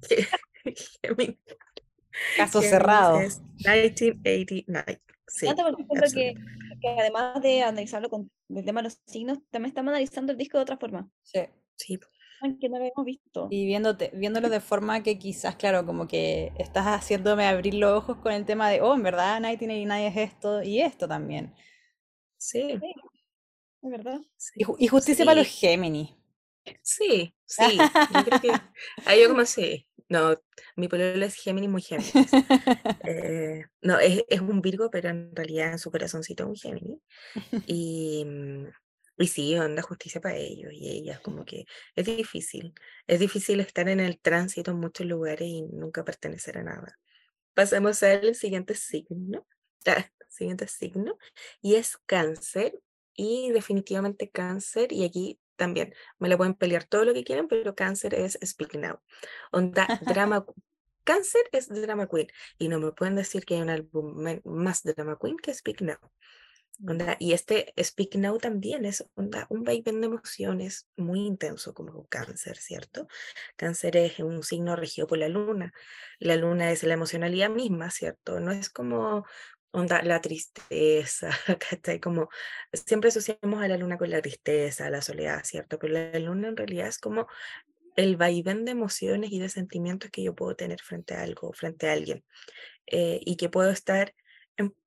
Caso 2.36 2.60
cerrado. 2.60 3.18
1989. 3.18 5.00
Sí, 5.28 5.46
que, 6.14 6.34
que, 6.82 6.88
además 6.88 7.40
de 7.40 7.62
analizarlo 7.62 8.10
con 8.10 8.30
el 8.50 8.64
tema 8.66 8.80
de 8.80 8.88
los 8.88 9.00
signos, 9.06 9.38
también 9.50 9.70
estamos 9.70 9.90
analizando 9.90 10.32
el 10.32 10.38
disco 10.38 10.58
de 10.58 10.62
otra 10.62 10.76
forma. 10.76 11.08
Sí. 11.22 11.40
Sí. 11.76 11.98
Que 12.60 12.68
no 12.68 12.78
lo 12.78 12.84
hemos 12.84 13.06
visto. 13.06 13.46
Y 13.50 13.66
viéndote, 13.66 14.10
viéndolo 14.14 14.48
de 14.48 14.60
forma 14.60 15.02
que 15.04 15.16
quizás, 15.16 15.54
claro, 15.54 15.86
como 15.86 16.08
que 16.08 16.52
estás 16.58 16.86
haciéndome 16.86 17.46
abrir 17.46 17.74
los 17.74 17.92
ojos 17.92 18.16
con 18.16 18.32
el 18.32 18.44
tema 18.44 18.68
de, 18.68 18.80
oh, 18.80 18.94
en 18.94 19.02
verdad, 19.04 19.36
1989 19.36 20.06
es 20.08 20.32
esto 20.32 20.62
y 20.62 20.80
esto 20.80 21.06
también. 21.06 21.54
Sí. 22.36 22.80
Es 23.82 23.90
verdad. 23.90 24.20
Y, 24.56 24.86
justicia 24.88 25.24
para 25.24 25.40
los 25.40 25.48
Géminis. 25.48 26.10
Sí, 26.82 27.34
sí. 27.44 27.78
Yo 27.78 28.24
creo 28.24 28.40
que. 28.40 28.52
Ahí 29.06 29.22
yo 29.22 29.28
como 29.28 29.44
sí. 29.44 29.86
No, 30.08 30.36
mi 30.76 30.88
pololo 30.88 31.24
es 31.24 31.36
Géminis 31.36 31.70
muy 31.70 31.82
Géminis. 31.82 32.12
Eh, 33.04 33.64
no, 33.80 33.98
es, 33.98 34.24
es, 34.28 34.40
un 34.40 34.60
Virgo, 34.60 34.90
pero 34.90 35.08
en 35.08 35.34
realidad 35.34 35.72
en 35.72 35.78
su 35.78 35.90
corazoncito 35.90 36.44
es 36.44 36.48
un 36.48 36.56
Géminis. 36.56 37.00
Y, 37.66 38.24
mm, 38.24 38.66
y 39.18 39.28
sí, 39.28 39.56
onda 39.58 39.82
justicia 39.82 40.20
para 40.20 40.36
ellos 40.36 40.72
y 40.72 40.90
ellas, 40.90 41.20
como 41.20 41.44
que 41.44 41.66
es 41.94 42.06
difícil. 42.06 42.74
Es 43.06 43.20
difícil 43.20 43.60
estar 43.60 43.88
en 43.88 44.00
el 44.00 44.18
tránsito 44.18 44.70
en 44.70 44.78
muchos 44.78 45.06
lugares 45.06 45.46
y 45.46 45.62
nunca 45.62 46.04
pertenecer 46.04 46.58
a 46.58 46.62
nada. 46.62 46.98
Pasemos 47.54 48.02
al 48.02 48.34
siguiente 48.34 48.74
signo. 48.74 49.46
Ah, 49.84 50.08
siguiente 50.28 50.68
signo. 50.68 51.18
Y 51.60 51.74
es 51.74 51.98
cáncer. 52.06 52.80
Y 53.14 53.50
definitivamente 53.50 54.30
cáncer. 54.30 54.92
Y 54.92 55.04
aquí 55.04 55.40
también 55.56 55.92
me 56.20 56.28
la 56.28 56.36
pueden 56.36 56.54
pelear 56.54 56.84
todo 56.84 57.04
lo 57.04 57.12
que 57.12 57.24
quieran, 57.24 57.48
pero 57.48 57.74
cáncer 57.74 58.14
es 58.14 58.38
Speak 58.44 58.76
Now. 58.76 59.00
Onda, 59.50 59.88
drama. 60.02 60.46
cáncer 61.04 61.42
es 61.50 61.68
drama 61.68 62.06
queen. 62.06 62.28
Y 62.58 62.68
no 62.68 62.78
me 62.78 62.92
pueden 62.92 63.16
decir 63.16 63.44
que 63.44 63.56
hay 63.56 63.62
un 63.62 63.70
álbum 63.70 64.40
más 64.44 64.84
drama 64.84 65.18
queen 65.20 65.36
que 65.36 65.52
Speak 65.52 65.80
Now. 65.80 65.98
Onda, 66.86 67.16
y 67.20 67.32
este 67.32 67.72
Speak 67.80 68.16
Now 68.16 68.38
también 68.38 68.84
es 68.84 69.04
un 69.14 69.64
vaivén 69.64 70.00
de 70.00 70.06
emociones 70.06 70.88
muy 70.96 71.20
intenso 71.20 71.74
como 71.74 72.06
cáncer, 72.08 72.56
¿cierto? 72.56 73.06
Cáncer 73.56 73.96
es 73.96 74.18
un 74.18 74.42
signo 74.42 74.74
regido 74.74 75.06
por 75.06 75.18
la 75.18 75.28
luna. 75.28 75.72
La 76.18 76.36
luna 76.36 76.72
es 76.72 76.82
la 76.82 76.94
emocionalidad 76.94 77.50
misma, 77.50 77.90
¿cierto? 77.90 78.40
No 78.40 78.50
es 78.52 78.70
como 78.70 79.24
onda, 79.70 80.02
la 80.02 80.20
tristeza, 80.20 81.30
está 81.70 82.00
Como 82.00 82.28
siempre 82.72 83.08
asociamos 83.08 83.62
a 83.62 83.68
la 83.68 83.76
luna 83.76 83.98
con 83.98 84.10
la 84.10 84.22
tristeza, 84.22 84.90
la 84.90 85.02
soledad, 85.02 85.42
¿cierto? 85.44 85.78
Pero 85.78 85.94
la 85.94 86.18
luna 86.18 86.48
en 86.48 86.56
realidad 86.56 86.88
es 86.88 86.98
como 86.98 87.26
el 87.96 88.16
vaivén 88.16 88.64
de 88.64 88.72
emociones 88.72 89.32
y 89.32 89.38
de 89.38 89.48
sentimientos 89.48 90.10
que 90.10 90.22
yo 90.22 90.34
puedo 90.34 90.56
tener 90.56 90.80
frente 90.80 91.14
a 91.14 91.22
algo, 91.22 91.52
frente 91.52 91.88
a 91.88 91.92
alguien, 91.92 92.24
eh, 92.86 93.20
y 93.22 93.36
que 93.36 93.48
puedo 93.48 93.70
estar 93.70 94.14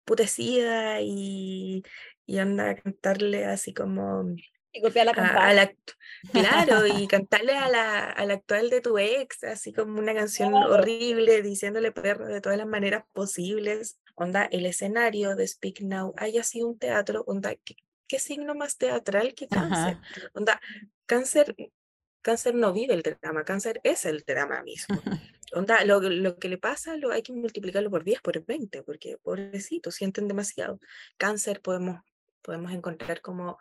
emputecida 0.06 1.02
y, 1.02 1.84
y 2.26 2.38
anda 2.38 2.70
a 2.70 2.76
cantarle 2.76 3.46
así 3.46 3.74
como 3.74 4.36
y 4.76 4.82
golpear 4.82 5.06
la 5.06 5.14
campana. 5.14 5.72
claro, 6.34 6.86
y 7.00 7.08
cantarle 7.08 7.54
a 7.54 7.70
la, 7.70 8.10
a 8.10 8.26
la, 8.26 8.34
actual 8.34 8.70
de 8.70 8.82
tu 8.82 8.98
ex, 8.98 9.44
así 9.46 9.72
como 9.72 10.00
una 10.00 10.14
canción 10.14 10.54
horrible, 10.54 11.42
diciéndole 11.42 11.94
perro 11.94 12.28
de 12.28 12.42
todas 12.42 12.58
las 12.58 12.68
maneras 12.68 13.06
posibles. 13.14 13.98
Onda, 14.16 14.44
el 14.44 14.66
escenario 14.66 15.36
de 15.38 15.48
Speak 15.48 15.80
Now 15.82 16.14
haya 16.18 16.44
sido 16.44 16.68
un 16.68 16.78
teatro, 16.78 17.24
onda, 17.26 17.56
¿qué, 18.08 18.20
signo 18.20 18.54
más 18.54 18.78
teatral 18.78 19.34
que 19.34 19.48
cáncer? 19.48 19.98
Onda, 20.34 20.60
cáncer, 21.06 21.56
cáncer 22.22 22.54
no 22.56 22.74
vive 22.74 22.94
el 22.96 23.02
drama, 23.02 23.46
cáncer 23.46 23.80
es 23.84 24.06
el 24.06 24.26
drama 24.28 24.62
mismo. 24.64 25.02
Onda, 25.54 25.84
lo, 25.86 26.00
lo, 26.02 26.38
que 26.38 26.50
le 26.50 26.58
pasa 26.58 26.98
lo 26.98 27.12
hay 27.12 27.22
que 27.22 27.34
multiplicarlo 27.34 27.90
por 27.90 28.04
10, 28.04 28.22
por 28.22 28.44
20, 28.46 28.84
porque 28.84 29.18
pobrecito, 29.22 29.92
sienten 29.92 30.28
demasiado. 30.28 30.80
Cáncer 31.18 31.62
podemos, 31.62 32.02
podemos 32.42 32.72
encontrar 32.72 33.22
como 33.22 33.58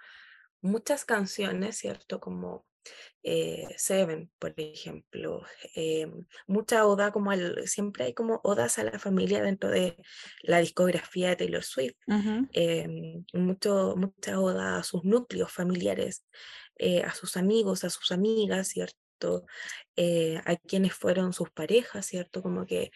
muchas 0.61 1.05
canciones, 1.05 1.77
¿cierto? 1.77 2.21
Como 2.21 2.65
eh, 3.23 3.67
Seven, 3.77 4.31
por 4.39 4.55
ejemplo, 4.57 5.43
eh, 5.75 6.07
mucha 6.47 6.87
oda, 6.87 7.13
como 7.13 7.31
al, 7.31 7.67
siempre 7.67 8.05
hay 8.05 8.15
como 8.15 8.41
odas 8.45 8.79
a 8.79 8.85
la 8.85 8.99
familia 8.99 9.43
dentro 9.43 9.71
de 9.71 9.97
la 10.43 10.59
discografía 10.59 11.31
de 11.31 11.37
Taylor 11.37 11.63
Swift, 11.63 11.97
eh, 12.53 13.23
mucho, 13.33 13.95
mucha 13.97 14.41
oda 14.41 14.79
a 14.79 14.83
sus 14.83 15.05
núcleos 15.05 15.53
familiares, 15.53 16.27
eh, 16.77 17.03
a 17.03 17.15
sus 17.15 17.37
amigos, 17.37 17.85
a 17.85 17.91
sus 17.91 18.11
amigas, 18.13 18.69
¿cierto? 18.69 18.99
A 19.21 20.57
quienes 20.57 20.95
fueron 20.95 21.33
sus 21.33 21.51
parejas, 21.51 22.07
¿cierto? 22.07 22.43
Como 22.43 22.67
que 22.67 22.91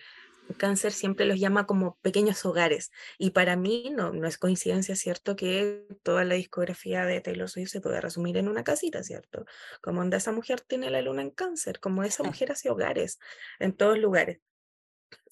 cáncer 0.57 0.93
siempre 0.93 1.27
los 1.27 1.39
llama 1.39 1.67
como 1.67 1.99
pequeños 2.01 2.45
hogares. 2.45 2.91
Y 3.19 3.31
para 3.31 3.57
mí 3.57 3.93
no, 3.95 4.13
no 4.13 4.27
es 4.27 4.39
coincidencia, 4.39 4.97
¿cierto? 4.97 5.37
Que 5.37 5.85
toda 6.03 6.25
la 6.25 6.35
discografía 6.35 7.05
de 7.05 7.21
Taylor 7.21 7.49
Swift 7.49 7.71
se 7.71 7.81
puede 7.81 8.01
resumir 8.01 8.37
en 8.37 8.49
una 8.49 8.65
casita, 8.65 9.03
¿cierto? 9.03 9.45
Como 9.83 10.01
donde 10.01 10.17
esa 10.17 10.33
mujer 10.33 10.61
tiene 10.61 10.91
la 10.91 11.03
luna 11.03 11.23
en 11.23 11.31
cáncer, 11.31 11.81
como 11.81 12.03
esa 12.03 12.23
mujer 12.23 12.53
hace 12.53 12.71
hogares 12.71 13.19
en 13.59 13.75
todos 13.75 13.99
lugares. 13.99 14.41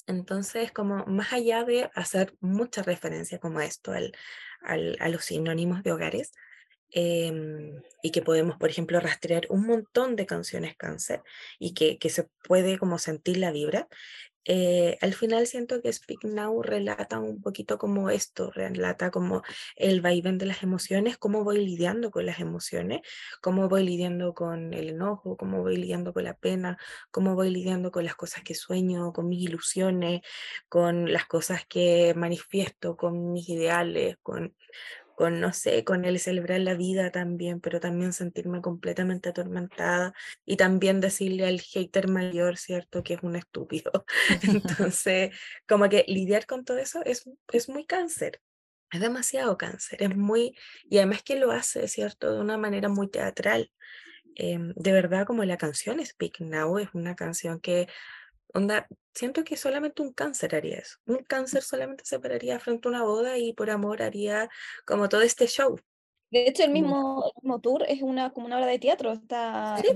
Entonces, 0.06 0.70
como 0.70 1.04
más 1.06 1.32
allá 1.32 1.64
de 1.64 1.90
hacer 1.94 2.36
mucha 2.40 2.82
referencia 2.82 3.40
como 3.40 3.60
esto 3.60 3.92
al, 3.92 4.12
al, 4.60 4.96
a 5.00 5.08
los 5.08 5.24
sinónimos 5.24 5.82
de 5.82 5.92
hogares, 5.92 6.32
em, 6.90 7.82
y 8.02 8.10
que 8.10 8.22
podemos, 8.22 8.56
por 8.56 8.70
ejemplo, 8.70 9.00
rastrear 9.00 9.46
un 9.50 9.66
montón 9.66 10.16
de 10.16 10.26
canciones 10.26 10.76
cáncer 10.76 11.22
y 11.58 11.74
que, 11.74 11.98
que 11.98 12.10
se 12.10 12.28
puede 12.44 12.78
como 12.78 12.98
sentir 12.98 13.38
la 13.38 13.52
vibra, 13.52 13.88
eh, 14.48 14.96
al 15.00 15.12
final 15.14 15.44
siento 15.48 15.82
que 15.82 15.92
Speak 15.92 16.24
Now 16.24 16.62
relata 16.62 17.18
un 17.18 17.42
poquito 17.42 17.78
como 17.78 18.10
esto, 18.10 18.52
relata 18.52 19.10
como 19.10 19.42
el 19.74 20.00
vaivén 20.00 20.38
de 20.38 20.46
las 20.46 20.62
emociones, 20.62 21.18
cómo 21.18 21.42
voy 21.42 21.66
lidiando 21.66 22.12
con 22.12 22.26
las 22.26 22.38
emociones, 22.38 23.00
cómo 23.40 23.68
voy 23.68 23.84
lidiando 23.84 24.34
con 24.34 24.72
el 24.72 24.90
enojo, 24.90 25.36
cómo 25.36 25.62
voy 25.62 25.78
lidiando 25.78 26.12
con 26.12 26.22
la 26.22 26.34
pena, 26.36 26.78
cómo 27.10 27.34
voy 27.34 27.50
lidiando 27.50 27.90
con 27.90 28.04
las 28.04 28.14
cosas 28.14 28.44
que 28.44 28.54
sueño, 28.54 29.12
con 29.12 29.28
mis 29.28 29.42
ilusiones, 29.42 30.20
con 30.68 31.12
las 31.12 31.26
cosas 31.26 31.66
que 31.66 32.14
manifiesto, 32.14 32.96
con 32.96 33.32
mis 33.32 33.48
ideales, 33.48 34.16
con 34.22 34.54
con, 35.16 35.40
no 35.40 35.52
sé, 35.52 35.82
con 35.82 36.04
el 36.04 36.20
celebrar 36.20 36.60
la 36.60 36.74
vida 36.74 37.10
también, 37.10 37.60
pero 37.60 37.80
también 37.80 38.12
sentirme 38.12 38.60
completamente 38.60 39.30
atormentada 39.30 40.14
y 40.44 40.56
también 40.56 41.00
decirle 41.00 41.46
al 41.46 41.60
hater 41.60 42.08
mayor, 42.08 42.58
¿cierto?, 42.58 43.02
que 43.02 43.14
es 43.14 43.22
un 43.22 43.34
estúpido. 43.34 44.04
Entonces, 44.92 45.34
como 45.66 45.88
que 45.88 46.04
lidiar 46.06 46.46
con 46.46 46.64
todo 46.64 46.78
eso 46.78 47.02
es, 47.04 47.24
es 47.52 47.68
muy 47.68 47.86
cáncer. 47.86 48.40
Es 48.92 49.00
demasiado 49.00 49.58
cáncer, 49.58 50.02
es 50.02 50.16
muy, 50.16 50.54
y 50.88 50.98
además 50.98 51.22
que 51.22 51.36
lo 51.36 51.50
hace, 51.50 51.88
¿cierto?, 51.88 52.32
de 52.32 52.40
una 52.40 52.58
manera 52.58 52.88
muy 52.88 53.10
teatral. 53.10 53.72
Em, 54.36 54.74
de 54.76 54.92
verdad, 54.92 55.26
como 55.26 55.44
la 55.44 55.56
canción 55.56 56.04
Speak 56.04 56.40
Now 56.40 56.78
es 56.78 56.90
una 56.92 57.16
canción 57.16 57.58
que 57.58 57.88
Onda, 58.54 58.86
siento 59.14 59.44
que 59.44 59.56
solamente 59.56 60.02
un 60.02 60.12
cáncer 60.12 60.54
haría 60.54 60.78
eso. 60.78 60.98
Un 61.06 61.18
cáncer 61.18 61.62
solamente 61.62 62.04
se 62.04 62.18
pararía 62.18 62.58
frente 62.58 62.88
a 62.88 62.90
una 62.90 63.02
boda 63.02 63.38
y 63.38 63.52
por 63.52 63.70
amor 63.70 64.02
haría 64.02 64.48
como 64.86 65.08
todo 65.08 65.22
este 65.22 65.46
show. 65.46 65.78
De 66.30 66.48
hecho, 66.48 66.64
el 66.64 66.70
mismo, 66.70 67.30
mismo 67.42 67.60
tour 67.60 67.84
es 67.88 68.02
una, 68.02 68.30
como 68.32 68.46
una 68.46 68.56
obra 68.56 68.66
de 68.66 68.78
teatro, 68.78 69.12
está 69.12 69.76
¿Sí? 69.78 69.88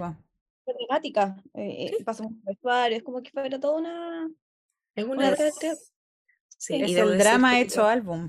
dramática. 0.66 1.36
Eh, 1.54 1.92
¿Sí? 1.96 2.04
Pasa 2.04 2.24
un 2.24 2.42
vestuario, 2.44 2.96
es 2.96 3.02
como 3.02 3.22
que 3.22 3.30
fuera 3.30 3.58
toda 3.58 3.78
una. 3.78 4.30
Es 4.94 5.04
una, 5.04 5.28
obra 5.28 5.44
de 5.44 5.52
teatro. 5.52 5.84
Sí, 6.56 6.82
es 6.82 6.96
el 6.96 7.18
drama 7.18 7.60
hecho 7.60 7.86
álbum. 7.86 8.28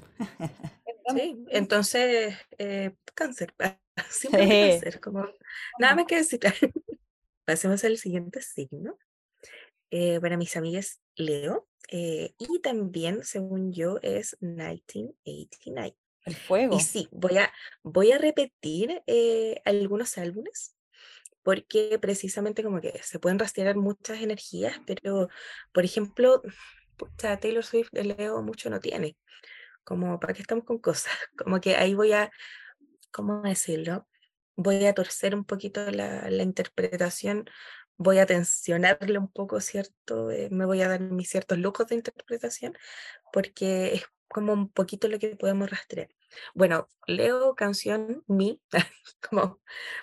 Sí, 1.15 1.45
entonces, 1.49 2.35
eh, 2.57 2.95
cáncer. 3.13 3.53
Siempre 4.09 4.43
sí. 4.43 4.49
cáncer, 4.49 5.01
como 5.01 5.27
nada 5.79 5.95
más 5.95 6.05
que 6.05 6.15
decir. 6.15 6.39
pasemos 7.45 7.83
al 7.83 7.97
siguiente 7.97 8.41
signo. 8.41 8.97
Eh, 9.91 10.19
para 10.19 10.37
mis 10.37 10.55
amigas, 10.57 11.01
Leo. 11.15 11.67
eh, 11.89 12.33
y 12.37 12.59
también, 12.59 13.23
según 13.23 13.73
yo, 13.73 13.99
es 14.01 14.37
1989. 14.39 15.95
El 16.25 16.35
fuego. 16.35 16.75
Y 16.75 16.79
sí, 16.79 17.07
voy 17.11 17.37
a, 17.37 17.51
voy 17.83 18.11
a 18.11 18.17
repetir 18.17 19.03
eh, 19.07 19.61
algunos 19.65 20.17
álbumes 20.17 20.75
porque 21.43 21.97
precisamente 21.99 22.63
como 22.63 22.81
que 22.81 23.01
se 23.03 23.19
pueden 23.19 23.39
rastrear 23.39 23.75
muchas 23.75 24.21
energías, 24.21 24.79
pero 24.85 25.29
por 25.73 25.83
ejemplo, 25.83 26.41
pucha, 26.97 27.37
Taylor 27.39 27.63
Swift 27.63 27.89
de 27.91 28.03
Leo 28.03 28.41
mucho 28.41 28.69
no 28.69 28.79
tiene. 28.79 29.17
Como, 29.83 30.19
¿para 30.19 30.33
qué 30.33 30.41
estamos 30.41 30.65
con 30.65 30.77
cosas? 30.77 31.11
Como 31.37 31.59
que 31.59 31.75
ahí 31.75 31.95
voy 31.95 32.11
a, 32.11 32.31
¿cómo 33.11 33.41
decirlo? 33.41 34.07
Voy 34.55 34.85
a 34.85 34.93
torcer 34.93 35.33
un 35.33 35.43
poquito 35.43 35.89
la, 35.89 36.29
la 36.29 36.43
interpretación, 36.43 37.49
voy 38.01 38.17
a 38.17 38.25
tensionarle 38.25 39.17
un 39.17 39.31
poco, 39.31 39.61
¿cierto? 39.61 40.31
Eh, 40.31 40.49
me 40.51 40.65
voy 40.65 40.81
a 40.81 40.89
dar 40.89 41.01
mis 41.01 41.29
ciertos 41.29 41.57
lujos 41.57 41.87
de 41.87 41.95
interpretación, 41.95 42.77
porque 43.31 43.93
es 43.93 44.03
como 44.27 44.53
un 44.53 44.69
poquito 44.69 45.07
lo 45.07 45.19
que 45.19 45.35
podemos 45.35 45.69
rastrear. 45.69 46.09
Bueno, 46.55 46.87
leo 47.05 47.53
canción 47.55 48.23
Mi, 48.27 48.61
como 49.29 49.59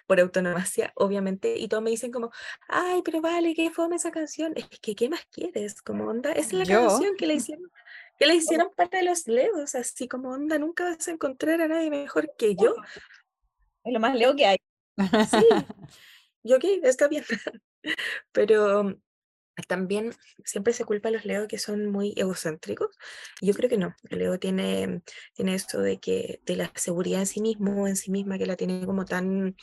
por 0.07 0.21
autonomía, 0.21 0.93
obviamente, 0.95 1.57
y 1.59 1.67
todos 1.69 1.83
me 1.83 1.91
dicen 1.91 2.13
como, 2.13 2.31
ay, 2.69 3.03
pero 3.05 3.21
vale, 3.21 3.55
qué 3.55 3.71
fome 3.71 3.97
esa 3.97 4.11
canción. 4.11 4.53
Es 4.57 4.69
que, 4.81 4.95
¿qué 4.95 5.09
más 5.09 5.25
quieres? 5.33 5.83
Como 5.83 6.07
onda, 6.07 6.33
es 6.33 6.53
la 6.53 6.65
Yo. 6.65 6.81
canción 6.81 7.17
que 7.17 7.27
le 7.27 7.35
hicieron, 7.35 7.71
que 8.19 8.27
le 8.27 8.35
hicieron 8.35 8.71
para 8.77 9.03
los 9.03 9.27
leos, 9.27 9.75
así 9.75 10.07
como 10.07 10.31
onda, 10.31 10.59
nunca 10.59 10.85
vas 10.85 11.09
a 11.09 11.11
encontrar 11.11 11.61
a 11.63 11.69
nadie 11.69 11.91
mejor 11.91 12.31
que 12.37 12.55
yo. 12.55 12.75
Es 13.85 13.95
lo 13.95 14.01
más 14.01 14.15
leo 14.15 14.37
que 14.37 14.45
hay. 14.45 14.59
Sí, 15.31 15.47
yo 16.43 16.57
ok, 16.57 16.65
está 16.83 17.09
bien. 17.09 17.25
Pero 18.33 18.99
también 19.69 20.13
siempre 20.45 20.73
se 20.73 20.85
culpa 20.85 21.09
a 21.09 21.13
los 21.13 21.25
Leo 21.25 21.49
que 21.49 21.59
son 21.59 21.87
muy 21.89 22.15
egocéntricos. 22.17 22.97
Yo 23.41 23.55
creo 23.55 23.69
que 23.71 23.79
no. 23.79 23.95
El 24.11 24.21
Leo 24.21 24.39
tiene, 24.39 25.03
tiene 25.35 25.55
esto 25.55 25.81
de 25.81 25.99
que 26.01 26.41
de 26.45 26.57
la 26.57 26.73
seguridad 26.77 27.21
en 27.21 27.27
sí 27.27 27.41
mismo, 27.41 27.89
en 27.89 27.97
sí 27.97 28.11
misma, 28.11 28.39
que 28.39 28.47
la 28.47 28.57
tiene 28.57 28.87
como 28.87 29.05
tan 29.05 29.57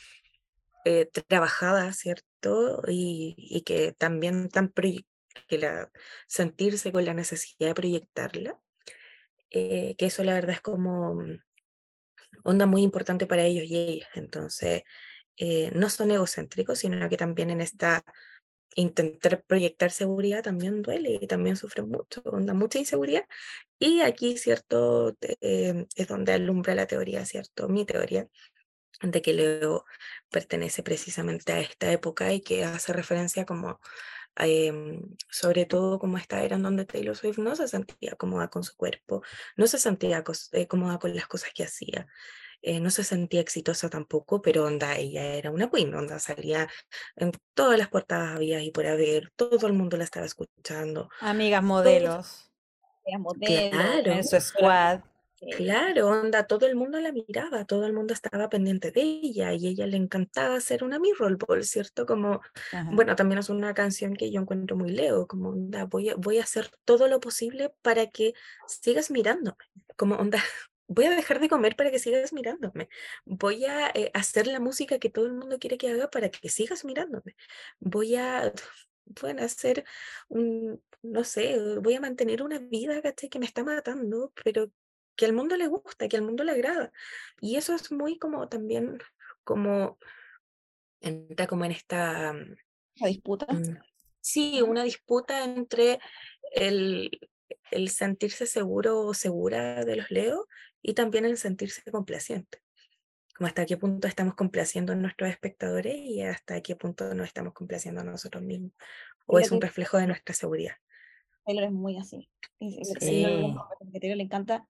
eh, 0.84 1.06
trabajada, 1.28 1.92
¿cierto? 1.92 2.82
Y, 2.88 3.34
y 3.38 3.62
que 3.62 3.92
también 3.92 4.48
tan 4.50 4.72
que 5.48 5.58
la 5.58 5.90
sentirse 6.28 6.92
con 6.92 7.04
la 7.04 7.14
necesidad 7.14 7.68
de 7.68 7.74
proyectarla. 7.74 8.58
eh, 9.50 9.94
que 9.98 10.06
eso 10.06 10.24
la 10.24 10.34
verdad 10.34 10.52
es 10.56 10.60
como 10.60 11.14
mm, 11.16 11.40
onda 12.44 12.66
muy 12.66 12.82
importante 12.82 13.26
para 13.26 13.44
ellos 13.44 13.64
y 13.66 13.76
ellas. 13.76 14.08
Entonces, 14.14 14.82
eh, 15.36 15.70
no 15.74 15.90
son 15.90 16.10
egocéntricos, 16.10 16.78
sino 16.78 17.08
que 17.08 17.16
también 17.16 17.50
en 17.50 17.60
esta 17.60 18.04
intentar 18.76 19.42
proyectar 19.44 19.90
seguridad 19.90 20.42
también 20.42 20.82
duele 20.82 21.18
y 21.20 21.26
también 21.26 21.56
sufren 21.56 21.88
mucho, 21.88 22.22
onda, 22.24 22.54
mucha 22.54 22.78
inseguridad. 22.78 23.24
Y 23.78 24.00
aquí, 24.02 24.36
¿cierto? 24.38 25.16
eh, 25.40 25.86
es 25.96 26.08
donde 26.08 26.32
alumbra 26.32 26.74
la 26.74 26.86
teoría, 26.86 27.24
¿cierto? 27.26 27.68
Mi 27.68 27.86
teoría 27.86 28.28
de 29.02 29.22
que 29.22 29.32
Leo 29.34 29.84
pertenece 30.30 30.82
precisamente 30.82 31.52
a 31.52 31.60
esta 31.60 31.90
época 31.92 32.32
y 32.32 32.40
que 32.40 32.64
hace 32.64 32.92
referencia 32.92 33.44
como, 33.46 33.80
em, 34.36 35.02
sobre 35.30 35.66
todo 35.66 35.98
como 35.98 36.18
esta 36.18 36.42
era 36.42 36.56
en 36.56 36.62
donde 36.62 36.84
Taylor 36.86 37.16
Swift 37.16 37.38
no 37.38 37.56
se 37.56 37.68
sentía 37.68 38.16
cómoda 38.16 38.48
con 38.48 38.64
su 38.64 38.76
cuerpo, 38.76 39.22
no 39.56 39.66
se 39.66 39.78
sentía 39.78 40.24
eh, 40.52 40.66
cómoda 40.66 40.98
con 40.98 41.14
las 41.14 41.26
cosas 41.26 41.50
que 41.54 41.64
hacía, 41.64 42.06
eh, 42.66 42.80
no 42.80 42.90
se 42.90 43.04
sentía 43.04 43.40
exitosa 43.40 43.88
tampoco, 43.88 44.42
pero 44.42 44.64
onda, 44.64 44.96
ella 44.96 45.22
era 45.22 45.52
una 45.52 45.70
queen, 45.70 45.94
onda, 45.94 46.18
salía 46.18 46.68
en 47.14 47.30
todas 47.54 47.78
las 47.78 47.88
portadas 47.88 48.34
había 48.34 48.60
y 48.60 48.72
por 48.72 48.86
haber, 48.86 49.30
todo 49.36 49.68
el 49.68 49.72
mundo 49.72 49.96
la 49.96 50.02
estaba 50.02 50.26
escuchando. 50.26 51.08
Amigas 51.20 51.62
modelos. 51.62 52.50
Era 53.04 53.18
modelo, 53.18 53.70
Claro. 53.70 54.10
En 54.10 54.24
su 54.24 54.40
squad. 54.40 55.00
Claro, 55.56 56.08
onda, 56.08 56.48
todo 56.48 56.66
el 56.66 56.74
mundo 56.74 56.98
la 56.98 57.12
miraba, 57.12 57.66
todo 57.66 57.86
el 57.86 57.92
mundo 57.92 58.14
estaba 58.14 58.48
pendiente 58.48 58.90
de 58.90 59.02
ella 59.02 59.52
y 59.52 59.66
a 59.66 59.70
ella 59.70 59.86
le 59.86 59.98
encantaba 59.98 60.56
hacer 60.56 60.82
una 60.82 60.98
mirror 60.98 61.36
ball, 61.36 61.62
¿cierto? 61.62 62.04
Como, 62.04 62.40
Ajá. 62.72 62.90
bueno, 62.92 63.14
también 63.14 63.38
es 63.38 63.48
una 63.48 63.74
canción 63.74 64.14
que 64.14 64.32
yo 64.32 64.40
encuentro 64.40 64.76
muy 64.76 64.90
Leo, 64.90 65.28
como, 65.28 65.50
onda, 65.50 65.84
voy 65.84 66.08
a, 66.08 66.16
voy 66.16 66.38
a 66.38 66.42
hacer 66.42 66.70
todo 66.84 67.06
lo 67.06 67.20
posible 67.20 67.72
para 67.82 68.06
que 68.08 68.32
sigas 68.66 69.12
mirándome, 69.12 69.62
como, 69.96 70.16
onda, 70.16 70.42
voy 70.88 71.06
a 71.06 71.10
dejar 71.10 71.40
de 71.40 71.48
comer 71.48 71.76
para 71.76 71.90
que 71.90 71.98
sigas 71.98 72.32
mirándome, 72.32 72.88
voy 73.24 73.64
a 73.64 73.88
eh, 73.88 74.10
hacer 74.14 74.46
la 74.46 74.60
música 74.60 74.98
que 74.98 75.10
todo 75.10 75.26
el 75.26 75.32
mundo 75.32 75.58
quiere 75.58 75.78
que 75.78 75.90
haga 75.90 76.10
para 76.10 76.30
que 76.30 76.48
sigas 76.48 76.84
mirándome, 76.84 77.36
voy 77.80 78.16
a, 78.16 78.52
bueno, 79.04 79.42
hacer 79.42 79.84
un, 80.28 80.82
no 81.02 81.24
sé, 81.24 81.58
voy 81.80 81.94
a 81.94 82.00
mantener 82.00 82.42
una 82.42 82.58
vida, 82.58 83.00
¿cachai? 83.02 83.28
Que 83.28 83.38
me 83.38 83.46
está 83.46 83.64
matando, 83.64 84.32
pero 84.44 84.70
que 85.16 85.26
al 85.26 85.32
mundo 85.32 85.56
le 85.56 85.66
gusta, 85.66 86.08
que 86.08 86.16
al 86.16 86.22
mundo 86.22 86.44
le 86.44 86.52
agrada. 86.52 86.92
Y 87.40 87.56
eso 87.56 87.74
es 87.74 87.90
muy 87.90 88.18
como 88.18 88.48
también, 88.48 88.98
como, 89.44 89.98
entra 91.00 91.46
como 91.46 91.64
en 91.64 91.72
esta, 91.72 92.32
mm, 92.32 92.56
la 92.96 93.08
disputa. 93.08 93.46
mm, 93.52 93.78
sí, 94.20 94.60
una 94.62 94.84
disputa 94.84 95.44
entre 95.44 96.00
el, 96.52 97.10
el 97.70 97.88
sentirse 97.88 98.46
seguro 98.46 99.00
o 99.00 99.14
segura 99.14 99.84
de 99.84 99.96
los 99.96 100.10
Leo 100.10 100.46
y 100.88 100.94
también 100.94 101.24
el 101.24 101.36
sentirse 101.36 101.82
complaciente. 101.90 102.58
Como 103.36 103.48
hasta 103.48 103.66
qué 103.66 103.76
punto 103.76 104.06
estamos 104.06 104.34
complaciendo 104.34 104.92
a 104.92 104.96
nuestros 104.96 105.28
espectadores 105.28 105.96
y 105.96 106.22
hasta 106.22 106.60
qué 106.60 106.76
punto 106.76 107.12
nos 107.14 107.26
estamos 107.26 107.52
complaciendo 107.54 108.00
a 108.00 108.04
nosotros 108.04 108.42
mismos. 108.42 108.72
O 109.26 109.38
es 109.40 109.50
un 109.50 109.60
reflejo 109.60 109.98
de 109.98 110.06
nuestra 110.06 110.32
seguridad. 110.34 110.74
Taylor 111.44 111.64
es 111.64 111.72
muy 111.72 111.98
así. 111.98 112.30
Sí. 112.60 113.24
Taylor 114.00 114.16
le 114.16 114.22
encanta 114.22 114.66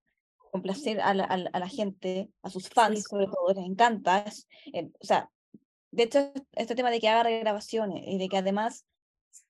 complacer 0.50 1.00
a 1.02 1.12
la, 1.12 1.24
a 1.24 1.36
la- 1.58 1.68
gente, 1.68 2.30
a 2.42 2.48
sus 2.48 2.68
fans 2.70 3.04
sobre 3.04 3.26
todo, 3.26 3.52
les 3.54 3.66
encanta. 3.66 4.20
es- 4.20 4.48
eh, 4.72 4.88
o 4.98 5.04
sea, 5.06 5.30
de 5.90 6.04
hecho, 6.04 6.32
este 6.52 6.74
tema 6.74 6.90
de 6.90 6.98
que 7.00 7.08
haga 7.08 7.24
regrabaciones 7.24 8.02
y 8.06 8.16
de 8.18 8.28
que 8.28 8.38
además 8.38 8.86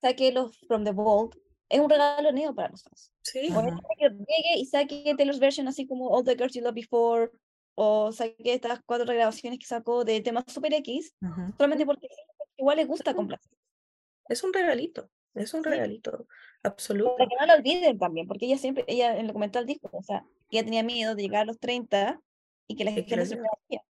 saque 0.02 0.32
los 0.32 0.58
From 0.66 0.82
the 0.84 0.90
Vault 0.92 1.36
es 1.68 1.80
un 1.80 1.88
regalo 1.88 2.32
neo 2.32 2.54
para 2.54 2.70
los 2.70 2.82
fans. 2.82 3.12
Sí, 3.32 3.48
Ajá. 3.50 3.66
eso 3.68 3.78
que 3.98 4.08
llegue 4.10 4.58
y 4.58 4.66
saque 4.66 5.14
Taylor's 5.16 5.38
version 5.40 5.68
así 5.68 5.86
como 5.86 6.08
All 6.08 6.24
the 6.24 6.36
Girls 6.36 6.52
You 6.54 6.62
Loved 6.62 6.74
Before 6.74 7.30
o 7.74 8.12
saque 8.12 8.54
estas 8.54 8.80
cuatro 8.86 9.06
regrabaciones 9.06 9.58
que 9.58 9.66
sacó 9.66 10.04
de 10.04 10.20
temas 10.20 10.44
Super 10.48 10.72
X 10.74 11.14
solamente 11.56 11.84
porque 11.86 12.08
igual 12.56 12.76
le 12.76 12.84
gusta 12.84 13.14
complacer. 13.14 13.52
es 14.28 14.42
un 14.42 14.52
regalito, 14.52 15.10
es 15.34 15.52
un 15.54 15.62
Sí. 15.62 15.70
regalito 15.70 16.26
absoluto. 16.62 17.16
Para 17.16 17.28
que 17.28 17.36
no 17.40 17.46
la 17.46 17.54
olviden 17.54 17.98
también, 17.98 18.26
porque 18.26 18.46
ella 18.46 18.58
siempre, 18.58 18.84
ella 18.88 19.12
en 19.14 19.20
el 19.20 19.26
documental 19.28 19.66
dijo, 19.66 19.88
o 19.92 20.02
sea, 20.02 20.24
que 20.50 20.58
ella 20.58 20.64
tenía 20.64 20.82
miedo 20.82 21.14
de 21.14 21.22
llegar 21.22 21.42
a 21.42 21.44
los 21.46 21.58
30 21.58 22.20
y 22.66 22.76
que 22.76 22.84
la 22.84 22.92
gente 22.92 23.16
la 23.16 23.24
se 23.26 23.34
hacía. 23.34 23.82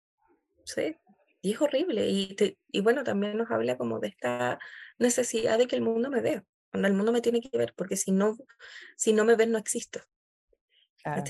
Sí, 0.65 0.97
y 1.43 1.53
es 1.53 1.61
horrible. 1.61 2.09
Y, 2.09 2.35
te- 2.35 2.59
y 2.73 2.81
bueno, 2.81 3.05
también 3.05 3.37
nos 3.37 3.51
habla 3.51 3.77
como 3.77 4.01
de 4.01 4.09
esta 4.09 4.59
necesidad 4.99 5.59
de 5.59 5.67
que 5.67 5.77
el 5.77 5.83
mundo 5.83 6.11
me 6.11 6.21
vea. 6.21 6.45
Cuando 6.75 6.89
el 6.89 6.95
mundo 6.95 7.13
me 7.13 7.21
tiene 7.21 7.41
que 7.41 7.57
ver, 7.57 7.73
porque 7.77 7.97
si 7.97 8.11
no, 8.11 8.37
si 8.97 9.13
no 9.13 9.25
me 9.25 9.37
ven, 9.37 9.53
no 9.53 9.59
existo. 9.59 10.01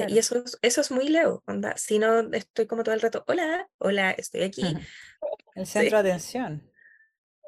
Y 0.09 0.17
eso 0.17 0.43
es, 0.43 0.59
eso 0.63 0.81
es 0.81 0.91
muy 0.91 1.11
Leo. 1.11 1.43
Onda. 1.47 1.77
Si 1.77 1.99
no, 1.99 2.21
estoy 2.33 2.67
como 2.67 2.83
todo 2.83 2.95
el 2.95 3.03
rato, 3.03 3.25
hola, 3.27 3.69
hola, 3.77 4.13
estoy 4.13 4.45
aquí. 4.45 4.63
El 5.55 5.67
centro 5.67 6.03
de 6.03 6.09
atención. 6.13 6.73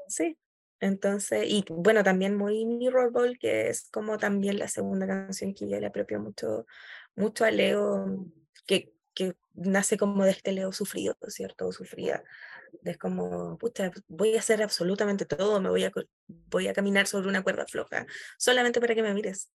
Sí. 0.09 0.37
Entonces, 0.79 1.47
y 1.49 1.65
bueno, 1.71 2.05
también 2.05 2.37
muy 2.37 2.67
Mirror 2.67 3.13
Ball, 3.13 3.39
que 3.39 3.71
es 3.71 3.89
como 3.91 4.19
también 4.19 4.59
la 4.59 4.69
segunda 4.69 5.07
canción 5.07 5.55
que 5.55 5.67
yo 5.67 5.81
le 5.81 5.87
apropio 5.87 6.21
mucho, 6.21 6.67
mucho 7.15 7.47
a 7.47 7.51
Leo, 7.51 8.27
que, 8.67 8.93
que 9.15 9.37
nace 9.55 9.97
como 9.97 10.23
de 10.27 10.33
este 10.33 10.53
Leo 10.53 10.71
sufrido, 10.71 11.17
¿cierto? 11.29 11.67
O 11.67 11.73
sufrida. 11.73 12.23
Es 12.85 12.99
como, 12.99 13.59
pucha, 13.59 13.91
voy 14.09 14.37
a 14.37 14.41
hacer 14.41 14.63
absolutamente 14.63 15.25
todo, 15.27 15.61
me 15.61 15.71
voy 15.71 15.85
a, 15.85 15.93
voy 16.27 16.69
a 16.69 16.73
caminar 16.73 17.07
sobre 17.07 17.29
una 17.29 17.43
cuerda 17.43 17.67
floja, 17.67 18.07
solamente 18.39 18.81
para 18.81 18.95
que 18.95 19.03
me 19.03 19.15
mires. 19.15 19.51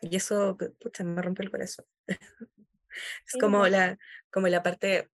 Y 0.00 0.16
eso, 0.16 0.56
pu- 0.56 0.76
pucha, 0.78 1.04
me 1.04 1.22
rompe 1.22 1.42
el 1.42 1.50
corazón. 1.50 1.86
Es 3.26 3.36
como 3.40 3.58
pues. 3.60 3.72
la, 3.72 3.98
como 4.30 4.46
la 4.48 4.62
parte 4.62 5.10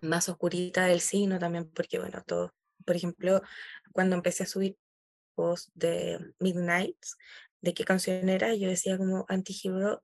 más 0.00 0.28
oscurita 0.28 0.86
del 0.86 1.00
signo 1.00 1.38
también, 1.38 1.70
porque 1.70 1.98
bueno, 1.98 2.22
todo, 2.26 2.52
por 2.84 2.96
ejemplo, 2.96 3.42
cuando 3.92 4.16
empecé 4.16 4.42
a 4.42 4.46
subir 4.46 4.76
post 5.34 5.68
de 5.74 6.18
Midnight, 6.40 6.96
de 7.60 7.74
qué 7.74 7.84
canción 7.84 8.28
era, 8.28 8.54
yo 8.54 8.68
decía 8.68 8.98
como 8.98 9.24
antihero, 9.28 10.02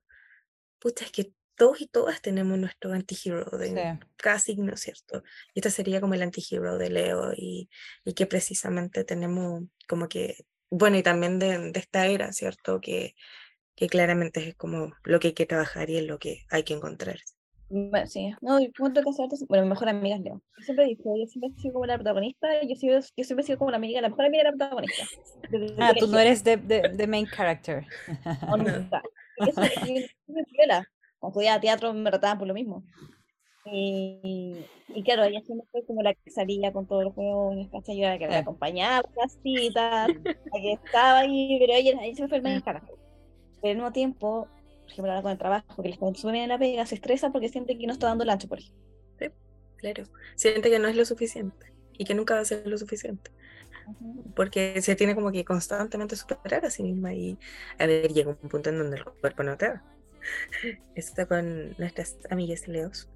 pucha, 0.79 1.05
es 1.07 1.13
que 1.13 1.35
todos 1.59 1.81
y 1.83 1.89
todas 1.89 2.23
tenemos 2.23 2.59
nuestro 2.59 2.93
antihero 2.93 3.45
de 3.59 3.69
Sí. 3.69 4.07
cada 4.17 4.39
signo, 4.39 4.77
¿cierto? 4.77 5.23
Y 5.55 5.61
este 5.61 5.71
sería 5.71 6.01
como 6.01 6.15
el 6.15 6.23
antihero 6.23 6.79
de 6.79 6.91
Leo 6.91 7.33
y, 7.37 7.69
y 8.05 8.15
que 8.15 8.27
precisamente 8.27 9.05
tenemos 9.05 9.65
como 9.89 10.09
que, 10.09 10.37
bueno, 10.71 10.97
y 10.99 11.03
también 11.03 11.39
de, 11.39 11.73
de 11.73 11.81
esta 11.81 12.07
era, 12.07 12.33
¿cierto? 12.33 12.81
Que, 12.81 13.15
que 13.77 13.89
claramente 13.89 14.49
es 14.49 14.57
como 14.57 14.93
lo 15.05 15.21
que 15.21 15.29
hay 15.29 15.35
que 15.35 15.47
trabajar 15.47 15.91
y 15.91 15.99
es 15.99 16.05
lo 16.07 16.19
que 16.19 16.45
hay 16.51 16.63
que 16.65 16.75
encontrar. 16.75 17.19
Sí, 18.07 18.33
no, 18.41 18.59
y 18.61 18.71
punto 18.71 19.03
que 19.03 19.11
hacerte, 19.11 19.37
bueno, 19.47 19.65
mi 19.65 19.71
mejor 19.71 19.91
amiga 19.91 20.17
es 20.17 20.23
Leo. 20.23 20.43
Yo 20.59 20.65
siempre 20.65 20.87
dicho, 20.87 21.03
yo 21.05 21.27
siempre 21.27 21.51
he 21.51 21.61
sido 21.61 21.75
como 21.75 21.85
la 21.85 21.97
protagonista, 21.97 22.49
yo 22.63 22.75
siempre, 22.77 23.07
yo 23.15 23.25
siempre 23.25 23.43
he 23.43 23.47
sido 23.47 23.59
como 23.59 23.71
la 23.71 23.77
amiga, 23.77 24.01
la 24.01 24.09
mejor 24.09 24.25
amiga 24.25 24.45
de 24.45 24.51
la 24.51 24.57
protagonista. 24.57 25.05
desde 25.51 25.75
Ah, 25.79 25.93
tú 25.99 26.07
no 26.07 26.19
eres 26.19 26.43
de, 26.45 26.57
de, 26.57 26.81
de 26.95 27.07
main 27.07 27.27
character. 27.27 27.87
Onda. 28.49 29.03
Y 29.37 29.49
eso 29.51 29.63
es 29.63 29.75
soy 29.75 30.45
viola. 30.53 30.89
Cuando 31.19 31.33
estudiaba 31.33 31.61
teatro 31.61 31.93
me 31.95 32.11
trataban 32.11 32.39
por 32.39 32.49
lo 32.49 32.55
mismo. 32.55 32.85
Y, 33.71 34.65
y 34.89 35.03
claro, 35.03 35.25
ella 35.25 35.43
siempre 35.43 35.67
fue 35.71 35.85
como 35.85 36.03
la 36.03 36.15
que 36.15 36.31
salía 36.31 36.73
con 36.73 36.87
todos 36.87 37.05
los 37.05 37.15
jóvenes, 37.15 37.69
¿cachai? 37.71 37.97
Yo 37.97 38.05
era 38.05 38.13
la 38.13 38.19
que 38.19 38.27
la 38.29 38.39
acompañaba 38.39 38.99
a 38.99 39.21
las 39.21 39.39
citas, 39.43 40.09
la 40.09 40.61
que 40.61 40.73
estaba 40.73 41.19
ahí, 41.21 41.59
pero 41.61 41.75
ella, 41.75 41.91
ella 42.03 42.15
siempre 42.15 42.29
fue 42.29 42.37
el 42.39 42.43
main 42.43 42.63
character. 42.63 42.95
Pero 43.61 43.71
al 43.73 43.77
mismo 43.77 43.93
tiempo, 43.93 44.49
por 44.83 44.91
ejemplo, 44.91 45.13
ahora 45.13 45.23
con 45.23 45.33
el 45.33 45.39
trabajo, 45.39 45.83
que 45.83 45.89
les 45.91 45.99
consume 45.99 46.43
en 46.45 46.49
la 46.49 46.59
pega, 46.59 46.87
se 46.87 46.95
estresa 46.95 47.31
porque 47.31 47.49
siente 47.49 47.77
que 47.77 47.87
no 47.87 47.93
está 47.93 48.07
dando 48.07 48.25
el 48.25 48.31
ancho, 48.31 48.49
por 48.49 48.59
ejemplo. 48.59 48.89
Claro. 49.77 50.05
Siente 50.35 50.71
que 50.71 50.79
no 50.79 50.89
es 50.89 50.97
lo 50.97 51.05
suficiente 51.05 51.73
y 51.93 52.05
que 52.05 52.15
nunca 52.15 52.35
va 52.35 52.41
a 52.41 52.45
ser 52.45 52.67
lo 52.67 52.77
suficiente. 52.79 53.31
Porque 54.35 54.81
se 54.83 54.97
tiene 54.97 55.15
como 55.15 55.33
que 55.33 55.45
constantemente 55.45 56.17
superar 56.17 56.65
a 56.65 56.71
sí 56.71 56.83
misma 56.83 57.15
y 57.15 57.39
a 57.79 57.87
ver, 57.87 58.13
llega 58.13 58.31
un 58.31 58.49
punto 58.49 58.71
en 58.71 58.79
donde 58.79 58.97
el 58.99 59.05
cuerpo 59.05 59.43
no 59.43 59.57
te 59.57 59.67
da. 59.67 59.85
Está 60.95 61.27
con 61.27 61.75
nuestras 61.79 62.17
amigas 62.31 62.69
Leos. 62.69 63.09